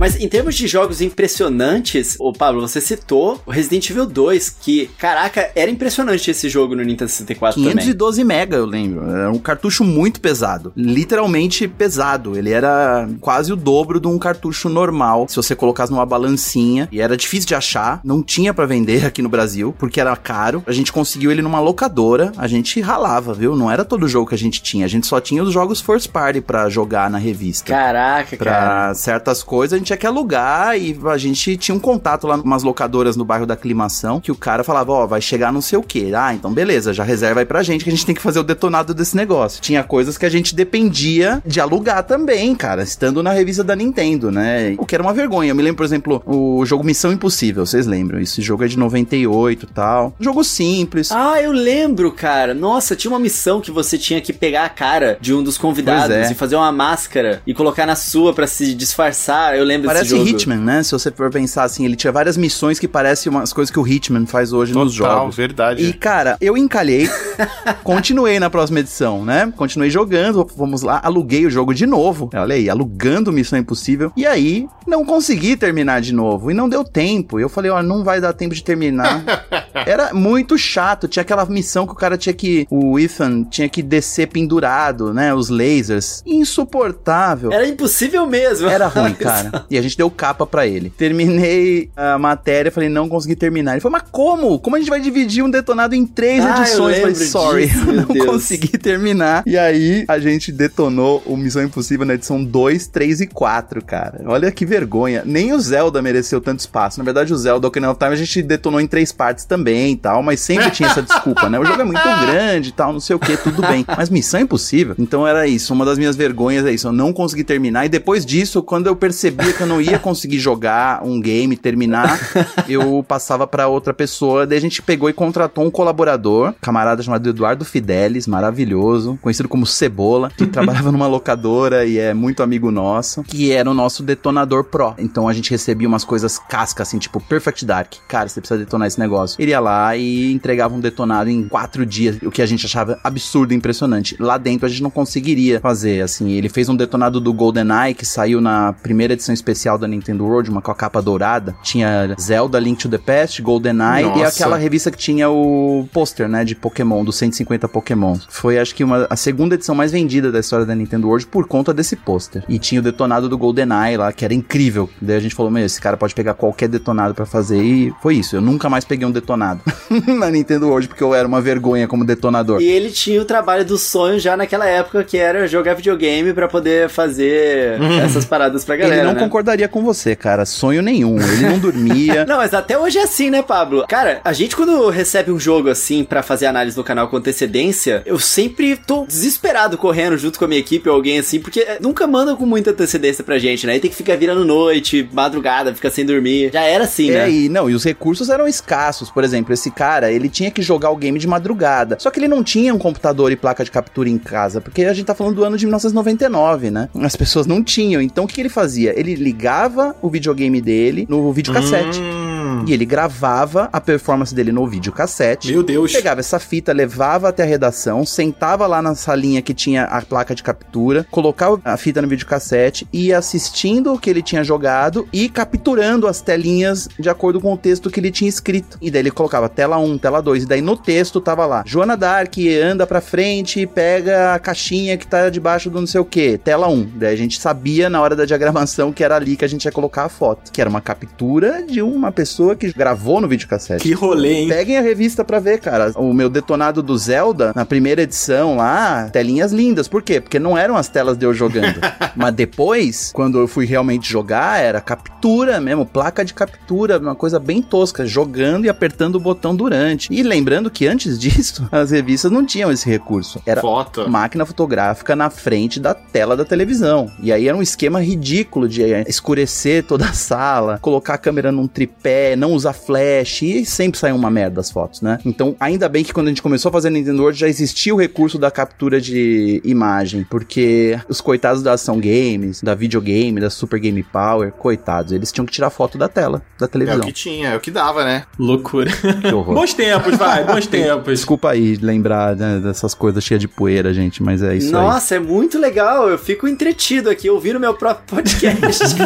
[0.00, 4.88] Mas em termos de jogos impressionantes, o Pablo, você citou o Resident Evil 2, que,
[4.98, 7.76] caraca, era impressionante esse jogo no Nintendo 64 também.
[7.76, 9.08] 512 mega, eu lembro.
[9.10, 10.72] Era um cartucho muito pesado.
[10.74, 12.34] Literalmente pesado.
[12.34, 16.88] Ele era quase o dobro de um cartucho normal, se você colocasse numa balancinha.
[16.90, 18.00] E era difícil de achar.
[18.02, 20.62] Não tinha para vender aqui no Brasil, porque era caro.
[20.66, 22.32] A gente conseguiu ele numa locadora.
[22.38, 23.54] A gente ralava, viu?
[23.54, 24.86] Não era todo jogo que a gente tinha.
[24.86, 27.70] A gente só tinha os jogos First Party pra jogar na revista.
[27.70, 28.94] Caraca, Pra cara.
[28.94, 32.62] certas coisas a gente tinha que alugar e a gente tinha um contato lá umas
[32.62, 35.82] locadoras no bairro da Aclimação que o cara falava, ó, vai chegar não sei o
[35.82, 36.14] que.
[36.14, 38.44] Ah, então beleza, já reserva aí pra gente que a gente tem que fazer o
[38.44, 39.60] detonado desse negócio.
[39.60, 44.30] Tinha coisas que a gente dependia de alugar também, cara, estando na revista da Nintendo,
[44.30, 44.74] né?
[44.78, 45.50] O que era uma vergonha.
[45.50, 48.20] Eu me lembro, por exemplo, o jogo Missão Impossível, vocês lembram?
[48.20, 50.14] Esse jogo é de 98 e tal.
[50.20, 51.10] Jogo simples.
[51.10, 52.54] Ah, eu lembro, cara.
[52.54, 56.14] Nossa, tinha uma missão que você tinha que pegar a cara de um dos convidados
[56.14, 56.30] é.
[56.30, 59.56] e fazer uma máscara e colocar na sua pra se disfarçar.
[59.56, 60.28] Eu lembro Parece desse jogo.
[60.28, 60.82] Hitman, né?
[60.82, 63.86] Se você for pensar assim, ele tinha várias missões que parecem umas coisas que o
[63.86, 65.36] Hitman faz hoje nos Total, jogos.
[65.36, 65.82] verdade.
[65.84, 67.08] E, cara, eu encalhei,
[67.84, 69.52] continuei na próxima edição, né?
[69.56, 72.30] Continuei jogando, vamos lá, aluguei o jogo de novo.
[72.34, 74.12] Olha aí, alugando Missão Impossível.
[74.16, 76.50] E aí, não consegui terminar de novo.
[76.50, 77.38] E não deu tempo.
[77.38, 79.22] Eu falei, ó, não vai dar tempo de terminar.
[79.86, 81.08] Era muito chato.
[81.08, 82.66] Tinha aquela missão que o cara tinha que.
[82.70, 85.32] O Ethan tinha que descer pendurado, né?
[85.34, 86.22] Os lasers.
[86.26, 87.52] Insuportável.
[87.52, 88.68] Era impossível mesmo.
[88.68, 89.64] Era ruim, cara.
[89.70, 90.90] E a gente deu capa pra ele.
[90.90, 93.72] Terminei a matéria, falei, não consegui terminar.
[93.72, 94.58] Ele falou, mas como?
[94.58, 96.96] Como a gente vai dividir um detonado em três Ah, eu edições?
[96.96, 98.26] Eu falei, lembro sorry, disso, eu não Deus.
[98.26, 99.42] consegui terminar.
[99.46, 104.20] E aí a gente detonou o Missão Impossível na edição 2, 3 e 4, cara.
[104.26, 105.22] Olha que vergonha.
[105.24, 106.98] Nem o Zelda mereceu tanto espaço.
[106.98, 109.96] Na verdade, o Zelda Ocarina of Time a gente detonou em três partes também e
[109.96, 111.58] tal, mas sempre tinha essa desculpa, né?
[111.58, 113.84] O jogo é muito grande e tal, não sei o que, tudo bem.
[113.96, 114.94] Mas Missão Impossível?
[114.98, 115.72] Então era isso.
[115.72, 116.88] Uma das minhas vergonhas é isso.
[116.88, 117.86] Eu não consegui terminar.
[117.86, 122.18] E depois disso, quando eu percebia que eu não ia conseguir jogar um game, terminar,
[122.66, 124.46] eu passava pra outra pessoa.
[124.46, 129.66] Daí a gente pegou e contratou um colaborador, camarada chamado Eduardo Fidelis, maravilhoso, conhecido como
[129.66, 134.64] Cebola, que trabalhava numa locadora e é muito amigo nosso, que era o nosso detonador
[134.64, 134.94] pro.
[134.96, 137.94] Então a gente recebia umas coisas cascas, assim, tipo Perfect Dark.
[138.08, 139.36] Cara, você precisa detonar esse negócio.
[139.38, 142.98] Ele ia lá e entregava um detonado em quatro dias, o que a gente achava
[143.04, 144.16] absurdo e impressionante.
[144.18, 146.30] Lá dentro a gente não conseguiria fazer, assim.
[146.30, 150.50] Ele fez um detonado do GoldenEye, que saiu na primeira edição especial da Nintendo World,
[150.50, 151.54] uma com a capa dourada.
[151.62, 154.28] Tinha Zelda, Link to the Past, GoldenEye e Nossa.
[154.28, 158.16] aquela revista que tinha o pôster, né, de Pokémon, dos 150 Pokémon.
[158.28, 161.46] Foi, acho que, uma, a segunda edição mais vendida da história da Nintendo World por
[161.46, 162.42] conta desse pôster.
[162.48, 164.88] E tinha o detonado do GoldenEye lá, que era incrível.
[165.00, 167.62] Daí a gente falou, meu, esse cara pode pegar qualquer detonado pra fazer.
[167.62, 168.36] E foi isso.
[168.36, 169.60] Eu nunca mais peguei um detonado
[170.18, 172.60] na Nintendo World, porque eu era uma vergonha como detonador.
[172.60, 176.48] E ele tinha o trabalho do sonho já naquela época, que era jogar videogame pra
[176.48, 178.96] poder fazer essas paradas pra galera.
[178.96, 179.20] Ele não né?
[179.40, 180.44] Concordaria com você, cara.
[180.44, 181.18] Sonho nenhum.
[181.18, 182.24] Ele não dormia.
[182.28, 183.86] Não, mas até hoje é assim, né, Pablo?
[183.88, 188.02] Cara, a gente quando recebe um jogo assim pra fazer análise no canal com antecedência,
[188.04, 191.78] eu sempre tô desesperado correndo junto com a minha equipe ou alguém assim, porque eh,
[191.80, 193.76] nunca mandam com muita antecedência pra gente, né?
[193.76, 196.50] E tem que ficar virando noite, madrugada, fica sem dormir.
[196.52, 197.30] Já era assim, É, né?
[197.30, 199.10] e não, e os recursos eram escassos.
[199.10, 201.96] Por exemplo, esse cara, ele tinha que jogar o game de madrugada.
[201.98, 204.92] Só que ele não tinha um computador e placa de captura em casa, porque a
[204.92, 206.88] gente tá falando do ano de 1999, né?
[207.00, 208.02] As pessoas não tinham.
[208.02, 208.98] Então o que que ele fazia?
[208.98, 212.00] Ele ligava o videogame dele no videocassete.
[212.00, 212.29] Hum,
[212.66, 215.50] E ele gravava a performance dele no videocassete.
[215.50, 215.92] meu Deus.
[215.92, 220.34] Pegava essa fita, levava até a redação, sentava lá na salinha que tinha a placa
[220.34, 225.28] de captura, colocava a fita no videocassete, ia assistindo o que ele tinha jogado e
[225.28, 228.78] capturando as telinhas de acordo com o texto que ele tinha escrito.
[228.80, 231.96] E daí ele colocava tela 1, tela 2, e daí no texto tava lá: Joana
[231.96, 236.04] Dark anda pra frente e pega a caixinha que tá debaixo do não sei o
[236.04, 236.92] que, tela 1.
[236.96, 239.72] Daí a gente sabia na hora da diagramação que era ali que a gente ia
[239.72, 243.82] colocar a foto, que era uma captura de uma pessoa que gravou no videocassete.
[243.82, 244.48] Que rolê, hein?
[244.48, 245.92] Peguem a revista pra ver, cara.
[245.96, 249.88] O meu detonado do Zelda, na primeira edição lá, telinhas lindas.
[249.88, 250.20] Por quê?
[250.20, 251.80] Porque não eram as telas de eu jogando.
[252.16, 257.38] Mas depois, quando eu fui realmente jogar, era captura mesmo, placa de captura, uma coisa
[257.38, 260.08] bem tosca, jogando e apertando o botão durante.
[260.12, 263.40] E lembrando que antes disso, as revistas não tinham esse recurso.
[263.46, 264.08] Era Foto.
[264.08, 267.10] máquina fotográfica na frente da tela da televisão.
[267.22, 271.66] E aí era um esquema ridículo de escurecer toda a sala, colocar a câmera num
[271.66, 275.18] tripé, não usar flash, e sempre sai uma merda as fotos, né?
[275.24, 277.98] Então, ainda bem que quando a gente começou a fazer Nintendo World já existia o
[277.98, 283.78] recurso da captura de imagem, porque os coitados da Ação Games, da Videogame, da Super
[283.78, 287.00] Game Power, coitados, eles tinham que tirar foto da tela, da É televisão.
[287.00, 288.24] o que tinha, é o que dava, né?
[288.38, 288.90] Loucura.
[288.90, 289.54] Que horror.
[289.60, 291.12] bons tempos, vai, bons tempos.
[291.14, 294.72] Desculpa aí lembrar né, dessas coisas cheias de poeira, gente, mas é isso aí.
[294.72, 296.08] Nossa, é muito legal.
[296.08, 298.80] Eu fico entretido aqui ouvindo meu próprio podcast.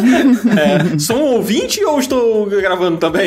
[0.55, 3.24] É, sou um ouvinte ou estou gravando também?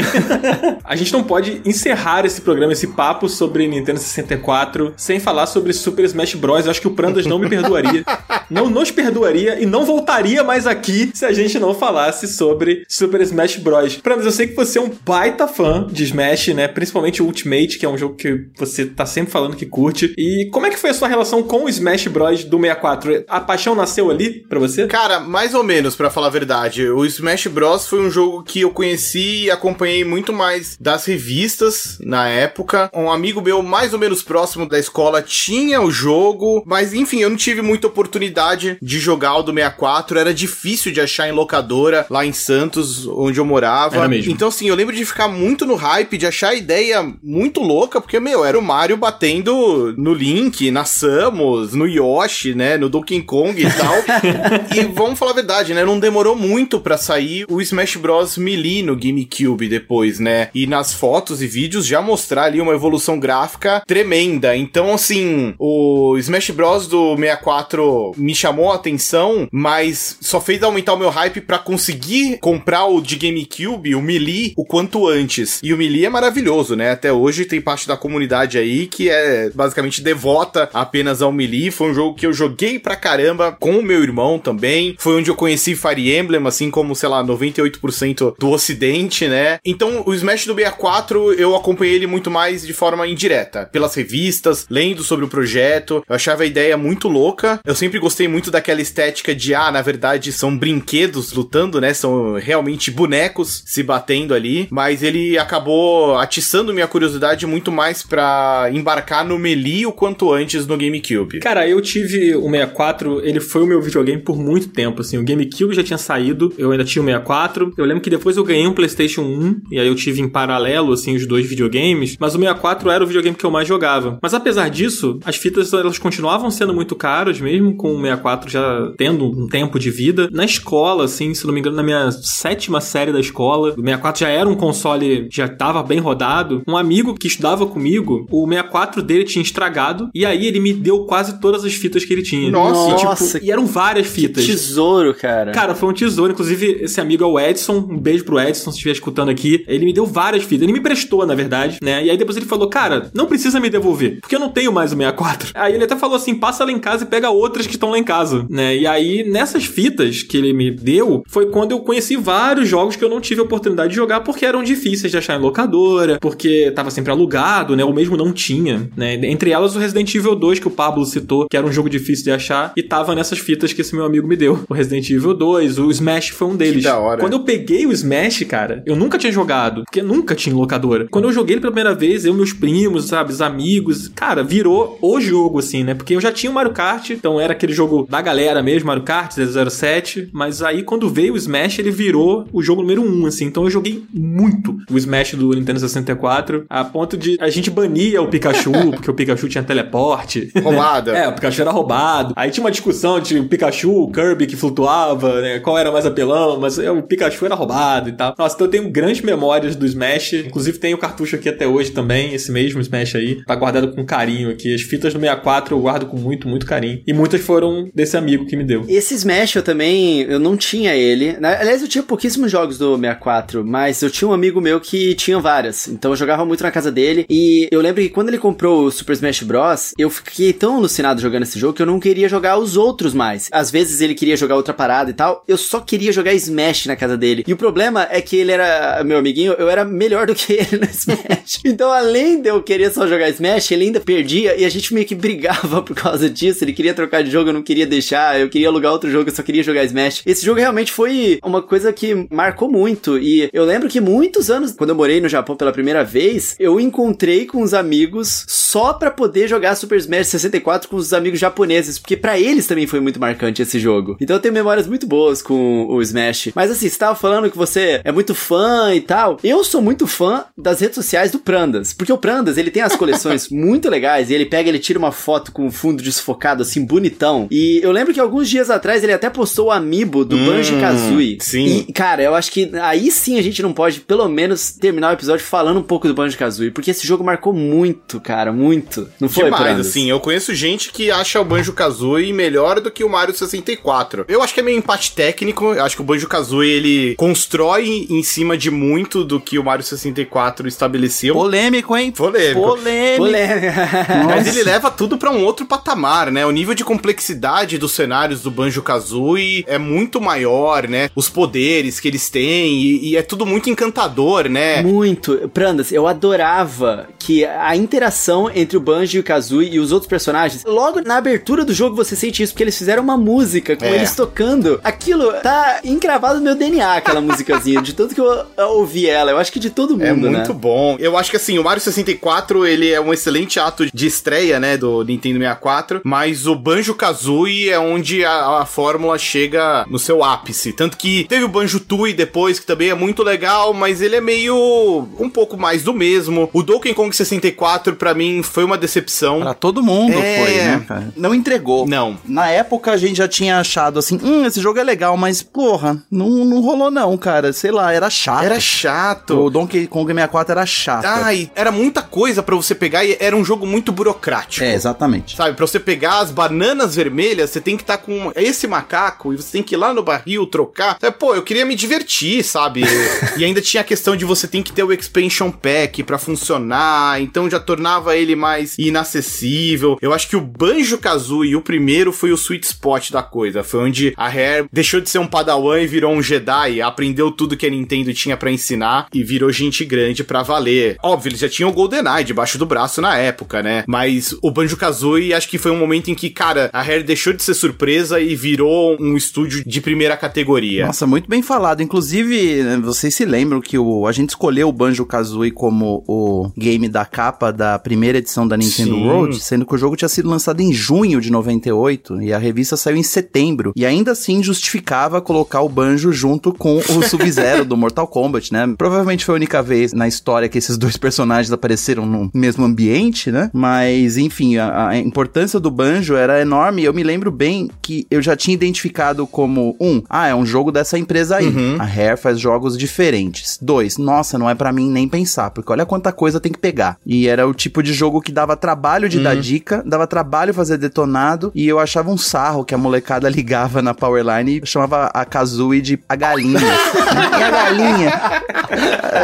[0.84, 5.72] A gente não pode encerrar esse programa, esse papo sobre Nintendo 64, sem falar sobre
[5.72, 6.64] Super Smash Bros.
[6.64, 8.04] Eu acho que o Prandas não me perdoaria.
[8.50, 13.20] não nos perdoaria e não voltaria mais aqui se a gente não falasse sobre Super
[13.20, 13.96] Smash Bros.
[13.96, 16.68] Prandas, eu sei que você é um baita fã de Smash, né?
[16.68, 20.14] Principalmente o Ultimate, que é um jogo que você tá sempre falando que curte.
[20.16, 22.44] E como é que foi a sua relação com o Smash Bros.
[22.44, 23.24] do 64?
[23.28, 24.86] A paixão nasceu ali pra você?
[24.86, 26.88] Cara, mais ou menos, pra falar a verdade.
[26.88, 27.86] O Smash Bros.
[27.86, 32.90] foi um jogo que eu conheci e acompanhei muito mais das revistas na época.
[32.94, 37.30] Um amigo meu, mais ou menos próximo da escola, tinha o jogo, mas enfim, eu
[37.30, 40.18] não tive muita oportunidade de jogar o do 64.
[40.18, 43.96] Era difícil de achar em locadora lá em Santos, onde eu morava.
[43.96, 44.32] Era mesmo.
[44.32, 48.00] Então, assim, eu lembro de ficar muito no hype, de achar a ideia muito louca,
[48.00, 53.22] porque, meu, era o Mario batendo no Link, na Samus, no Yoshi, né, no Donkey
[53.22, 53.94] Kong e tal.
[54.76, 58.36] e vamos falar a verdade, né, não demorou muito pra sair o Smash Bros.
[58.38, 63.18] Melee no GameCube depois, né, e nas fotos e vídeos já mostrar ali uma evolução
[63.18, 64.56] gráfica tremenda.
[64.56, 66.86] Então, assim, o Smash Bros.
[66.86, 72.38] do 64 me chamou a atenção, mas só fez aumentar o meu hype pra conseguir
[72.38, 75.60] comprar o de GameCube, o Melee, o quanto antes.
[75.62, 76.90] E o Melee é maravilhoso, né?
[76.90, 81.70] Até hoje tem parte da comunidade aí que é basicamente devota apenas ao Melee.
[81.70, 84.96] Foi um jogo que eu joguei pra caramba com o meu irmão também.
[84.98, 89.57] Foi onde eu conheci Fire Emblem, assim como, sei lá, 98% do ocidente, né?
[89.64, 94.66] Então, o Smash do 64, eu acompanhei ele muito mais de forma indireta, pelas revistas,
[94.70, 96.02] lendo sobre o projeto.
[96.08, 97.60] Eu achava a ideia muito louca.
[97.64, 101.92] Eu sempre gostei muito daquela estética de, ah, na verdade, são brinquedos lutando, né?
[101.94, 104.68] São realmente bonecos se batendo ali.
[104.70, 110.66] Mas ele acabou atiçando minha curiosidade muito mais pra embarcar no Melee o quanto antes
[110.66, 111.40] no GameCube.
[111.40, 115.24] Cara, eu tive o 64, ele foi o meu videogame por muito tempo, assim, o
[115.24, 118.66] GameCube já tinha saído, eu ainda tinha o 64, eu lembro que depois eu ganhei
[118.66, 122.38] um PlayStation 1, e aí eu tive em paralelo, assim, os dois videogames, mas o
[122.38, 124.18] 64 era o videogame que eu mais jogava.
[124.22, 128.92] Mas apesar disso, as fitas, elas continuavam sendo muito caras, mesmo com o 64 já
[128.96, 130.28] tendo um tempo de vida.
[130.32, 134.20] Na escola, assim, se não me engano, na minha sétima série da escola, o 64
[134.20, 139.02] já era um console, já tava bem rodado, um amigo que estudava comigo, o 64
[139.02, 142.50] dele tinha estragado, e aí ele me deu quase todas as fitas que ele tinha.
[142.50, 142.90] Nossa.
[142.90, 143.44] E, tipo, Nossa.
[143.44, 144.44] e eram várias fitas.
[144.44, 145.52] Tesouro, cara.
[145.52, 146.32] Cara, foi um tesouro.
[146.32, 147.76] Inclusive, esse amigo é o Edson.
[147.90, 149.37] Um beijo pro Edson, se estiver escutando aqui.
[149.66, 150.62] Ele me deu várias fitas.
[150.62, 152.04] Ele me prestou, na verdade, né?
[152.04, 154.92] E aí depois ele falou, cara, não precisa me devolver, porque eu não tenho mais
[154.92, 155.50] o 64.
[155.54, 157.98] Aí ele até falou assim, passa lá em casa e pega outras que estão lá
[157.98, 158.76] em casa, né?
[158.76, 163.04] E aí, nessas fitas que ele me deu, foi quando eu conheci vários jogos que
[163.04, 166.70] eu não tive a oportunidade de jogar porque eram difíceis de achar em locadora, porque
[166.74, 167.84] tava sempre alugado, né?
[167.84, 169.14] Ou mesmo não tinha, né?
[169.14, 172.24] Entre elas o Resident Evil 2, que o Pablo citou, que era um jogo difícil
[172.24, 174.64] de achar, e tava nessas fitas que esse meu amigo me deu.
[174.68, 176.84] O Resident Evil 2, o Smash foi um deles.
[176.84, 177.20] da hora.
[177.20, 181.06] Quando eu peguei o Smash, cara, eu nunca tinha jogado, porque nunca tinha locadora.
[181.10, 184.98] Quando eu joguei ele pela primeira vez, eu, meus primos, sabe, os amigos, cara, virou
[185.00, 185.94] o jogo, assim, né?
[185.94, 189.02] Porque eu já tinha o Mario Kart, então era aquele jogo da galera mesmo, Mario
[189.02, 193.44] Kart 007, mas aí quando veio o Smash, ele virou o jogo número 1, assim.
[193.46, 198.22] Então eu joguei muito o Smash do Nintendo 64, a ponto de a gente bania
[198.22, 200.50] o Pikachu, porque o Pikachu tinha teleporte.
[200.62, 201.12] Roubada.
[201.12, 202.32] É, o Pikachu era roubado.
[202.36, 205.58] Aí tinha uma discussão de o Pikachu, o Kirby que flutuava, né?
[205.60, 208.34] Qual era mais apelão, mas é, o Pikachu era roubado e tal.
[208.38, 210.32] Nossa, então eu tenho grandes memórias do Smash.
[210.34, 213.42] Inclusive tem o cartucho aqui até hoje também, esse mesmo Smash aí.
[213.44, 214.74] Tá guardado com carinho aqui.
[214.74, 217.02] As fitas do 64 eu guardo com muito, muito carinho.
[217.06, 218.84] E muitas foram desse amigo que me deu.
[218.88, 221.36] Esse Smash eu também, eu não tinha ele.
[221.42, 225.38] Aliás, eu tinha pouquíssimos jogos do 64, mas eu tinha um amigo meu que tinha
[225.38, 225.88] várias.
[225.88, 227.26] Então eu jogava muito na casa dele.
[227.28, 231.20] E eu lembro que quando ele comprou o Super Smash Bros, eu fiquei tão alucinado
[231.20, 233.48] jogando esse jogo que eu não queria jogar os outros mais.
[233.52, 235.42] Às vezes ele queria jogar outra parada e tal.
[235.46, 237.44] Eu só queria jogar Smash na casa dele.
[237.46, 240.78] E o problema é que ele era meu amiguinho, eu era melhor do que ele
[240.78, 241.60] no Smash.
[241.64, 245.06] Então, além de eu querer só jogar Smash, ele ainda perdia e a gente meio
[245.06, 246.64] que brigava por causa disso.
[246.64, 248.38] Ele queria trocar de jogo, eu não queria deixar.
[248.38, 250.22] Eu queria alugar outro jogo, eu só queria jogar Smash.
[250.24, 253.18] Esse jogo realmente foi uma coisa que marcou muito.
[253.18, 256.78] E eu lembro que muitos anos, quando eu morei no Japão pela primeira vez, eu
[256.78, 261.98] encontrei com os amigos só pra poder jogar Super Smash 64 com os amigos japoneses,
[261.98, 264.16] porque pra eles também foi muito marcante esse jogo.
[264.20, 266.50] Então eu tenho memórias muito boas com o Smash.
[266.54, 270.06] Mas assim, você tava falando que você é muito fã e tal, eu sou muito
[270.06, 271.92] fã das redes sociais do Prandas.
[271.92, 275.12] Porque o Prandas, ele tem as coleções muito legais e ele pega, ele tira uma
[275.12, 277.46] foto com o fundo desfocado, assim, bonitão.
[277.50, 281.38] E eu lembro que alguns dias atrás ele até postou o amiibo do Hum, Banjo-Kazooie.
[281.40, 281.84] sim.
[281.88, 285.14] E, cara, eu acho que aí sim a gente não pode, pelo menos, terminar o
[285.14, 286.70] episódio falando um pouco do Banjo-Kazooie.
[286.70, 289.08] Porque esse jogo marcou muito, cara, muito.
[289.20, 289.86] Não foi, Demais, Prandas?
[289.88, 294.24] assim, eu conheço gente que acha o Banjo-Kazooie melhor do que o Mario 64.
[294.28, 298.22] Eu acho que é meio empate técnico, eu acho que o Banjo-Kazooie, ele constrói em
[298.22, 301.34] cima de muito do que o Mario 64 estabeleceu.
[301.34, 302.10] Polêmico, hein?
[302.10, 302.60] Polêmico.
[302.60, 303.16] Polêmico.
[303.18, 303.74] Polêmica.
[304.26, 306.46] Mas ele leva tudo pra um outro patamar, né?
[306.46, 311.10] O nível de complexidade dos cenários do Banjo-Kazooie é muito maior, né?
[311.14, 314.82] Os poderes que eles têm e, e é tudo muito encantador, né?
[314.82, 315.50] Muito.
[315.52, 320.08] Prandas, eu adorava que a interação entre o Banjo e o Kazooie e os outros
[320.08, 323.84] personagens, logo na abertura do jogo você sente isso, porque eles fizeram uma música com
[323.84, 323.94] É.
[323.94, 324.80] eles tocando.
[324.82, 329.30] Aquilo tá encravado no meu DNA, aquela musicazinha, de tanto que eu, eu ouvi ela.
[329.30, 330.30] Eu acho que de todo mundo, É né?
[330.38, 330.96] muito bom.
[330.98, 334.76] Eu acho que assim, o Mario 64, ele é um excelente ato de estreia, né,
[334.76, 340.72] do Nintendo 64, mas o Banjo-Kazooie é onde a, a fórmula chega no seu ápice.
[340.72, 345.06] Tanto que teve o Banjo-Tooie depois, que também é muito legal, mas ele é meio
[345.18, 346.48] um pouco mais do mesmo.
[346.52, 349.40] O Donkey Kong 64 pra mim foi uma decepção.
[349.40, 350.44] Pra todo mundo É.
[350.44, 351.12] foi, né, cara?
[351.16, 351.86] Não entregou.
[351.86, 352.16] Não.
[352.24, 356.02] Na época a gente já tinha achado assim, hum, esse jogo é legal, mas porra,
[356.10, 357.52] não, não rolou não, cara.
[357.52, 358.44] Sei lá, era chato.
[358.44, 359.38] Era chato.
[359.38, 361.04] O Donkey Kong 64 era chato.
[361.04, 364.64] Ai, era muita coisa pra você pegar e era um jogo muito burocrático.
[364.64, 365.36] É, exatamente.
[365.36, 369.36] Sabe, pra você pegar as bananas vermelhas, você tem que estar com esse macaco e
[369.36, 370.98] você tem que ir lá no barril trocar.
[371.00, 372.82] Sabe, Pô, eu queria me divertir, sabe?
[373.36, 377.20] e ainda tinha a questão de você tem que ter o expansion pack pra funcionar,
[377.20, 379.98] então já tornava ele mais inacessível.
[380.00, 383.62] Eu acho que o Banjo-Kazooie, o primeiro, foi o sweet spot da coisa.
[383.62, 387.56] Foi onde a Rare deixou de ser um padawan e virou um Jedi, aprendeu tudo
[387.56, 390.96] que a Nintendo tinha pra ensinar e virou gente grande pra valer.
[391.02, 393.84] Óbvio, eles já tinham o GoldenEye debaixo do braço na época, né?
[393.86, 397.42] Mas o Banjo-Kazooie acho que foi um momento em que, cara, a Rare deixou de
[397.42, 400.86] ser surpresa e virou um estúdio de primeira categoria.
[400.86, 401.82] Nossa, muito bem falado.
[401.82, 406.88] Inclusive, né, vocês se lembram que o, a gente escolheu o Banjo-Kazooie como o game
[406.88, 409.06] da capa da primeira edição da Nintendo Sim.
[409.06, 412.76] World, sendo que o jogo tinha sido lançado em junho de 98 e a revista
[412.76, 413.72] saiu em setembro.
[413.76, 418.74] E ainda assim justificava colocar o Banjo junto com o Sub-Zero do Mortal Kombat, né?
[418.76, 423.30] Provavelmente foi a única vez na história que esses dois personagens apareceram no mesmo ambiente,
[423.30, 423.50] né?
[423.52, 426.82] Mas, enfim, a, a importância do Banjo era enorme.
[426.82, 430.46] e Eu me lembro bem que eu já tinha identificado como um, ah, é um
[430.46, 431.52] jogo dessa empresa aí.
[431.78, 433.58] A Rare faz jogos diferentes.
[433.60, 436.96] Dois, nossa, não é pra mim nem pensar, porque olha quanta coisa tem que pegar.
[437.04, 440.78] E era o tipo de jogo que dava trabalho de dar dica, dava trabalho fazer
[440.78, 445.24] detonado, e eu achava um sarro que a molecada ligava na Powerline e chamava a
[445.24, 446.60] Kazooie de a galinha.
[447.38, 448.20] e a galinha.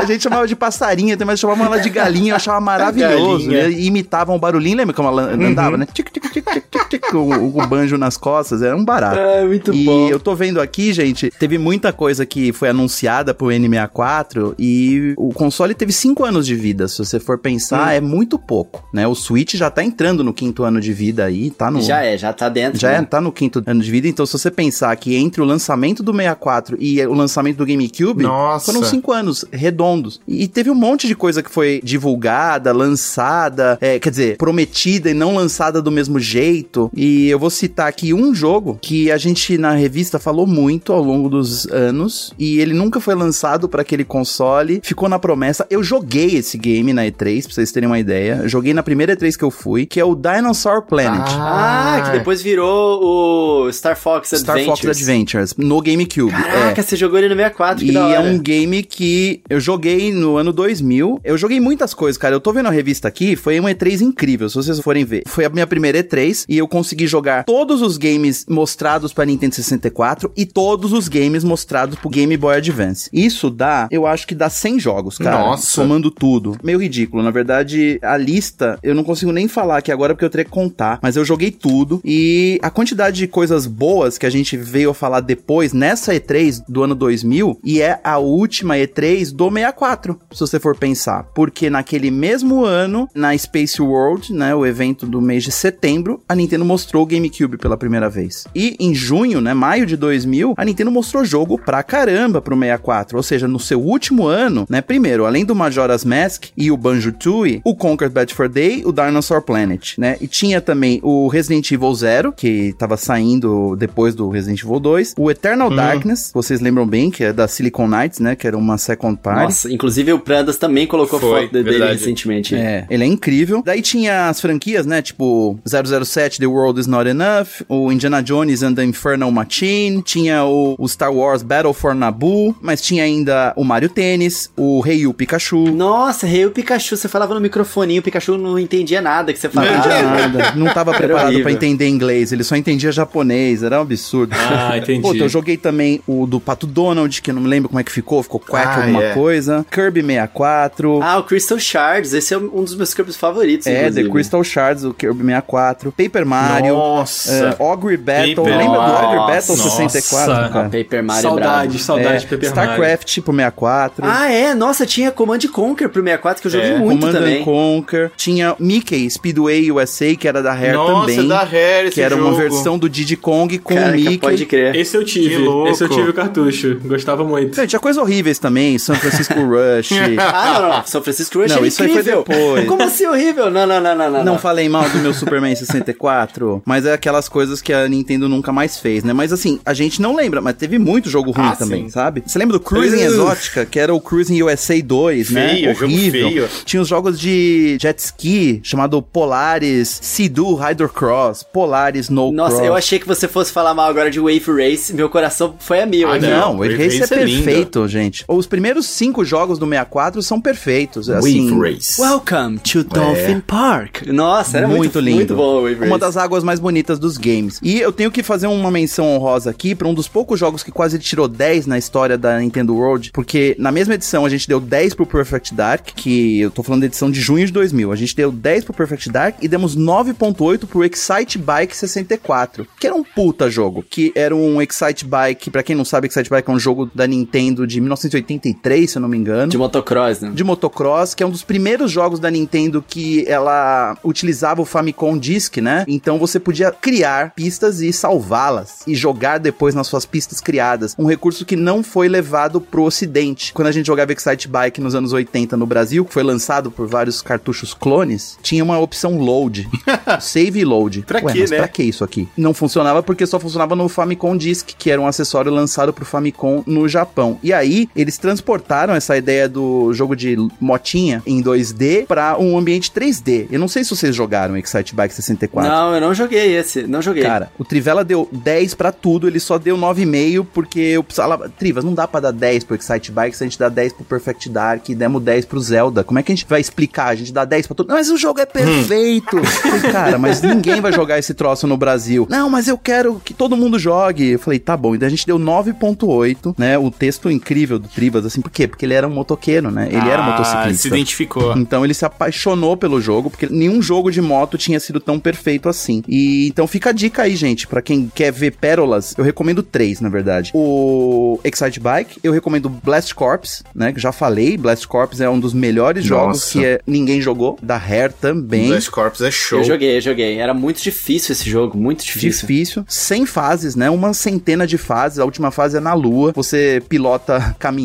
[0.01, 3.52] A gente chamava de passarinha, mas chamavam ela de galinha, eu achava maravilhoso.
[3.52, 5.86] E imitavam um barulhinho, lembra como ela andava, né?
[5.93, 9.18] Tic, tic, tic, tic, tic, o, o banjo nas costas, era um barato.
[9.18, 10.09] É, muito e bom.
[10.09, 15.32] eu tô vendo aqui, gente, teve muita coisa que foi anunciada pro N64 e o
[15.32, 16.89] console teve 5 anos de vida.
[16.89, 19.06] Se você for pensar, é muito pouco, né?
[19.06, 21.81] O Switch já tá entrando no quinto ano de vida aí, tá no...
[21.81, 22.78] Já é, já tá dentro.
[22.78, 22.98] Já né?
[22.98, 26.02] é, tá no quinto ano de vida, então se você pensar que entre o lançamento
[26.02, 28.66] do 64 e o lançamento do GameCube, Nossa.
[28.66, 30.20] foram cinco anos redondos.
[30.26, 35.14] E teve um monte de coisa que foi divulgada, lançada, é, quer dizer, prometida e
[35.14, 36.90] não lançada do mesmo jeito.
[36.94, 41.02] E eu vou citar aqui um jogo que a gente na revista falou muito ao
[41.02, 45.66] longo dos anos e ele nunca foi lançado para aquele console, ficou na promessa.
[45.68, 48.40] Eu joguei esse game na E3, pra vocês terem uma ideia.
[48.42, 51.26] Eu joguei na primeira E3 que eu fui, que é o Dinosaur Planet.
[51.30, 54.80] Ah, que depois virou o Star Fox Star Adventures.
[54.80, 56.30] Fox Adventures no GameCube.
[56.32, 56.84] Caraca, é.
[56.84, 58.14] você jogou ele no 64, que E da hora.
[58.14, 61.20] é um game que eu joguei no ano 2000.
[61.24, 62.35] Eu joguei muitas coisas, cara.
[62.35, 65.23] Eu tô vendo a revista aqui, foi uma E3 incrível, se vocês forem ver.
[65.27, 69.55] Foi a minha primeira E3 e eu consegui jogar todos os games mostrados pra Nintendo
[69.55, 73.09] 64 e todos os games mostrados pro Game Boy Advance.
[73.12, 75.39] Isso dá, eu acho que dá 100 jogos, cara.
[75.39, 75.66] Nossa.
[75.66, 76.56] Somando tudo.
[76.62, 77.23] Meio ridículo.
[77.23, 80.51] Na verdade, a lista, eu não consigo nem falar aqui agora porque eu teria que
[80.51, 84.90] contar, mas eu joguei tudo e a quantidade de coisas boas que a gente veio
[84.90, 90.18] a falar depois nessa E3 do ano 2000 e é a última E3 do 64,
[90.32, 95.20] se você for pensar, porque naquele mesmo ano, na Space World, né, o evento do
[95.20, 98.46] mês de setembro, a Nintendo mostrou o GameCube pela primeira vez.
[98.55, 103.16] E em junho, né, maio de 2000, a Nintendo mostrou jogo pra caramba pro 64.
[103.16, 107.60] Ou seja, no seu último ano, né, primeiro, além do Majora's Mask e o Banjo-Tooie,
[107.64, 110.16] o Conquered Bad for Day, o Dinosaur Planet, né?
[110.20, 115.14] E tinha também o Resident Evil Zero, que tava saindo depois do Resident Evil 2,
[115.18, 118.78] o Eternal Darkness, vocês lembram bem, que é da Silicon Knights, né, que era uma
[118.78, 119.43] second party.
[119.43, 121.93] Nossa, inclusive o Prandas também colocou Foi, foto dele verdade.
[121.93, 122.55] recentemente.
[122.55, 123.62] É, ele é incrível.
[123.64, 125.02] Daí tinha as franquias, né?
[125.02, 130.44] Tipo 007 The World Is Not Enough, o Indiana Jones and the Infernal Machine, tinha
[130.44, 135.06] o, o Star Wars Battle for Naboo, mas tinha ainda o Mario Tennis, o Rei
[135.06, 135.70] o Pikachu.
[135.72, 139.48] Nossa, Rei o Pikachu, você falava no microfoninho, o Pikachu não entendia nada que você
[139.48, 139.76] Não falava.
[139.78, 144.35] entendia nada, não tava preparado pra entender inglês, ele só entendia japonês, era um absurdo.
[144.35, 145.02] Ah, entendi.
[145.02, 147.85] Puta, eu joguei também o do Pato Donald, que eu não me lembro como é
[147.85, 149.14] que ficou, ficou Quack Ah, alguma é.
[149.14, 149.64] coisa.
[149.70, 151.00] Kirby 64.
[151.02, 154.04] Ah, o Crystal Shards, esse é um dos meus Kirby's favoritos, É, inclusive.
[154.08, 155.92] The Crystal Shards, o Kirby 64.
[155.92, 156.74] Paper Mario.
[156.74, 157.56] Nossa.
[157.58, 158.34] É, Ogre Battle.
[158.36, 159.16] Paper Lembra do Ogre.
[159.34, 159.70] Battle Nossa.
[159.88, 160.64] 64, Ah, cara?
[160.68, 161.78] Paper Mario é Saudades, brabo.
[161.78, 162.70] saudades de É, Paper Mario.
[162.72, 164.04] StarCraft pro 64.
[164.06, 164.54] Ah, é?
[164.54, 167.40] Nossa, tinha Command Conquer pro 64 que eu joguei É, muito Command também.
[167.40, 168.10] and Conquer.
[168.16, 171.28] Tinha Mickey Speedway USA, que era da Rare Nossa, também.
[171.28, 172.36] da Rare esse que era uma jogo.
[172.36, 174.18] versão do Diddy Kong com o Caraca, Mickey.
[174.18, 174.74] pode crer.
[174.76, 175.28] Esse eu tive.
[175.36, 175.68] Que louco.
[175.70, 176.80] Esse eu tive o cartucho.
[176.84, 177.56] Gostava muito.
[177.58, 178.02] Não, tinha coisas
[178.35, 179.90] horríveis também, San Francisco Rush.
[180.19, 180.86] Ah, não, não.
[180.86, 182.24] São Francisco Rush Não, é isso aí foi incrível.
[182.27, 182.66] depois.
[182.69, 183.51] Como assim horrível?
[183.51, 184.24] Não, não, não, não, não.
[184.24, 188.52] Não falei mal do meu Superman 64, mas é aquelas coisas que a Nintendo nunca
[188.52, 189.12] mais fez, né?
[189.12, 191.90] Mas assim, a gente não lembra, mas teve muito jogo ruim Ah, também, sim.
[191.90, 192.23] sabe?
[192.27, 193.05] Você lembra do Cruising Ugh.
[193.05, 195.48] Exótica, que era o Cruising USA 2, né?
[195.51, 196.28] Feio, jogo Horrível.
[196.28, 196.48] feio.
[196.65, 202.66] Tinha os jogos de jet ski, chamado Polaris, Sea-Doo Hydrocross, Polaris No Nossa, Cross.
[202.66, 204.93] eu achei que você fosse falar mal agora de Wave Race.
[204.94, 206.11] Meu coração foi a mil.
[206.11, 206.19] Ah.
[206.19, 207.43] Não, Wave Wave Race é Race é lindo.
[207.44, 208.23] perfeito, gente.
[208.26, 211.10] Os primeiros cinco jogos do 64 são perfeitos.
[211.10, 212.01] assim, Wave Race.
[212.01, 214.06] Welcome to Dolphin Park.
[214.06, 215.16] Nossa, era muito, muito lindo.
[215.16, 215.86] Muito bom Wave Race.
[215.86, 217.59] Uma das águas mais bonitas dos games.
[217.62, 220.72] E eu tenho que fazer uma menção honrosa aqui pra um dos poucos jogos que
[220.72, 224.60] quase tirou 10 na história da Nintendo World, porque na mesma edição a gente deu
[224.60, 227.92] 10 pro Perfect Dark, que eu tô falando da edição de junho de 2000.
[227.92, 232.86] A gente deu 10 pro Perfect Dark e demos 9.8 pro Excite Bike 64, que
[232.86, 236.48] era um puta jogo, que era um Excite Bike, pra quem não sabe, Excite Bike
[236.48, 237.80] é um jogo da Nintendo de
[238.15, 240.31] 1983, se eu não me engano De motocross, né?
[240.35, 245.16] de motocross, que é um dos primeiros jogos da Nintendo que ela utilizava o Famicom
[245.19, 245.85] Disk, né?
[245.89, 250.95] Então você podia criar pistas e salvá-las e jogar depois nas suas pistas criadas.
[250.99, 253.53] Um recurso que não foi levado pro ocidente.
[253.53, 256.86] Quando a gente jogava Excite Bike nos anos 80 no Brasil, que foi lançado por
[256.86, 259.69] vários cartuchos clones, tinha uma opção load,
[260.20, 261.03] save e load.
[261.07, 261.57] Pra Ué, quê, mas né?
[261.59, 262.28] pra que isso aqui?
[262.36, 266.62] Não funcionava porque só funcionava no Famicom Disk, que era um acessório lançado pro Famicom
[266.66, 267.39] no Japão.
[267.43, 272.90] E aí, eles transportaram essa ideia do jogo de motinha em 2D pra um ambiente
[272.90, 273.47] 3D.
[273.51, 275.70] Eu não sei se vocês jogaram Excite Bike 64.
[275.70, 276.86] Não, eu não joguei esse.
[276.86, 277.22] Não joguei.
[277.22, 281.48] Cara, o Trivela deu 10 pra tudo, ele só deu 9,5 porque eu precisava.
[281.48, 284.05] Trivas, não dá pra dar 10 pro Excite Bike se a gente dá 10 pro
[284.05, 286.05] Perfect Dark e demos 10 pro Zelda.
[286.05, 287.09] Como é que a gente vai explicar?
[287.09, 287.93] A gente dá 10 pra tudo.
[287.93, 289.43] Mas o jogo é perfeito.
[289.44, 292.26] Falei, Cara, mas ninguém vai jogar esse troço no Brasil.
[292.28, 294.32] Não, mas eu quero que todo mundo jogue.
[294.32, 294.94] Eu falei, tá bom.
[294.94, 296.76] E daí a gente deu 9.8, né?
[296.76, 298.66] O texto incrível do Trivas, assim, por quê?
[298.66, 299.86] Porque ele era um motoqueiro, né?
[299.88, 300.82] Ele era um Ah, motociclista.
[300.82, 301.56] se identificou.
[301.56, 305.68] Então ele se apaixonou pelo jogo, porque nenhum jogo de moto tinha sido tão perfeito
[305.68, 306.02] assim.
[306.08, 310.00] E então fica a dica aí, gente, pra quem quer ver pérolas, eu recomendo três,
[310.00, 310.50] na verdade.
[310.54, 315.38] O Excite Bike, eu recomendo Blast Corps, né, que já falei, Blast Corps é um
[315.38, 316.52] dos melhores jogos Nossa.
[316.58, 318.68] que é- ninguém jogou, da Rare também.
[318.68, 319.58] Blast Corps é show.
[319.60, 320.38] Eu joguei, eu joguei.
[320.38, 322.40] Era muito difícil esse jogo, muito difícil.
[322.48, 323.88] Difícil, sem fases, né?
[323.90, 325.18] Uma centena de fases.
[325.18, 326.32] A última fase é na Lua.
[326.34, 327.84] Você pilota caminhões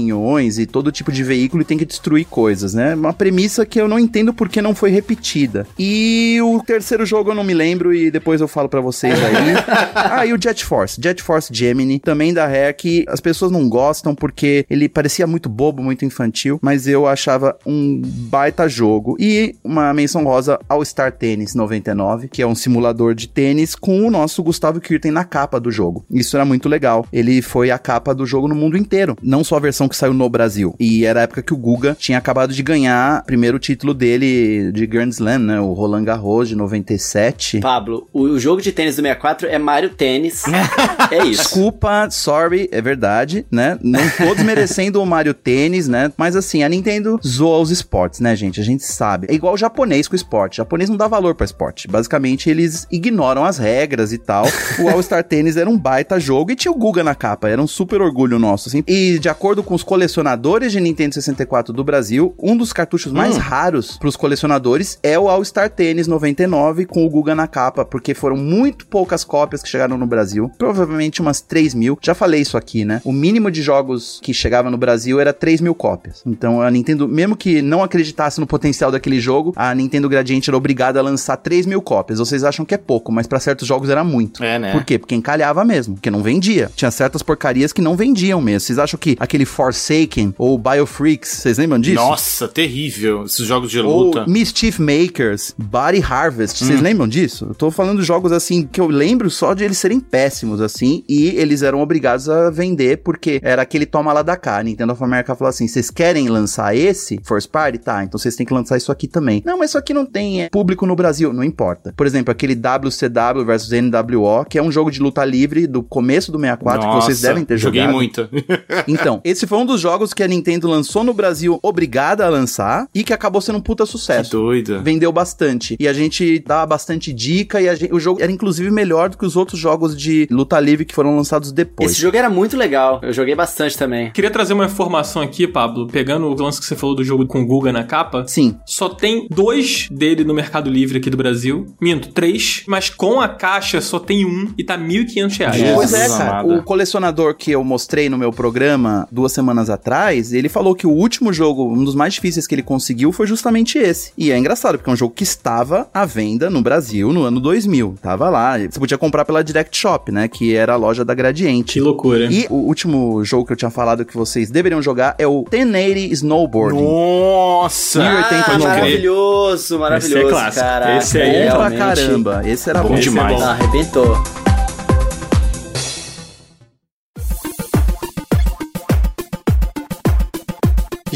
[0.57, 2.95] e todo tipo de veículo e tem que destruir coisas, né?
[2.95, 5.67] Uma premissa que eu não entendo porque não foi repetida.
[5.77, 9.53] E o terceiro jogo eu não me lembro e depois eu falo pra vocês aí.
[9.95, 10.99] ah, e o Jet Force.
[11.01, 15.81] Jet Force Gemini, também da Rare, as pessoas não gostam porque ele parecia muito bobo,
[15.81, 19.15] muito infantil, mas eu achava um baita jogo.
[19.19, 24.05] E uma menção rosa ao Star Tennis 99, que é um simulador de tênis com
[24.05, 26.05] o nosso Gustavo Kirten na capa do jogo.
[26.11, 27.05] Isso era muito legal.
[27.11, 30.13] Ele foi a capa do jogo no mundo inteiro, não só a versão que saiu
[30.13, 30.75] no Brasil.
[30.79, 34.71] E era a época que o Guga tinha acabado de ganhar o primeiro título dele
[34.71, 35.59] de Grand Slam, né?
[35.59, 37.59] O Roland Garros de 97.
[37.59, 40.43] Pablo, o, jogo de tênis do 64 é Mario Tênis.
[41.11, 41.43] é isso.
[41.43, 43.77] Desculpa, sorry, é verdade, né?
[43.81, 46.11] Não tô desmerecendo o Mario Tênis, né?
[46.17, 48.59] Mas assim, a Nintendo zoa os esportes, né, gente?
[48.59, 49.27] A gente sabe.
[49.29, 50.55] É igual o japonês com o esporte.
[50.55, 51.87] O japonês não dá valor pra esporte.
[51.87, 54.45] Basicamente, eles ignoram as regras e tal.
[54.79, 57.49] O All-Star Tênis era um baita jogo e tinha o Guga na capa.
[57.49, 58.83] Era um super orgulho nosso, assim.
[58.87, 63.37] E de acordo com os colecionadores de Nintendo 64 do Brasil, um dos cartuchos mais
[63.37, 68.35] raros pros colecionadores é o All-Star Tênis 99 com o Guga na capa, porque foram
[68.35, 70.51] muito poucas cópias que chegaram no Brasil.
[70.57, 71.99] Provavelmente umas 3 mil.
[72.01, 72.99] Já falei isso aqui, né?
[73.05, 76.23] O mínimo de jogos que chegava no Brasil era 3 mil cópias.
[76.25, 80.57] Então a Nintendo, mesmo que não acreditasse no potencial daquele jogo, a Nintendo Gradiente era
[80.57, 82.17] obrigada a lançar 3 mil cópias.
[82.17, 84.43] Vocês acham que é pouco, mas para certos jogos era muito.
[84.43, 84.71] É, né?
[84.71, 84.97] Por quê?
[84.97, 86.71] Porque encalhava mesmo, porque não vendia.
[86.75, 88.61] Tinha certas porcarias que não vendiam mesmo.
[88.61, 91.95] Vocês acham que aquele Forsaken ou Biofreaks, vocês lembram disso?
[91.95, 93.25] Nossa, terrível.
[93.25, 94.25] Esses jogos de Ou luta.
[94.25, 96.67] Mischief Makers, Body Harvest, Hum.
[96.67, 97.47] vocês lembram disso?
[97.49, 101.03] Eu tô falando de jogos assim que eu lembro só de eles serem péssimos assim
[101.09, 104.59] e eles eram obrigados a vender porque era aquele toma lá da cá.
[104.59, 107.79] A Nintendo of America falou assim: "Vocês querem lançar esse First Party?
[107.79, 109.43] Tá, então vocês têm que lançar isso aqui também".
[109.45, 111.93] Não, mas isso aqui não tem é, público no Brasil, não importa.
[111.97, 116.31] Por exemplo, aquele WCW versus NWO, que é um jogo de luta livre do começo
[116.31, 117.93] do 64 que vocês Nossa, devem ter joguei jogado.
[117.95, 118.29] muito.
[118.87, 122.87] Então, esse foi um dos jogos que a Nintendo lançou no Brasil, obrigada a lançar,
[122.93, 124.31] e que acabou sendo um puta que sucesso.
[124.31, 124.79] doida.
[124.79, 125.75] Vendeu bastante.
[125.79, 129.17] E a gente dá bastante dica, e a gente- o jogo era inclusive melhor do
[129.17, 131.91] que os outros jogos de luta livre que foram lançados depois.
[131.91, 132.99] Esse jogo era muito legal.
[133.03, 134.11] Eu joguei bastante também.
[134.11, 137.41] Queria trazer uma informação aqui, Pablo, pegando o lance que você falou do jogo com
[137.41, 138.25] o Guga na capa.
[138.27, 138.55] Sim.
[138.65, 141.65] Só tem dois dele no Mercado Livre aqui do Brasil.
[141.81, 142.63] Minto, três.
[142.67, 145.55] Mas com a caixa só tem um e tá 1.500 reais.
[145.55, 146.45] Jesus Pois é, cara.
[146.47, 150.91] O colecionador que eu mostrei no meu programa duas semanas atrás, ele falou que o
[150.91, 154.11] último jogo, um dos mais difíceis que ele conseguiu, foi justamente esse.
[154.17, 157.39] E é engraçado, porque é um jogo que estava à venda no Brasil no ano
[157.39, 157.95] 2000.
[158.01, 158.57] Tava lá.
[158.57, 160.27] Você podia comprar pela Direct Shop, né?
[160.27, 161.73] Que era a loja da Gradiente.
[161.73, 162.25] Que loucura.
[162.31, 166.13] E o último jogo que eu tinha falado que vocês deveriam jogar é o 1080
[166.15, 166.81] Snowboarding.
[166.83, 167.99] Nossa!
[167.99, 170.65] 1080 Ah, maravilhoso, maravilhoso, Esse é clássico.
[170.65, 170.97] caraca.
[170.97, 171.77] Esse aí Bom é pra realmente.
[171.79, 172.41] caramba.
[172.45, 173.41] Esse era bom, Bom demais.
[173.41, 174.48] Ah, arrebentou.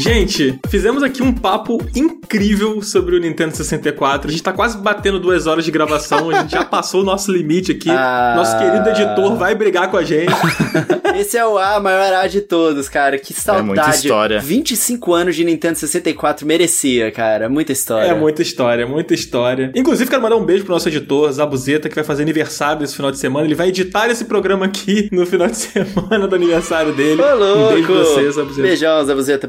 [0.04, 4.28] Gente, fizemos aqui um papo incrível sobre o Nintendo 64.
[4.28, 6.28] A gente tá quase batendo duas horas de gravação.
[6.28, 7.88] A gente já passou o nosso limite aqui.
[7.88, 8.34] Ah.
[8.36, 10.30] Nosso querido editor vai brigar com a gente.
[11.16, 13.16] Esse é o A maior A de todos, cara.
[13.18, 13.66] Que saudade.
[13.66, 14.40] muita história.
[14.40, 17.48] 25 anos de Nintendo 64 merecia, cara.
[17.48, 18.10] Muita história.
[18.10, 19.72] É muita história, muita história.
[19.74, 23.10] Inclusive, quero mandar um beijo pro nosso editor, Zabuzeta, que vai fazer aniversário esse final
[23.10, 23.46] de semana.
[23.46, 27.22] Ele vai editar esse programa aqui no final de semana do aniversário dele.
[27.22, 27.62] Ô, louco.
[27.62, 28.68] Um beijo pra você, Zabuzeta.
[28.68, 29.48] Beijão, Zé Buzeta.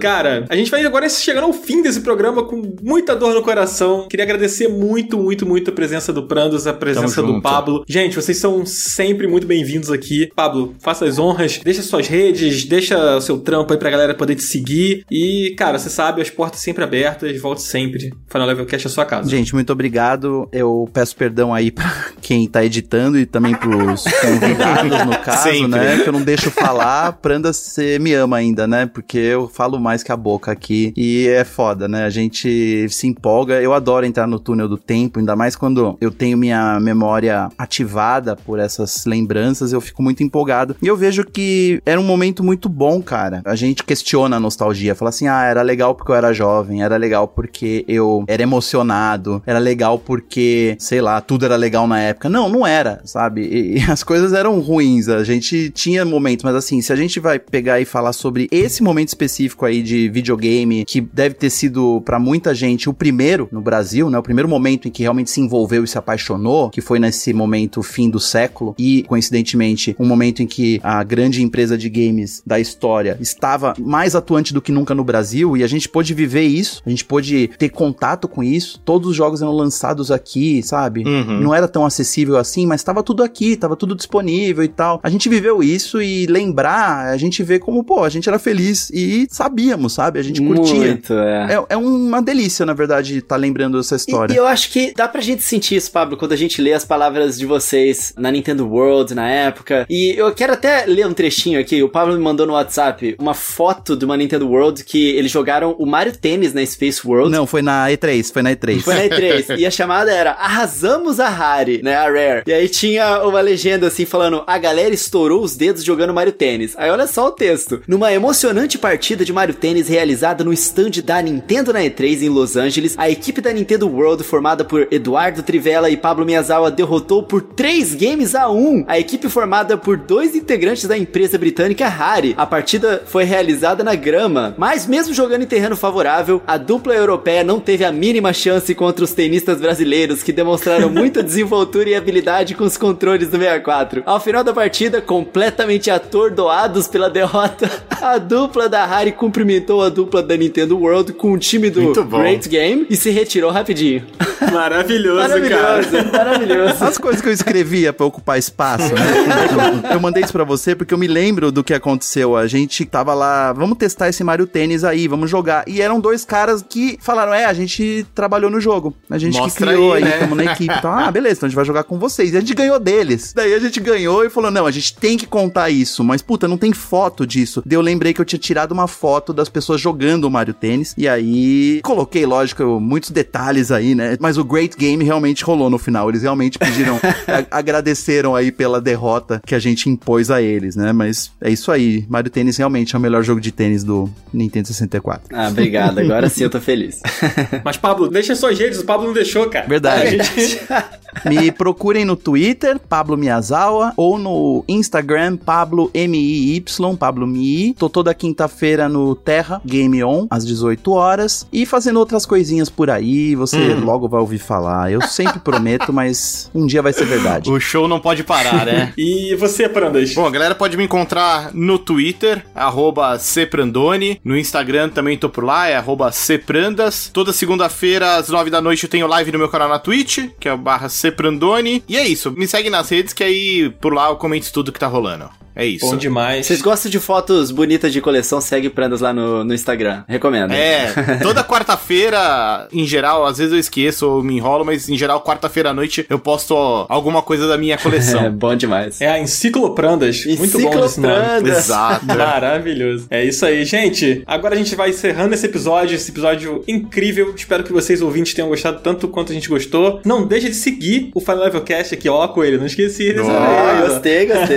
[0.00, 4.06] Cara, a gente vai agora chegando ao fim desse programa com muita dor no coração.
[4.08, 7.42] Queria agradecer muito, muito, muito a presença do Prandos, a presença Tamo do junto.
[7.42, 7.84] Pablo.
[7.88, 10.30] Gente, vocês são sempre muito bem-vindos aqui.
[10.34, 14.34] Pablo, faça as honras, deixa suas redes, deixa o seu trampo aí pra galera poder
[14.34, 15.04] te seguir.
[15.10, 18.12] E, cara, você sabe, as portas sempre abertas, volte sempre.
[18.28, 19.28] Final Level Cash é a sua casa.
[19.28, 20.48] Gente, muito obrigado.
[20.52, 25.78] Eu peço perdão aí pra quem tá editando e também pros convidados, no caso, Sempre.
[25.78, 25.98] né?
[26.02, 27.12] Que eu não deixo falar.
[27.14, 28.86] Pranda, você me ama ainda, né?
[28.86, 30.92] Porque eu falo mais que a boca aqui.
[30.96, 32.04] E é foda, né?
[32.04, 33.62] A gente se empolga.
[33.62, 38.34] Eu adoro entrar no túnel do tempo, ainda mais quando eu tenho minha memória ativada
[38.34, 39.72] por essas lembranças.
[39.72, 40.74] Eu fico muito empolgado.
[40.82, 43.42] E eu vejo que era um momento muito bom, cara.
[43.44, 44.94] A gente questiona a nostalgia.
[44.96, 46.82] Fala assim, ah, era legal porque eu era jovem.
[46.82, 49.40] Era legal porque eu era emocionado.
[49.46, 52.28] Era legal porque, sei lá, tudo era legal na época.
[52.28, 53.42] Não, não era, sabe?
[53.42, 55.08] E, e as coisas eram ruins.
[55.08, 58.82] A gente tinha momentos, mas assim, se a gente vai pegar e falar sobre esse
[58.82, 63.60] momento específico aí de videogame, que deve ter sido pra muita gente o primeiro no
[63.60, 64.18] Brasil, né?
[64.18, 67.82] O primeiro momento em que realmente se envolveu e se apaixonou, que foi nesse momento
[67.82, 72.58] fim do século e coincidentemente um momento em que a grande empresa de games da
[72.58, 76.82] história estava mais atuante do que nunca no Brasil e a gente pôde viver isso,
[76.86, 78.80] a gente pôde ter contato com isso.
[78.84, 81.04] Todos os jogos eram lançados aqui, sabe?
[81.06, 81.40] Uhum.
[81.40, 85.00] Não era tão acessível assim, mas estava tudo aqui, estava tudo disponível e tal.
[85.02, 88.90] A gente viveu isso e lembrar, a gente vê como, pô, a gente era feliz
[88.90, 89.26] e
[89.56, 90.18] sabíamos, sabe?
[90.18, 90.74] A gente curtia.
[90.74, 91.54] Muito, é.
[91.54, 94.34] É, é uma delícia, na verdade, estar lembrando essa E, história.
[94.34, 96.84] e eu acho que dá pra gente sentir isso, Pablo, quando a gente lê as
[96.84, 99.86] palavras de vocês na Nintendo World na época.
[99.88, 101.82] E eu quero até ler um trechinho aqui.
[101.82, 105.74] O Pablo me mandou no WhatsApp uma foto de uma Nintendo World que eles jogaram
[105.78, 107.30] o Mario Tennis na Space World.
[107.30, 108.80] Não, foi na E3, foi na E3.
[108.80, 109.56] Foi na E3.
[109.58, 111.96] e a chamada era Arrasamos a Harry, né?
[111.96, 112.42] A Rare.
[112.46, 116.74] E aí tinha uma legenda assim falando: A galera estourou os dedos jogando Mario Tênis.
[116.76, 117.80] Aí olha só o texto.
[117.86, 122.56] Numa emocionante partida de Mario Tênis realizada no stand da Nintendo na E3 em Los
[122.56, 127.42] Angeles, a equipe da Nintendo World, formada por Eduardo Trivela e Pablo Miyazawa, derrotou por
[127.42, 132.34] 3 games a 1 a equipe formada por dois integrantes da empresa britânica Harry.
[132.36, 137.44] A partida foi realizada na grama, mas mesmo jogando em terreno favorável, a dupla europeia
[137.44, 142.54] não teve a mínima chance contra os tenistas brasileiros que demonstraram muita desenvoltura e habilidade
[142.54, 144.02] com os controles do 64.
[144.04, 147.70] Ao final da partida, completamente atordoados pela derrota,
[148.00, 151.92] a dupla da Harry cumprimentou cumprimentou a dupla da Nintendo World com o time do.
[152.06, 154.02] Great Game e se retirou rapidinho.
[154.50, 155.40] Maravilhoso, cara.
[155.40, 156.84] Maravilhoso, maravilhoso.
[156.84, 159.92] As coisas que eu escrevia pra ocupar espaço, né?
[159.92, 162.36] Eu mandei isso pra você porque eu me lembro do que aconteceu.
[162.36, 165.64] A gente tava lá, vamos testar esse Mario Tênis aí, vamos jogar.
[165.66, 168.94] E eram dois caras que falaram: é, a gente trabalhou no jogo.
[169.10, 170.14] A gente Mostra que criou aí, aí, né?
[170.14, 170.74] estamos na equipe.
[170.76, 172.32] Então, ah, beleza, então a gente vai jogar com vocês.
[172.32, 173.32] E a gente ganhou deles.
[173.34, 176.02] Daí a gente ganhou e falou: não, a gente tem que contar isso.
[176.02, 177.62] Mas, puta, não tem foto disso.
[177.66, 180.94] Daí eu lembrei que eu tinha tirado uma foto das pessoas jogando o Mario Tênis.
[180.96, 184.16] E aí coloquei, lógico, muitos detalhes aí, né?
[184.20, 186.08] Mas o Great Game realmente rolou no final.
[186.08, 186.96] Eles realmente pediram,
[187.26, 190.92] a- agradeceram aí pela derrota que a gente impôs a eles, né?
[190.92, 192.04] Mas é isso aí.
[192.08, 195.28] Mario Tênis realmente é o melhor jogo de tênis do Nintendo 64.
[195.32, 195.98] Ah, obrigado.
[195.98, 197.00] Agora sim eu tô feliz.
[197.64, 199.66] Mas, Pablo, deixa suas redes, o Pablo não deixou, cara.
[199.66, 200.20] Verdade.
[200.20, 200.60] A gente-
[201.24, 206.62] Me procurem no Twitter, Pablo Miyazawa, ou no Instagram, Pablo M-I-Y,
[206.98, 207.74] Pablo Mi.
[207.74, 211.46] Tô toda quinta-feira no Terra Game On, às 18 horas.
[211.52, 214.90] E fazendo outras coisinhas por aí, você logo vai ouvir falar.
[214.92, 217.50] Eu sempre prometo, mas um dia vai ser verdade.
[217.50, 218.92] O show não pode parar, né?
[219.06, 220.14] E você, Prandas?
[220.14, 224.20] Bom, a galera pode me encontrar no Twitter, arroba Cprandone.
[224.24, 227.10] No Instagram também tô por lá, é arroba Cprandas.
[227.12, 230.48] Toda segunda-feira, às nove da noite, eu tenho live no meu canal na Twitch, que
[230.48, 231.82] é o barra Cprandone.
[231.88, 234.78] E é isso, me segue nas redes que aí por lá eu comento tudo que
[234.78, 235.30] tá rolando.
[235.56, 235.86] É isso.
[235.86, 236.44] Bom demais.
[236.46, 238.40] Vocês gostam de fotos bonitas de coleção?
[238.42, 240.04] Segue Prandas lá no, no Instagram.
[240.06, 240.52] Recomendo.
[240.52, 240.92] É,
[241.22, 245.70] toda quarta-feira, em geral, às vezes eu esqueço ou me enrolo, mas em geral, quarta-feira
[245.70, 246.54] à noite eu posto
[246.88, 248.30] alguma coisa da minha É coleção.
[248.36, 249.00] bom demais.
[249.00, 250.24] É a Encicloprandas.
[250.26, 251.14] Muito bom esse nome.
[251.14, 251.58] Encicloprandas.
[251.58, 252.04] Exato.
[252.06, 253.06] Maravilhoso.
[253.10, 254.22] É isso aí, gente.
[254.26, 257.32] Agora a gente vai encerrando esse episódio, esse episódio incrível.
[257.34, 260.00] Espero que vocês ouvintes tenham gostado tanto quanto a gente gostou.
[260.04, 262.58] Não deixe de seguir o Final Level Cast aqui, ó, Coelho.
[262.58, 264.56] Não esqueci Ah, gostei, gostei.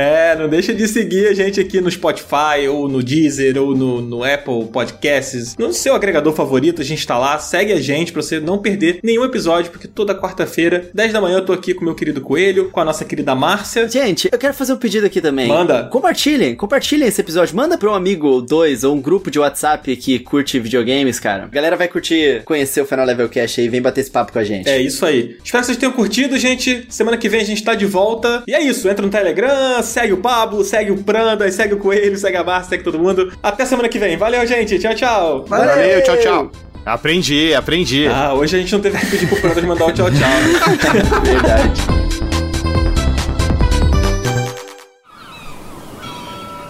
[0.14, 4.00] É, não deixa de seguir a gente aqui no Spotify, ou no Deezer, ou no,
[4.00, 5.56] no Apple Podcasts.
[5.56, 7.38] No seu agregador favorito, a gente tá lá.
[7.38, 11.38] Segue a gente pra você não perder nenhum episódio, porque toda quarta-feira, 10 da manhã,
[11.38, 13.88] eu tô aqui com o meu querido Coelho, com a nossa querida Márcia.
[13.88, 15.48] Gente, eu quero fazer um pedido aqui também.
[15.48, 15.84] Manda.
[15.84, 17.56] Compartilhem, compartilhem esse episódio.
[17.56, 21.44] Manda pra um amigo ou dois, ou um grupo de WhatsApp que curte videogames, cara.
[21.44, 24.38] A galera vai curtir conhecer o Final Level Cash aí, vem bater esse papo com
[24.38, 24.68] a gente.
[24.68, 25.36] É isso aí.
[25.42, 26.86] Espero que vocês tenham curtido, gente.
[26.88, 28.42] Semana que vem a gente tá de volta.
[28.46, 28.88] E é isso.
[28.88, 32.70] Entra no Telegram, segue o Pablo, segue o Pranda, segue o Coelho, segue a Márcia,
[32.70, 33.32] segue todo mundo.
[33.42, 34.16] Até semana que vem.
[34.16, 34.78] Valeu, gente.
[34.78, 35.44] Tchau, tchau.
[35.46, 36.50] Valeu, tchau, tchau.
[36.84, 38.06] Aprendi, aprendi.
[38.06, 41.20] Ah, hoje a gente não teve que pedir pro Pranda de mandar o tchau, tchau.
[41.22, 41.80] Verdade.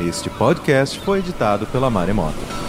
[0.00, 2.63] Este podcast foi editado pela Maremoto.